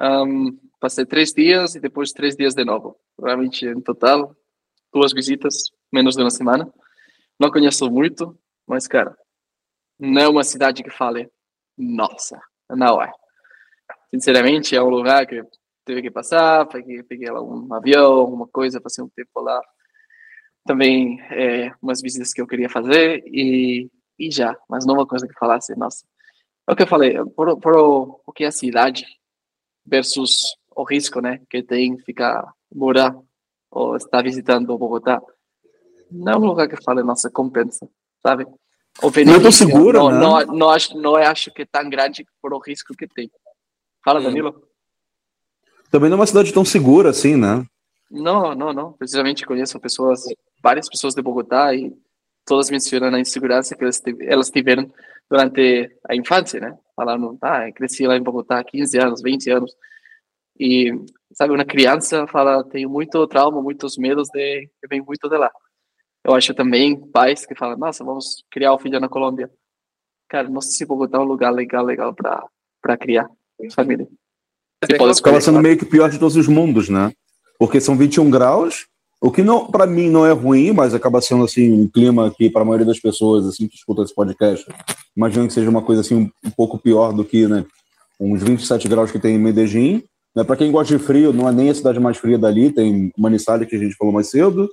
[0.00, 2.96] Um, passei três dias e depois três dias de novo.
[3.20, 4.36] Realmente, em total,
[4.92, 6.72] duas visitas, menos de uma semana.
[7.38, 9.16] Não conheço muito, mas, cara,
[9.98, 11.30] não é uma cidade que fale,
[11.76, 13.12] nossa, não é.
[14.10, 15.42] Sinceramente, é um lugar que
[15.84, 19.60] teve que passar, peguei, peguei lá um avião, uma coisa, passei um tempo lá
[20.68, 25.26] também é, umas visitas que eu queria fazer e, e já, mas não uma coisa
[25.26, 26.04] que falasse, nossa.
[26.68, 29.06] É o que eu falei, por, por o, o que é a cidade
[29.86, 30.42] versus
[30.76, 33.16] o risco, né, que tem ficar, morar
[33.70, 35.22] ou estar visitando Bogotá,
[36.10, 37.88] não é um lugar que eu falo, nossa, compensa,
[38.22, 38.46] sabe?
[39.00, 40.18] O não é tão segura, não, né?
[40.18, 43.30] não, não, acho, não acho que é tão grande por o risco que tem.
[44.04, 44.24] Fala, hum.
[44.24, 44.62] Danilo.
[45.90, 47.64] Também não é uma cidade tão segura assim, né?
[48.10, 48.92] Não, não, não.
[48.92, 50.24] Precisamente conheço pessoas
[50.62, 51.92] várias pessoas de Bogotá e
[52.44, 54.90] todas mencionam a insegurança que elas, tiveram
[55.30, 56.76] durante a infância, né?
[56.96, 59.72] Falando, ah, cresci lá em Bogotá 15 anos, 20 anos.
[60.58, 60.92] E,
[61.32, 65.50] sabe, uma criança fala, tenho muito trauma, muitos medos de que vem muito de lá.
[66.28, 69.50] Eu acho também pais que falam, nossa, vamos criar o filho na Colômbia.
[70.28, 73.28] Cara, não sei se Bogotá é um lugar legal, legal para criar
[73.74, 74.06] família.
[74.82, 77.12] Acaba sendo meio que o pior de todos os mundos, né?
[77.58, 78.86] Porque são 21 graus
[79.20, 82.48] o que não, para mim não é ruim, mas acaba sendo assim um clima que
[82.48, 84.64] para a maioria das pessoas assim que escuta esse podcast,
[85.16, 87.64] imagino que seja uma coisa assim um, um pouco pior do que, né,
[88.20, 90.04] uns 27 graus que tem em Medellín.
[90.36, 93.10] Né, para quem gosta de frio, não é nem a cidade mais fria dali, tem
[93.18, 94.68] Manizales que a gente falou mais cedo.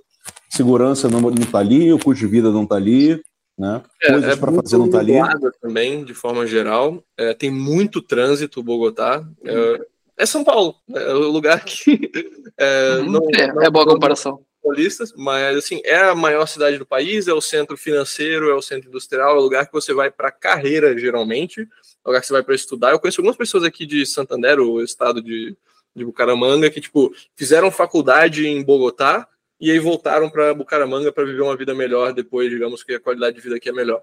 [0.56, 3.22] Segurança não, não tá ali, o custo de vida não tá ali,
[3.58, 3.84] né?
[4.02, 5.14] É, Coisas é para fazer não tá ali.
[5.62, 7.04] também, de forma geral.
[7.18, 9.22] É, tem muito trânsito Bogotá.
[9.44, 9.86] É,
[10.18, 11.04] é São Paulo, né?
[11.04, 12.10] é o lugar que
[12.58, 13.12] é, uhum.
[13.12, 14.40] não, é, não, é boa comparação.
[14.64, 18.64] Paulistas, mas assim é a maior cidade do país, é o centro financeiro, é o
[18.64, 21.66] centro industrial, é o lugar que você vai para carreira geralmente, é
[22.04, 22.92] o lugar que você vai para estudar.
[22.92, 25.56] Eu conheço algumas pessoas aqui de Santander, o estado de,
[25.96, 29.28] de Bucaramanga, que tipo fizeram faculdade em Bogotá
[29.60, 33.36] e aí voltaram para Bucaramanga para viver uma vida melhor depois, digamos que a qualidade
[33.36, 34.02] de vida aqui é melhor.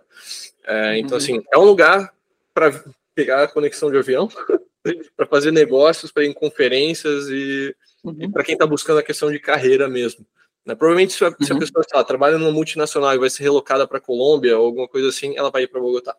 [0.64, 1.16] É, então uhum.
[1.16, 2.12] assim é um lugar
[2.54, 2.82] para
[3.14, 4.28] pegar a conexão de avião.
[5.16, 8.16] para fazer negócios, para ir em conferências e, uhum.
[8.18, 10.26] e para quem está buscando a questão de carreira mesmo.
[10.64, 10.74] Né?
[10.74, 11.34] Provavelmente, se a, uhum.
[11.40, 11.60] se a uhum.
[11.60, 15.36] pessoa lá, trabalha numa multinacional e vai ser relocada para Colômbia ou alguma coisa assim,
[15.36, 16.16] ela vai ir para Bogotá.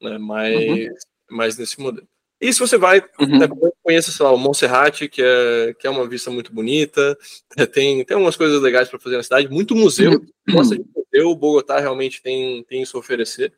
[0.00, 0.18] Né?
[0.18, 0.94] Mas, uhum.
[1.30, 2.06] mas nesse modelo.
[2.42, 3.38] E se você vai, uhum.
[3.38, 3.48] né,
[3.84, 7.16] conheça, sei lá, o Monserrate, que é, que é uma vista muito bonita,
[7.72, 10.54] tem, tem algumas coisas legais para fazer na cidade, muito museu, uhum.
[10.54, 13.52] gosta de museu, o Bogotá realmente tem, tem isso a oferecer,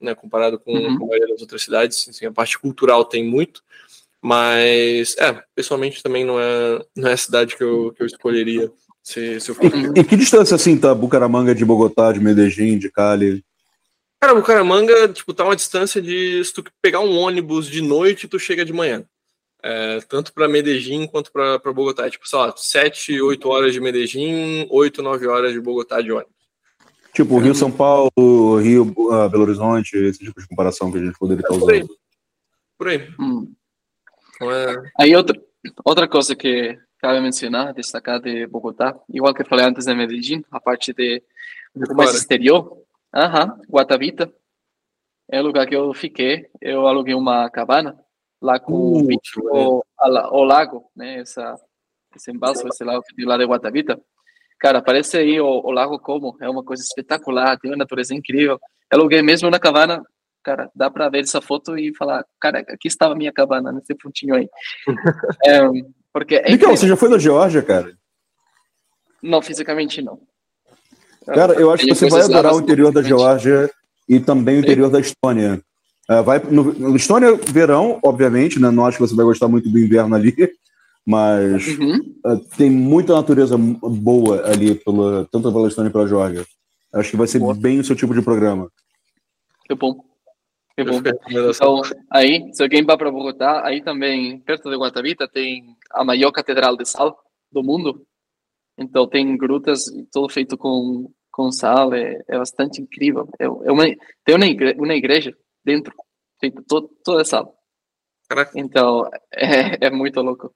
[0.00, 0.96] né, comparado com, uhum.
[0.96, 3.62] com a maioria das outras cidades, assim, a parte cultural tem muito,
[4.22, 8.72] mas, é, pessoalmente também não é, não é a cidade que eu, que eu escolheria
[9.02, 9.76] se, se eu fosse.
[9.94, 13.44] E, e, que distância, assim, tá Bucaramanga de Bogotá, de Medellín, de Cali?
[14.20, 16.44] Cara, Bucaramanga, tipo, tá uma distância de.
[16.44, 19.04] Se tu pegar um ônibus de noite, tu chega de manhã.
[19.62, 22.06] É, tanto para Medellín quanto para Bogotá.
[22.06, 26.12] É, tipo, sei lá, 7, 8 horas de Medellín, 8, 9 horas de Bogotá de
[26.12, 26.34] ônibus.
[27.14, 31.18] Tipo, Rio São Paulo, Rio uh, Belo Horizonte, esse tipo de comparação que a gente
[31.18, 31.66] poderia estar usando.
[31.66, 31.88] Por aí.
[32.78, 33.14] Por aí.
[33.18, 33.52] Hum.
[34.42, 34.74] É...
[34.98, 35.38] Aí outra,
[35.84, 40.60] outra coisa que cabe mencionar, destacar de Bogotá, igual que falei antes de Medellín, a
[40.60, 41.22] parte de,
[41.74, 42.78] de mais exterior,
[43.14, 44.32] Aham, Guatavita,
[45.28, 47.98] é o lugar que eu fiquei, eu aluguei uma cabana
[48.40, 49.08] lá com uh,
[49.52, 51.54] o, o, lago, né, essa,
[52.14, 54.00] esse embalse, esse lago que tem lá de Guatavita,
[54.58, 58.58] cara, parece aí o, o, lago como, é uma coisa espetacular, tem uma natureza incrível,
[58.90, 60.02] eu aluguei mesmo na cabana,
[60.42, 63.94] cara, dá para ver essa foto e falar, cara, aqui estava a minha cabana, nesse
[63.94, 64.48] pontinho aí.
[65.44, 65.60] é,
[66.12, 67.92] porque é Miguel, você já foi na Geórgia, cara?
[69.22, 70.20] Não, fisicamente não.
[71.26, 73.70] Cara, eu acho que você vai adorar o interior da Geórgia
[74.08, 75.60] e também o interior da Estônia.
[76.10, 78.70] Uh, vai no, no, Estônia, verão, obviamente, né?
[78.70, 80.34] Não acho que você vai gostar muito do inverno ali,
[81.06, 81.98] mas uhum.
[82.26, 86.44] uh, tem muita natureza boa ali, pela, tanto pela Estônia quanto pela Geórgia.
[86.92, 87.54] Acho que vai ser boa.
[87.54, 88.68] bem o seu tipo de programa.
[89.66, 90.02] Que bom.
[90.76, 91.00] Que bom.
[91.28, 96.32] Então, aí, se alguém vai para Bogotá, aí também, perto de Guatavita, tem a maior
[96.32, 97.16] catedral de sal
[97.52, 98.04] do mundo.
[98.80, 103.28] Então, tem grutas, tudo feito com, com sal, é, é bastante incrível.
[103.38, 103.84] É, é uma,
[104.24, 105.94] tem uma igreja, uma igreja dentro,
[106.40, 107.54] feita todo, toda sal.
[108.28, 108.52] Caraca.
[108.58, 110.54] Então, é, é muito louco.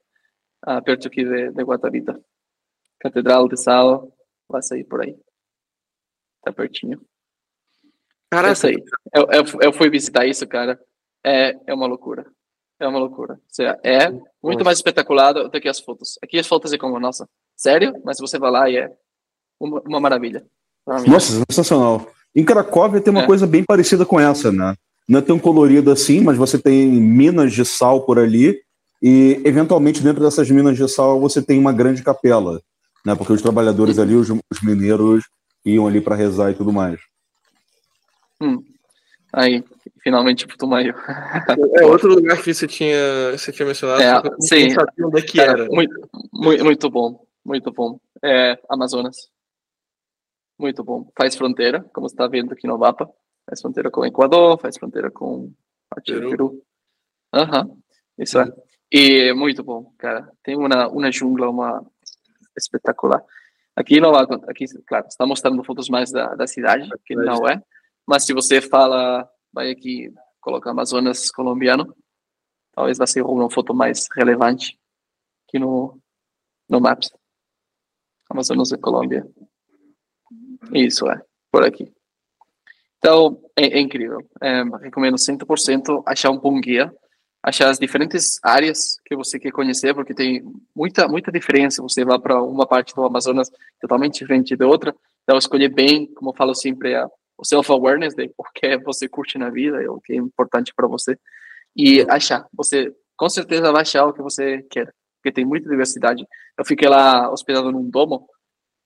[0.62, 2.18] Ah, perto aqui de, de Guatavita.
[2.98, 4.10] Catedral de Sal,
[4.48, 5.14] vai sair por aí.
[6.42, 7.04] Tá pertinho.
[8.30, 8.50] Caraca.
[8.50, 8.84] É isso aí.
[9.12, 10.80] Eu, eu, eu fui visitar isso, cara.
[11.22, 12.24] É, é uma loucura.
[12.80, 13.38] É uma loucura.
[13.82, 14.10] É
[14.42, 16.18] muito mais espetacular do que as fotos.
[16.22, 17.94] Aqui as fotos é como, nossa, sério?
[18.04, 18.90] Mas você vai lá e é
[19.58, 20.44] uma, uma maravilha.
[20.86, 22.06] Nossa, sensacional.
[22.34, 23.26] Em Cracóvia tem uma é.
[23.26, 24.74] coisa bem parecida com essa, né?
[25.08, 28.60] Não é tão colorido assim, mas você tem minas de sal por ali
[29.02, 32.60] e, eventualmente, dentro dessas minas de sal você tem uma grande capela,
[33.04, 33.14] né?
[33.14, 35.24] Porque os trabalhadores ali, os, os mineiros,
[35.64, 36.98] iam ali para rezar e tudo mais.
[38.40, 38.62] Hum.
[39.32, 39.64] Aí,
[40.02, 40.94] finalmente Putumayo.
[41.74, 44.28] É outro lugar que você tinha, você tinha mencionado.
[44.28, 44.68] É, sim.
[44.68, 45.66] Não sabia onde é que era.
[45.66, 48.00] Muito, muito, muito bom, muito bom.
[48.22, 49.30] É, Amazonas.
[50.58, 51.10] Muito bom.
[51.16, 53.10] Faz fronteira, como você está vendo aqui no mapa.
[53.46, 55.52] Faz fronteira com o Equador, faz fronteira com
[55.90, 56.22] parte Peru.
[56.22, 56.64] do Peru.
[57.34, 57.82] Aham, uhum.
[58.18, 58.46] isso é.
[58.90, 60.30] E muito bom, cara.
[60.42, 61.84] Tem uma, uma jungla, uma
[62.56, 63.22] espetacular.
[63.76, 67.60] Aqui não, aqui, claro, está mostrando fotos mais da, da cidade, que não é.
[68.06, 71.94] Mas se você fala, vai aqui, coloca Amazonas colombiano,
[72.72, 74.78] talvez vai ser uma foto mais relevante
[75.48, 76.00] aqui no,
[76.68, 77.10] no Maps.
[78.34, 79.26] Amazonas e Colômbia.
[80.72, 81.90] Isso, é, por aqui.
[82.98, 84.18] Então, é, é incrível.
[84.42, 86.92] É, recomendo 100% achar um bom guia,
[87.42, 90.42] achar as diferentes áreas que você quer conhecer, porque tem
[90.74, 91.82] muita, muita diferença.
[91.82, 93.50] Você vai para uma parte do Amazonas
[93.80, 94.94] totalmente diferente da outra.
[95.22, 97.06] Então, escolher bem, como eu falo sempre, é
[97.38, 100.88] o self-awareness de o que você curte na vida, é o que é importante para
[100.88, 101.18] você.
[101.76, 102.46] E achar.
[102.54, 104.92] Você com certeza vai achar o que você quer,
[105.24, 106.26] porque tem muita diversidade.
[106.58, 108.28] Eu fiquei lá hospedado num domo,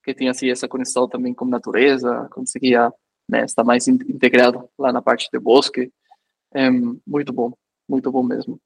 [0.05, 2.93] que tem assim, essa conexão também com a natureza, conseguia
[3.28, 5.93] né, estar mais integrado lá na parte do bosque.
[6.55, 7.52] É muito bom,
[7.89, 8.60] muito bom mesmo.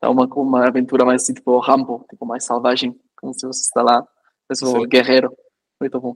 [0.00, 4.06] É uma, uma aventura mais tipo Rambo, tipo mais selvagem, como se você está lá,
[4.46, 5.36] pessoa guerreiro.
[5.80, 6.14] Muito bom.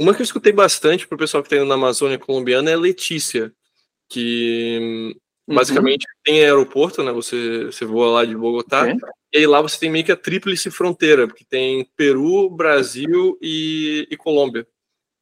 [0.00, 3.52] Uma que eu escutei bastante pro pessoal que está indo na Amazônia colombiana é Letícia,
[4.08, 5.16] que.
[5.46, 6.20] Basicamente uhum.
[6.24, 7.12] tem aeroporto, né?
[7.12, 8.96] Você, você voa lá de Bogotá, okay.
[9.32, 14.06] e aí lá você tem meio que a tríplice fronteira, porque tem Peru, Brasil e,
[14.10, 14.66] e Colômbia.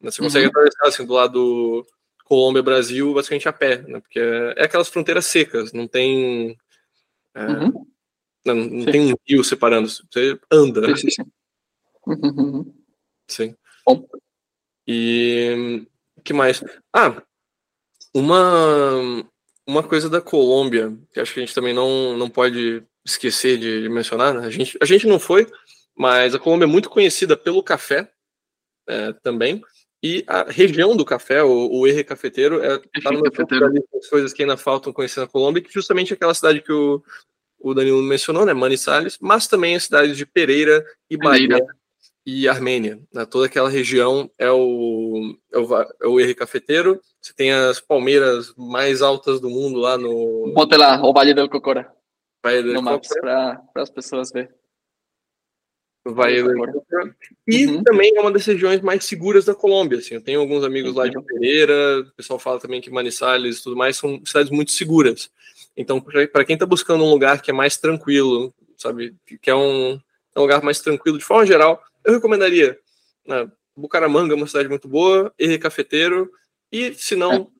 [0.01, 0.11] Né?
[0.11, 0.51] Você consegue uhum.
[0.51, 1.85] atravessar assim, do lado
[2.23, 3.99] Colômbia, Brasil, basicamente a pé, né?
[3.99, 6.57] Porque é, é aquelas fronteiras secas, não tem.
[7.33, 7.85] É, uhum.
[8.45, 10.95] Não, não tem um rio separando, você anda.
[10.95, 11.09] Sim.
[11.09, 11.23] sim.
[12.07, 12.73] Uhum.
[13.27, 13.55] sim.
[13.85, 14.07] Bom.
[14.87, 15.87] E
[16.23, 16.63] que mais?
[16.93, 17.21] Ah,
[18.13, 19.23] uma
[19.67, 23.83] uma coisa da Colômbia, que acho que a gente também não, não pode esquecer de,
[23.83, 24.47] de mencionar, né?
[24.47, 25.47] a, gente, a gente não foi,
[25.95, 28.09] mas a Colômbia é muito conhecida pelo café
[28.87, 29.61] é, também,
[30.03, 34.43] e a região do café, o, o Erre Cafeteiro, é tá no das coisas que
[34.43, 37.03] ainda faltam conhecer na Colômbia, que justamente aquela cidade que o,
[37.59, 41.65] o Danilo mencionou, né, Manizales, mas também a cidade de Pereira e Bahia
[42.25, 42.99] e Armênia.
[43.13, 43.25] Né?
[43.25, 46.99] Toda aquela região é o, é o, é o Erre Cafeteiro.
[47.21, 50.51] Você tem as palmeiras mais altas do mundo lá no.
[50.53, 51.91] Bota lá, o Vale do Cocora.
[52.43, 53.61] Vale do Cocora.
[53.73, 54.49] Para as pessoas verem.
[56.07, 56.35] Vai
[57.47, 57.83] e uhum.
[57.83, 59.97] também é uma das regiões mais seguras da Colômbia.
[59.97, 60.13] Assim.
[60.13, 63.75] Eu tenho alguns amigos lá de Pereira, o pessoal fala também que Manizales e tudo
[63.75, 65.31] mais são cidades muito seguras.
[65.75, 69.99] Então, para quem está buscando um lugar que é mais tranquilo, sabe, que é um,
[70.35, 72.77] é um lugar mais tranquilo de forma geral, eu recomendaria
[73.27, 76.31] né, Bucaramanga, uma cidade muito boa, Erre Cafeteiro,
[76.71, 77.51] e se não,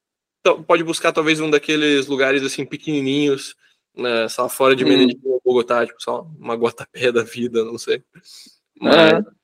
[0.45, 0.53] é.
[0.65, 3.55] pode buscar talvez um daqueles lugares assim pequenininhos
[3.95, 4.89] né, só fora de hum.
[4.89, 8.03] Medellín ou Bogotá, tipo, só uma Guatapé da vida, não sei.
[8.79, 8.95] Mas...
[8.95, 9.35] É.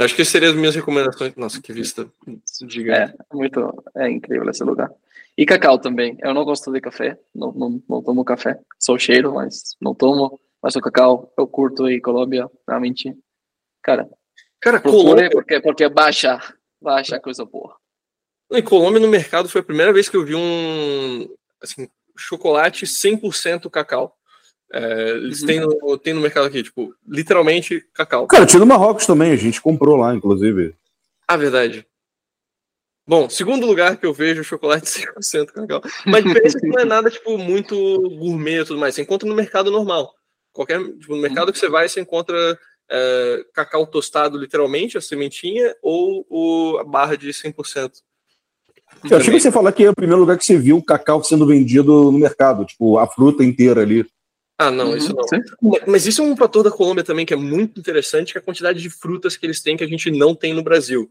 [0.00, 1.34] Acho que seriam as minhas recomendações.
[1.36, 2.10] Nossa, que vista
[2.66, 3.12] gigante.
[3.12, 3.84] É, muito.
[3.94, 4.90] É incrível esse lugar.
[5.36, 6.16] E cacau também.
[6.22, 7.18] Eu não gosto de café.
[7.34, 8.58] Não, não, não tomo café.
[8.78, 10.40] Sou cheiro, mas não tomo.
[10.62, 13.14] Mas o cacau eu curto e Colômbia, realmente.
[13.82, 14.08] Cara.
[14.60, 15.30] Cara, Colômbia.
[15.30, 16.40] Porque, porque baixa.
[16.80, 17.76] Baixa coisa boa.
[18.52, 21.28] Em Colômbia, no mercado, foi a primeira vez que eu vi um.
[21.62, 24.16] Assim, chocolate 100% cacau.
[24.72, 25.46] É, eles uhum.
[25.46, 28.26] têm, no, têm no mercado aqui, tipo, literalmente cacau.
[28.26, 30.74] Cara, tinha no Marrocos também, a gente comprou lá, inclusive.
[31.26, 31.86] Ah, verdade.
[33.06, 34.86] Bom, segundo lugar que eu vejo chocolate
[35.18, 35.82] 100% cacau.
[36.06, 37.74] Mas a diferença é que não é nada, tipo, muito
[38.16, 38.94] gourmet e tudo mais.
[38.94, 40.14] Você encontra no mercado normal.
[40.52, 41.52] Qualquer, tipo, no mercado uhum.
[41.52, 42.58] que você vai, você encontra
[42.90, 47.92] é, cacau tostado, literalmente, a sementinha, ou o, a barra de 100%.
[49.08, 51.22] Eu achei que você falar que é o primeiro lugar que você viu o cacau
[51.22, 54.04] sendo vendido no mercado, tipo, a fruta inteira ali.
[54.58, 55.26] Ah, não, uhum, isso não.
[55.26, 55.40] Sim.
[55.86, 58.44] Mas isso é um fator da Colômbia também que é muito interessante, que é a
[58.44, 61.10] quantidade de frutas que eles têm que a gente não tem no Brasil.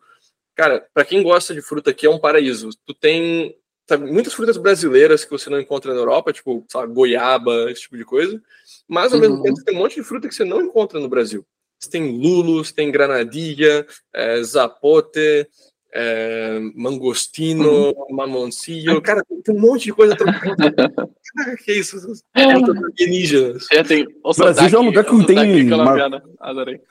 [0.56, 2.70] Cara, para quem gosta de fruta aqui é um paraíso.
[2.86, 3.56] Tu tem
[3.88, 7.98] sabe, muitas frutas brasileiras que você não encontra na Europa, tipo, sabe, goiaba, esse tipo
[7.98, 8.40] de coisa.
[8.88, 9.22] Mas ao uhum.
[9.22, 11.44] mesmo tempo tem um monte de fruta que você não encontra no Brasil.
[11.80, 15.48] Você tem lulos, tem granadilha, é, zapote,
[15.94, 18.16] é, mangostino, uhum.
[18.16, 19.02] mamoncillo.
[19.02, 20.56] Cara, tem um monte de coisa tropical.
[21.36, 21.98] Cara, que isso?
[22.36, 23.68] É, alienígenas.
[23.72, 25.72] É, tem o Brasil já é um lugar que não tem.
[25.72, 26.22] Uma...
[26.40, 26.82] Adorei.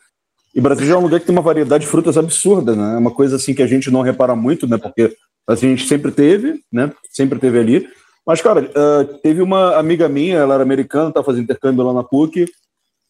[0.55, 2.95] E Brasil já é um lugar que tem uma variedade de frutas absurda, né?
[2.95, 4.79] É uma coisa assim que a gente não repara muito, né?
[4.79, 5.15] Porque
[5.47, 6.93] a gente sempre teve, né?
[7.11, 7.89] Sempre teve ali.
[8.27, 12.05] Mas, cara, uh, teve uma amiga minha, ela era americana, tá fazendo intercâmbio lá na
[12.05, 12.47] PUC,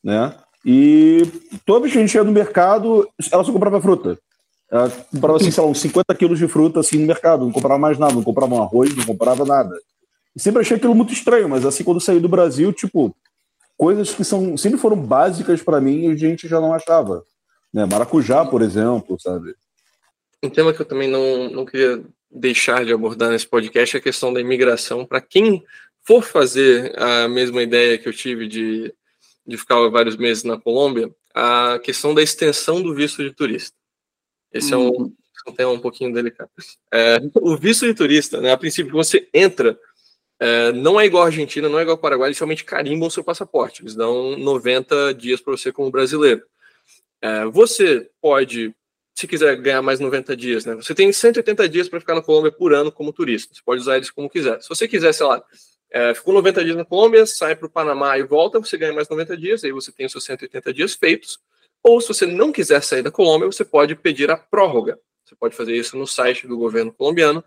[0.03, 0.35] né?
[0.65, 1.23] E
[1.65, 4.19] toda vez que a gente ia no mercado, ela só comprava fruta.
[4.71, 7.79] Ela comprava, assim, sei lá, uns 50 quilos de fruta assim no mercado, não comprava
[7.79, 9.75] mais nada, não comprava um arroz, não comprava nada.
[10.37, 13.17] E sempre achei aquilo muito estranho, mas assim, quando saí do Brasil, tipo,
[13.77, 17.25] coisas que são sempre foram básicas para mim e a gente já não achava.
[17.73, 17.87] Né?
[17.87, 19.55] Maracujá, por exemplo, sabe?
[20.43, 24.03] Um tema que eu também não, não queria deixar de abordar nesse podcast é a
[24.03, 25.07] questão da imigração.
[25.07, 25.65] Para quem
[26.03, 28.95] for fazer a mesma ideia que eu tive de,
[29.49, 33.75] de ficar vários meses na Colômbia, a questão da extensão do visto de turista.
[34.53, 34.79] Esse hum.
[34.79, 35.15] é, um, uhum.
[35.49, 36.51] um tema um pouquinho delicado.
[36.93, 39.79] É, o visto de turista, né, a princípio, você entra,
[40.39, 43.11] é, não é igual a Argentina, não é igual ao Paraguai, eles realmente carimbam o
[43.11, 43.83] seu passaporte.
[43.83, 46.43] Eles dão 90 dias para você como brasileiro.
[47.23, 48.75] É, você pode,
[49.15, 50.75] se quiser ganhar mais 90 dias, né?
[50.75, 53.55] Você tem 180 dias para ficar na Colômbia por ano como turista.
[53.55, 54.61] Você pode usar eles como quiser.
[54.61, 55.43] Se você quiser, sei lá,
[55.91, 59.09] é, ficou 90 dias na Colômbia, sai para o Panamá e volta, você ganha mais
[59.09, 61.39] 90 dias, aí você tem os seus 180 dias feitos.
[61.83, 64.99] Ou se você não quiser sair da Colômbia, você pode pedir a prórroga.
[65.25, 67.45] Você pode fazer isso no site do governo colombiano.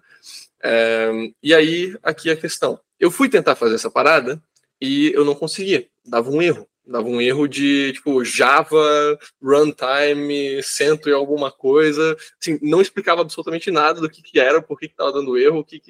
[0.63, 1.11] É,
[1.41, 2.79] e aí, aqui a questão.
[2.99, 4.41] Eu fui tentar fazer essa parada
[4.79, 5.87] e eu não conseguia.
[6.05, 6.67] Dava um erro.
[6.85, 12.15] Dava um erro de, tipo, Java, runtime, cento e alguma coisa.
[12.41, 15.65] Assim, não explicava absolutamente nada do que, que era, por que estava dando erro, o
[15.65, 15.81] que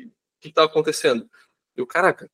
[0.44, 1.30] estava acontecendo.
[1.76, 2.30] Eu, caraca,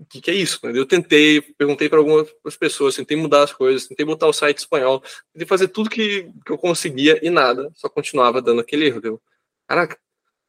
[0.00, 0.58] o que, que, é isso?
[0.64, 5.02] Eu tentei, perguntei para algumas pessoas, tentei mudar as coisas, tentei botar o site espanhol,
[5.32, 9.00] tentei fazer tudo que, que eu conseguia e nada, só continuava dando aquele erro.
[9.00, 9.22] Deu,
[9.68, 9.98] caraca,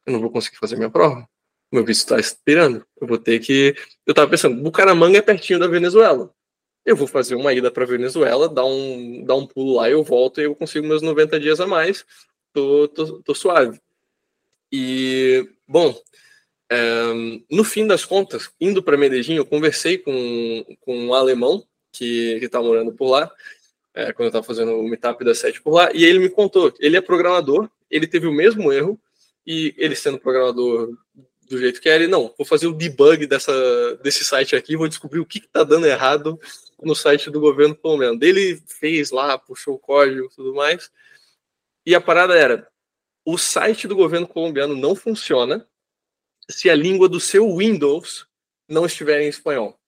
[0.06, 1.28] eu não vou conseguir fazer minha prova.
[1.70, 2.84] Meu visto está esperando.
[3.00, 3.74] Eu vou ter que.
[4.06, 6.34] Eu estava pensando, Bucaramanga é pertinho da Venezuela.
[6.84, 10.40] Eu vou fazer uma ida para Venezuela, dar um, dar um pulo lá, eu volto
[10.40, 12.04] e eu consigo meus 90 dias a mais.
[12.52, 13.80] Tô, tô, tô suave.
[14.72, 15.94] E, bom,
[17.50, 22.62] no fim das contas, indo para Medellín, eu conversei com, com um alemão que está
[22.62, 23.30] morando por lá,
[23.94, 26.72] é, quando eu estava fazendo o meetup da sete por lá, e ele me contou,
[26.80, 28.98] ele é programador, ele teve o mesmo erro,
[29.46, 30.96] e ele sendo programador
[31.48, 33.52] do jeito que é, ele, não, vou fazer o debug dessa,
[34.02, 36.40] desse site aqui, vou descobrir o que está dando errado
[36.82, 38.18] no site do governo colombiano.
[38.22, 40.90] Ele fez lá, puxou o código e tudo mais,
[41.84, 42.66] e a parada era,
[43.24, 45.66] o site do governo colombiano não funciona,
[46.52, 48.26] se a língua do seu Windows
[48.68, 49.78] não estiver em espanhol.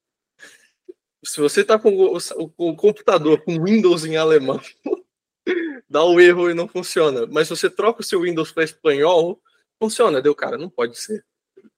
[1.24, 2.18] Se você está com o,
[2.58, 4.60] o, computador com Windows em alemão,
[5.88, 7.26] dá o um erro e não funciona.
[7.26, 9.40] Mas se você troca o seu Windows para espanhol,
[9.78, 10.20] funciona.
[10.20, 11.24] Deu, cara, não pode ser.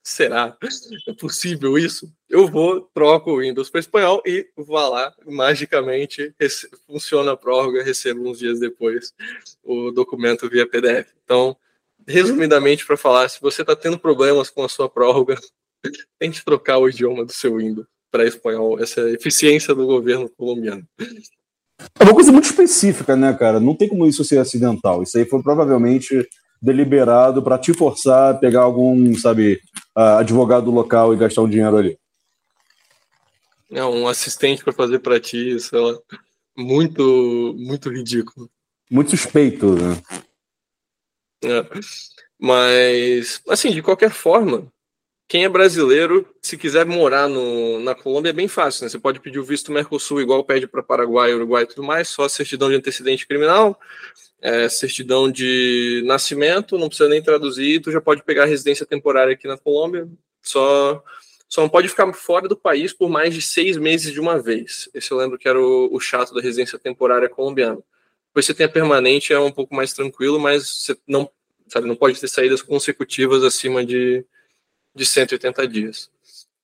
[0.02, 0.56] Será?
[1.08, 2.12] É possível isso?
[2.28, 6.32] Eu vou, troco o Windows para espanhol e vá lá, magicamente
[6.86, 9.12] funciona a prórroga, recebo uns dias depois
[9.64, 11.12] o documento via PDF.
[11.24, 11.56] Então,
[12.06, 15.38] resumidamente para falar, se você está tendo problemas com a sua prórroga,
[16.18, 18.80] tente trocar o idioma do seu Windows para espanhol.
[18.80, 20.86] Essa é a eficiência do governo colombiano.
[21.98, 23.60] É uma coisa muito específica, né, cara?
[23.60, 25.02] Não tem como isso ser acidental.
[25.02, 26.26] Isso aí foi provavelmente
[26.60, 29.60] deliberado para te forçar a pegar algum, sabe,
[29.94, 31.98] advogado local e gastar um dinheiro ali.
[33.70, 35.98] É, um assistente para fazer para ti, sei lá.
[36.56, 38.48] muito, muito ridículo.
[38.90, 40.00] Muito suspeito, né?
[41.44, 41.64] É.
[42.38, 44.70] Mas, assim, de qualquer forma,
[45.28, 48.88] quem é brasileiro, se quiser morar no, na Colômbia, é bem fácil, né?
[48.88, 52.28] Você pode pedir o visto Mercosul igual pede para Paraguai, Uruguai e tudo mais, só
[52.28, 53.78] certidão de antecedente criminal,
[54.40, 59.48] é, certidão de nascimento, não precisa nem traduzir, tu já pode pegar residência temporária aqui
[59.48, 60.08] na Colômbia,
[60.42, 61.02] só,
[61.48, 64.88] só não pode ficar fora do país por mais de seis meses de uma vez.
[64.94, 67.82] Esse eu lembro que era o, o chato da residência temporária colombiana.
[68.36, 71.26] Depois você tem a permanente, é um pouco mais tranquilo, mas você não,
[71.68, 74.26] sabe, não pode ter saídas consecutivas acima de
[74.94, 76.10] de 180 dias.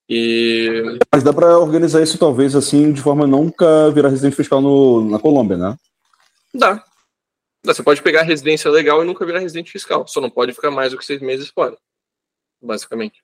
[0.06, 0.98] E...
[1.10, 5.18] Mas dá para organizar isso talvez assim de forma nunca virar residente fiscal no, na
[5.18, 5.74] Colômbia, né?
[6.52, 6.84] Dá.
[7.64, 7.72] Dá.
[7.72, 10.06] Você pode pegar a residência legal e nunca virar residente fiscal.
[10.06, 11.78] Só não pode ficar mais do que seis meses fora,
[12.60, 13.22] basicamente.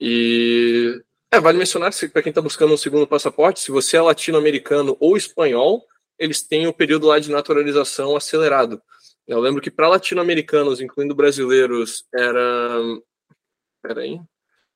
[0.00, 4.96] E é, vale mencionar para quem está buscando um segundo passaporte, se você é latino-americano
[4.98, 5.84] ou espanhol,
[6.18, 8.82] eles têm o período lá de naturalização acelerado.
[9.26, 12.80] Eu lembro que para latino-americanos, incluindo brasileiros, era
[13.82, 14.20] Peraí.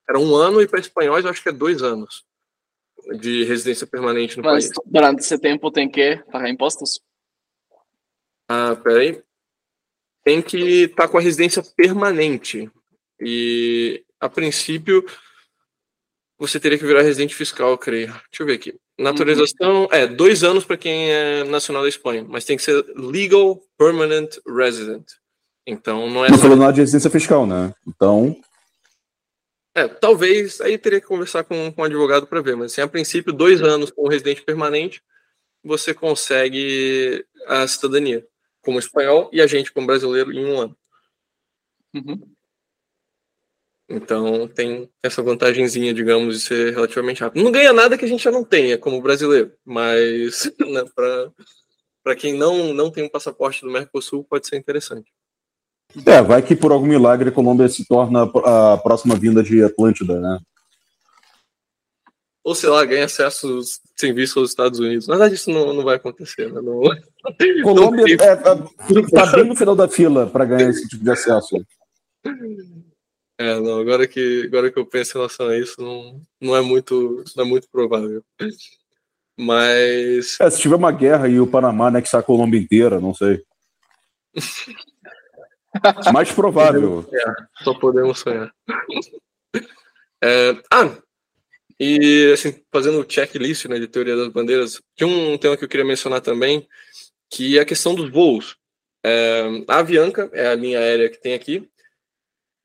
[0.09, 2.25] Era um ano e para espanhóis eu acho que é dois anos
[3.19, 4.77] de residência permanente no Mas, país.
[4.77, 7.01] Mas durante esse tempo tem que pagar impostos?
[8.49, 9.23] Ah, peraí.
[10.25, 12.71] Tem que estar tá com a residência permanente.
[13.21, 15.05] E, a princípio,
[16.39, 18.09] você teria que virar residente fiscal, eu creio.
[18.09, 18.79] Deixa eu ver aqui.
[18.99, 19.89] Naturalização, uhum.
[19.91, 24.37] é, dois anos para quem é nacional da Espanha, mas tem que ser legal permanent
[24.47, 25.05] resident.
[25.67, 26.31] Então, não é.
[26.31, 26.49] Não só...
[26.49, 27.73] falando de residência fiscal, né?
[27.87, 28.37] Então,
[29.75, 32.89] é, talvez, aí teria que conversar com, com um advogado para ver, mas assim, a
[32.89, 35.03] princípio, dois anos com residente permanente,
[35.65, 38.27] você consegue a cidadania
[38.61, 40.77] como espanhol e a gente como brasileiro em um ano.
[41.95, 42.32] Uhum.
[43.93, 47.45] Então tem essa vantagenzinha, digamos, de ser relativamente rápido.
[47.45, 50.83] Não ganha nada que a gente já não tenha como brasileiro, mas né,
[52.03, 55.13] para quem não, não tem um passaporte do Mercosul pode ser interessante.
[56.07, 60.19] É, vai que por algum milagre a Colômbia se torna a próxima vinda de Atlântida,
[60.19, 60.39] né?
[62.43, 63.61] Ou sei lá, ganha acesso
[63.95, 65.07] sem visto aos Estados Unidos.
[65.07, 66.63] Na verdade, isso não, não vai acontecer, né?
[66.63, 66.81] Não...
[67.63, 68.55] Colômbia não é, é, tá
[69.37, 71.63] bem no final da fila para ganhar esse tipo de acesso.
[73.43, 76.61] É, não, agora que, agora que eu penso em relação a isso, não, não, é,
[76.61, 78.23] muito, não é muito provável.
[79.37, 80.39] Mas.
[80.41, 83.43] É, se tiver uma guerra e o Panamá anexar a Colômbia inteira, não sei.
[86.15, 87.05] Mais provável.
[87.13, 88.55] É, só podemos sonhar.
[90.23, 90.97] É, ah,
[91.81, 95.69] e assim, fazendo o checklist né, de teoria das bandeiras, tinha um tema que eu
[95.69, 96.69] queria mencionar também,
[97.29, 98.57] que é a questão dos voos.
[99.05, 101.69] É, a Avianca é a linha aérea que tem aqui.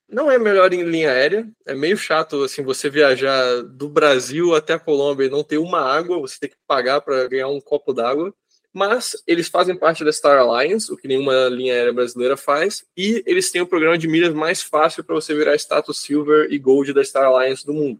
[0.09, 4.73] Não é melhor em linha aérea, é meio chato assim você viajar do Brasil até
[4.73, 7.93] a Colômbia e não ter uma água, você tem que pagar para ganhar um copo
[7.93, 8.33] d'água
[8.77, 13.23] mas eles fazem parte da Star Alliance, o que nenhuma linha aérea brasileira faz, e
[13.25, 16.93] eles têm o programa de milhas mais fácil para você virar status Silver e Gold
[16.93, 17.99] da Star Alliance do mundo.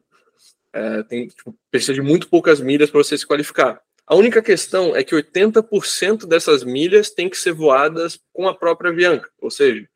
[0.72, 3.82] É, tem, tipo, precisa de muito poucas milhas para você se qualificar.
[4.06, 8.92] A única questão é que 80% dessas milhas têm que ser voadas com a própria
[8.92, 9.90] Avianca, ou seja,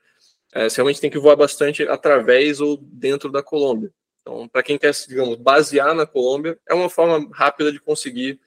[0.53, 3.91] é, você realmente tem que voar bastante através ou dentro da Colômbia.
[4.21, 8.39] Então, para quem quer, digamos, basear na Colômbia, é uma forma rápida de conseguir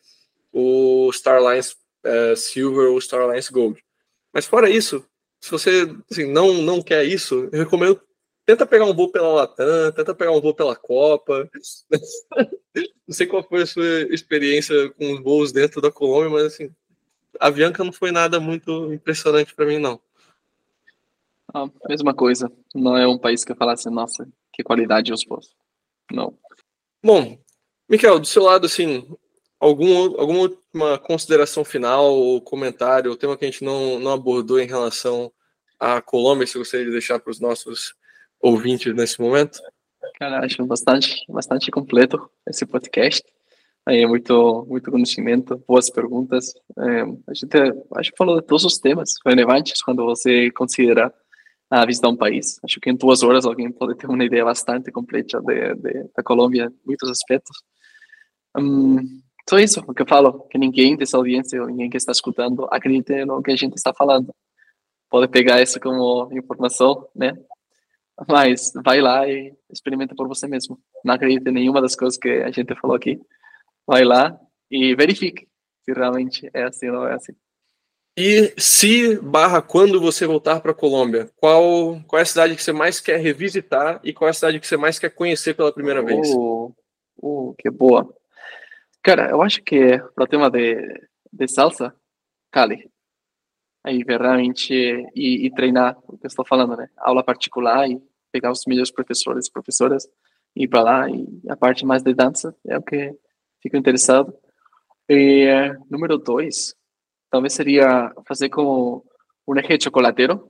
[0.52, 1.74] o Star Alliance
[2.04, 3.82] uh, Silver ou Star Alliance Gold.
[4.32, 5.04] Mas fora isso,
[5.40, 8.00] se você assim, não, não quer isso, eu recomendo
[8.46, 11.48] tenta pegar um voo pela Latam, tenta pegar um voo pela Copa.
[13.06, 16.70] não sei qual foi a sua experiência com os voos dentro da Colômbia, mas assim,
[17.40, 20.00] a Avianca não foi nada muito impressionante para mim, não.
[21.88, 22.50] Mesma coisa.
[22.74, 25.54] Não é um país que eu falasse, nossa, que qualidade os voos.
[26.10, 26.36] Não.
[27.02, 27.38] Bom,
[27.88, 29.06] Miquel, do seu lado, assim,
[29.60, 34.58] algum, alguma última consideração final ou comentário, o tema que a gente não, não abordou
[34.58, 35.32] em relação
[35.78, 37.94] à Colômbia, se gostaria de deixar para os nossos
[38.40, 39.60] ouvintes nesse momento?
[40.18, 43.22] Cara, acho bastante, bastante completo esse podcast.
[43.86, 46.54] Aí é muito, muito conhecimento, boas perguntas.
[46.78, 47.56] É, a gente
[47.96, 51.12] acho que falou de todos os temas relevantes quando você considera
[51.70, 52.58] a visitar um país.
[52.64, 56.22] Acho que em duas horas alguém pode ter uma ideia bastante completa de, de da
[56.22, 57.62] Colômbia, muitos aspectos.
[58.56, 58.98] Um,
[59.48, 63.42] só isso, que eu falo, que ninguém dessa audiência, ninguém que está escutando, acredite no
[63.42, 64.34] que a gente está falando.
[65.10, 67.32] Pode pegar isso como informação, né?
[68.28, 70.78] Mas vai lá e experimenta por você mesmo.
[71.04, 73.20] Não acredite em nenhuma das coisas que a gente falou aqui.
[73.86, 74.38] Vai lá
[74.70, 75.46] e verifique
[75.84, 77.32] se realmente é assim ou não é assim.
[78.16, 82.62] E se barra quando você voltar para a Colômbia, qual, qual é a cidade que
[82.62, 85.72] você mais quer revisitar e qual é a cidade que você mais quer conhecer pela
[85.72, 86.28] primeira vez?
[86.32, 86.72] Oh,
[87.20, 88.08] oh que boa.
[89.02, 90.76] Cara, eu acho que para o tema de,
[91.32, 91.92] de salsa,
[92.52, 92.88] Cali.
[93.82, 94.72] Aí realmente
[95.14, 96.88] e, e, treinar o que eu estou falando, né?
[96.96, 98.00] Aula particular e
[98.30, 100.08] pegar os melhores professores e professoras
[100.56, 103.12] ir para lá e a parte mais de dança é o que
[103.60, 104.32] fico interessado.
[105.08, 105.48] E
[105.90, 106.74] número dois,
[107.34, 109.04] talvez seria fazer como
[109.44, 110.48] um eje chocolateiro,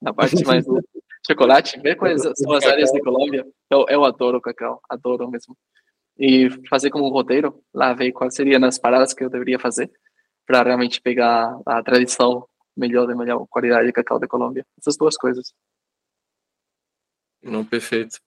[0.00, 0.80] na parte mais do
[1.26, 3.46] chocolate, ver quais são as áreas de Colômbia.
[3.68, 5.54] Eu, eu adoro cacau, adoro mesmo.
[6.18, 9.90] E fazer como um roteiro, lá ver quais seriam as paradas que eu deveria fazer
[10.46, 14.64] para realmente pegar a tradição melhor da melhor qualidade de cacau da Colômbia.
[14.80, 15.52] Essas duas coisas.
[17.42, 18.18] Não, perfeito.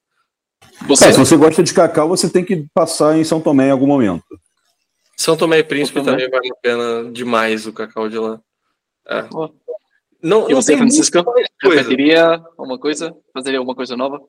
[0.87, 1.07] Você...
[1.07, 3.87] É, se você gosta de cacau, você tem que passar em São Tomé em algum
[3.87, 4.23] momento.
[5.17, 6.11] São Tomé e Príncipe Tomé.
[6.11, 8.39] também vale a pena demais o cacau de lá.
[9.07, 9.27] É.
[9.33, 9.49] Oh.
[10.21, 11.23] Não, e você, Francisco,
[11.61, 13.15] repetiria uma coisa?
[13.33, 14.21] Fazeria alguma coisa nova?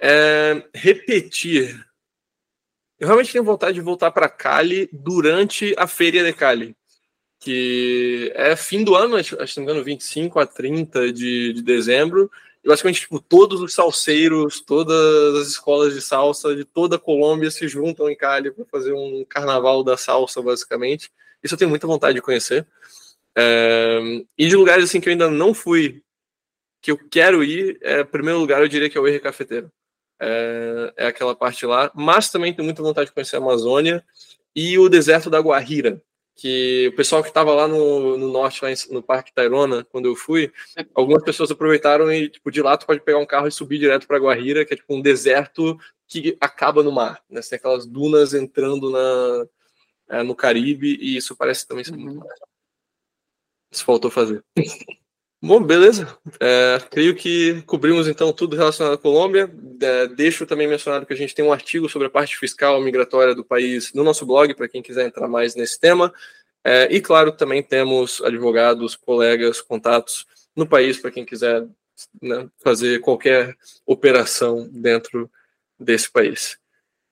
[0.00, 1.84] É, repetir.
[2.98, 6.76] Eu realmente tenho vontade de voltar para Cali durante a Feira de Cali
[7.38, 11.62] que é fim do ano, acho, que não me engano, 25 a 30 de, de
[11.62, 12.30] dezembro.
[12.66, 17.68] Basicamente, tipo, todos os salseiros, todas as escolas de salsa de toda a Colômbia se
[17.68, 21.10] juntam em Cali para fazer um carnaval da salsa, basicamente.
[21.42, 22.66] Isso eu tenho muita vontade de conhecer.
[23.36, 24.00] É,
[24.36, 26.02] e de lugares assim que eu ainda não fui,
[26.82, 29.70] que eu quero ir, é, primeiro lugar, eu diria que é o Erre Cafeteiro.
[30.18, 31.90] É, é aquela parte lá.
[31.94, 34.04] Mas também tenho muita vontade de conhecer a Amazônia
[34.54, 36.02] e o deserto da Guajira,
[36.36, 40.14] que o pessoal que estava lá no, no norte, lá no Parque Tairona, quando eu
[40.14, 40.52] fui,
[40.94, 44.06] algumas pessoas aproveitaram e, tipo, de lá tu pode pegar um carro e subir direto
[44.06, 47.40] para Guarira, que é tipo um deserto que acaba no mar, né?
[47.40, 49.46] Tem aquelas dunas entrando na,
[50.10, 52.28] é, no Caribe, e isso parece também ser muito uhum.
[53.72, 54.44] Isso faltou fazer.
[55.46, 56.18] Bom, beleza.
[56.40, 59.48] É, creio que cobrimos então tudo relacionado à Colômbia.
[59.80, 63.32] É, deixo também mencionado que a gente tem um artigo sobre a parte fiscal migratória
[63.32, 66.12] do país no nosso blog, para quem quiser entrar mais nesse tema.
[66.64, 71.64] É, e, claro, também temos advogados, colegas, contatos no país, para quem quiser
[72.20, 73.54] né, fazer qualquer
[73.86, 75.30] operação dentro
[75.78, 76.58] desse país.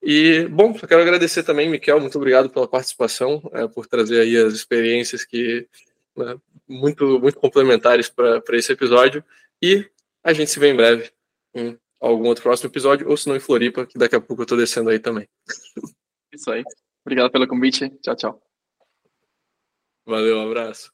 [0.02, 4.36] E, bom, eu quero agradecer também, Miquel, muito obrigado pela participação, é, por trazer aí
[4.36, 5.68] as experiências que
[6.16, 6.36] né,
[6.68, 9.24] muito, muito complementares para esse episódio.
[9.62, 9.88] E
[10.22, 11.10] a gente se vê em breve
[11.54, 14.44] em algum outro próximo episódio, ou se não em Floripa, que daqui a pouco eu
[14.44, 15.28] estou descendo aí também.
[16.32, 16.64] Isso aí.
[17.04, 17.90] Obrigado pelo convite.
[18.02, 18.42] Tchau, tchau.
[20.06, 20.93] Valeu, um abraço.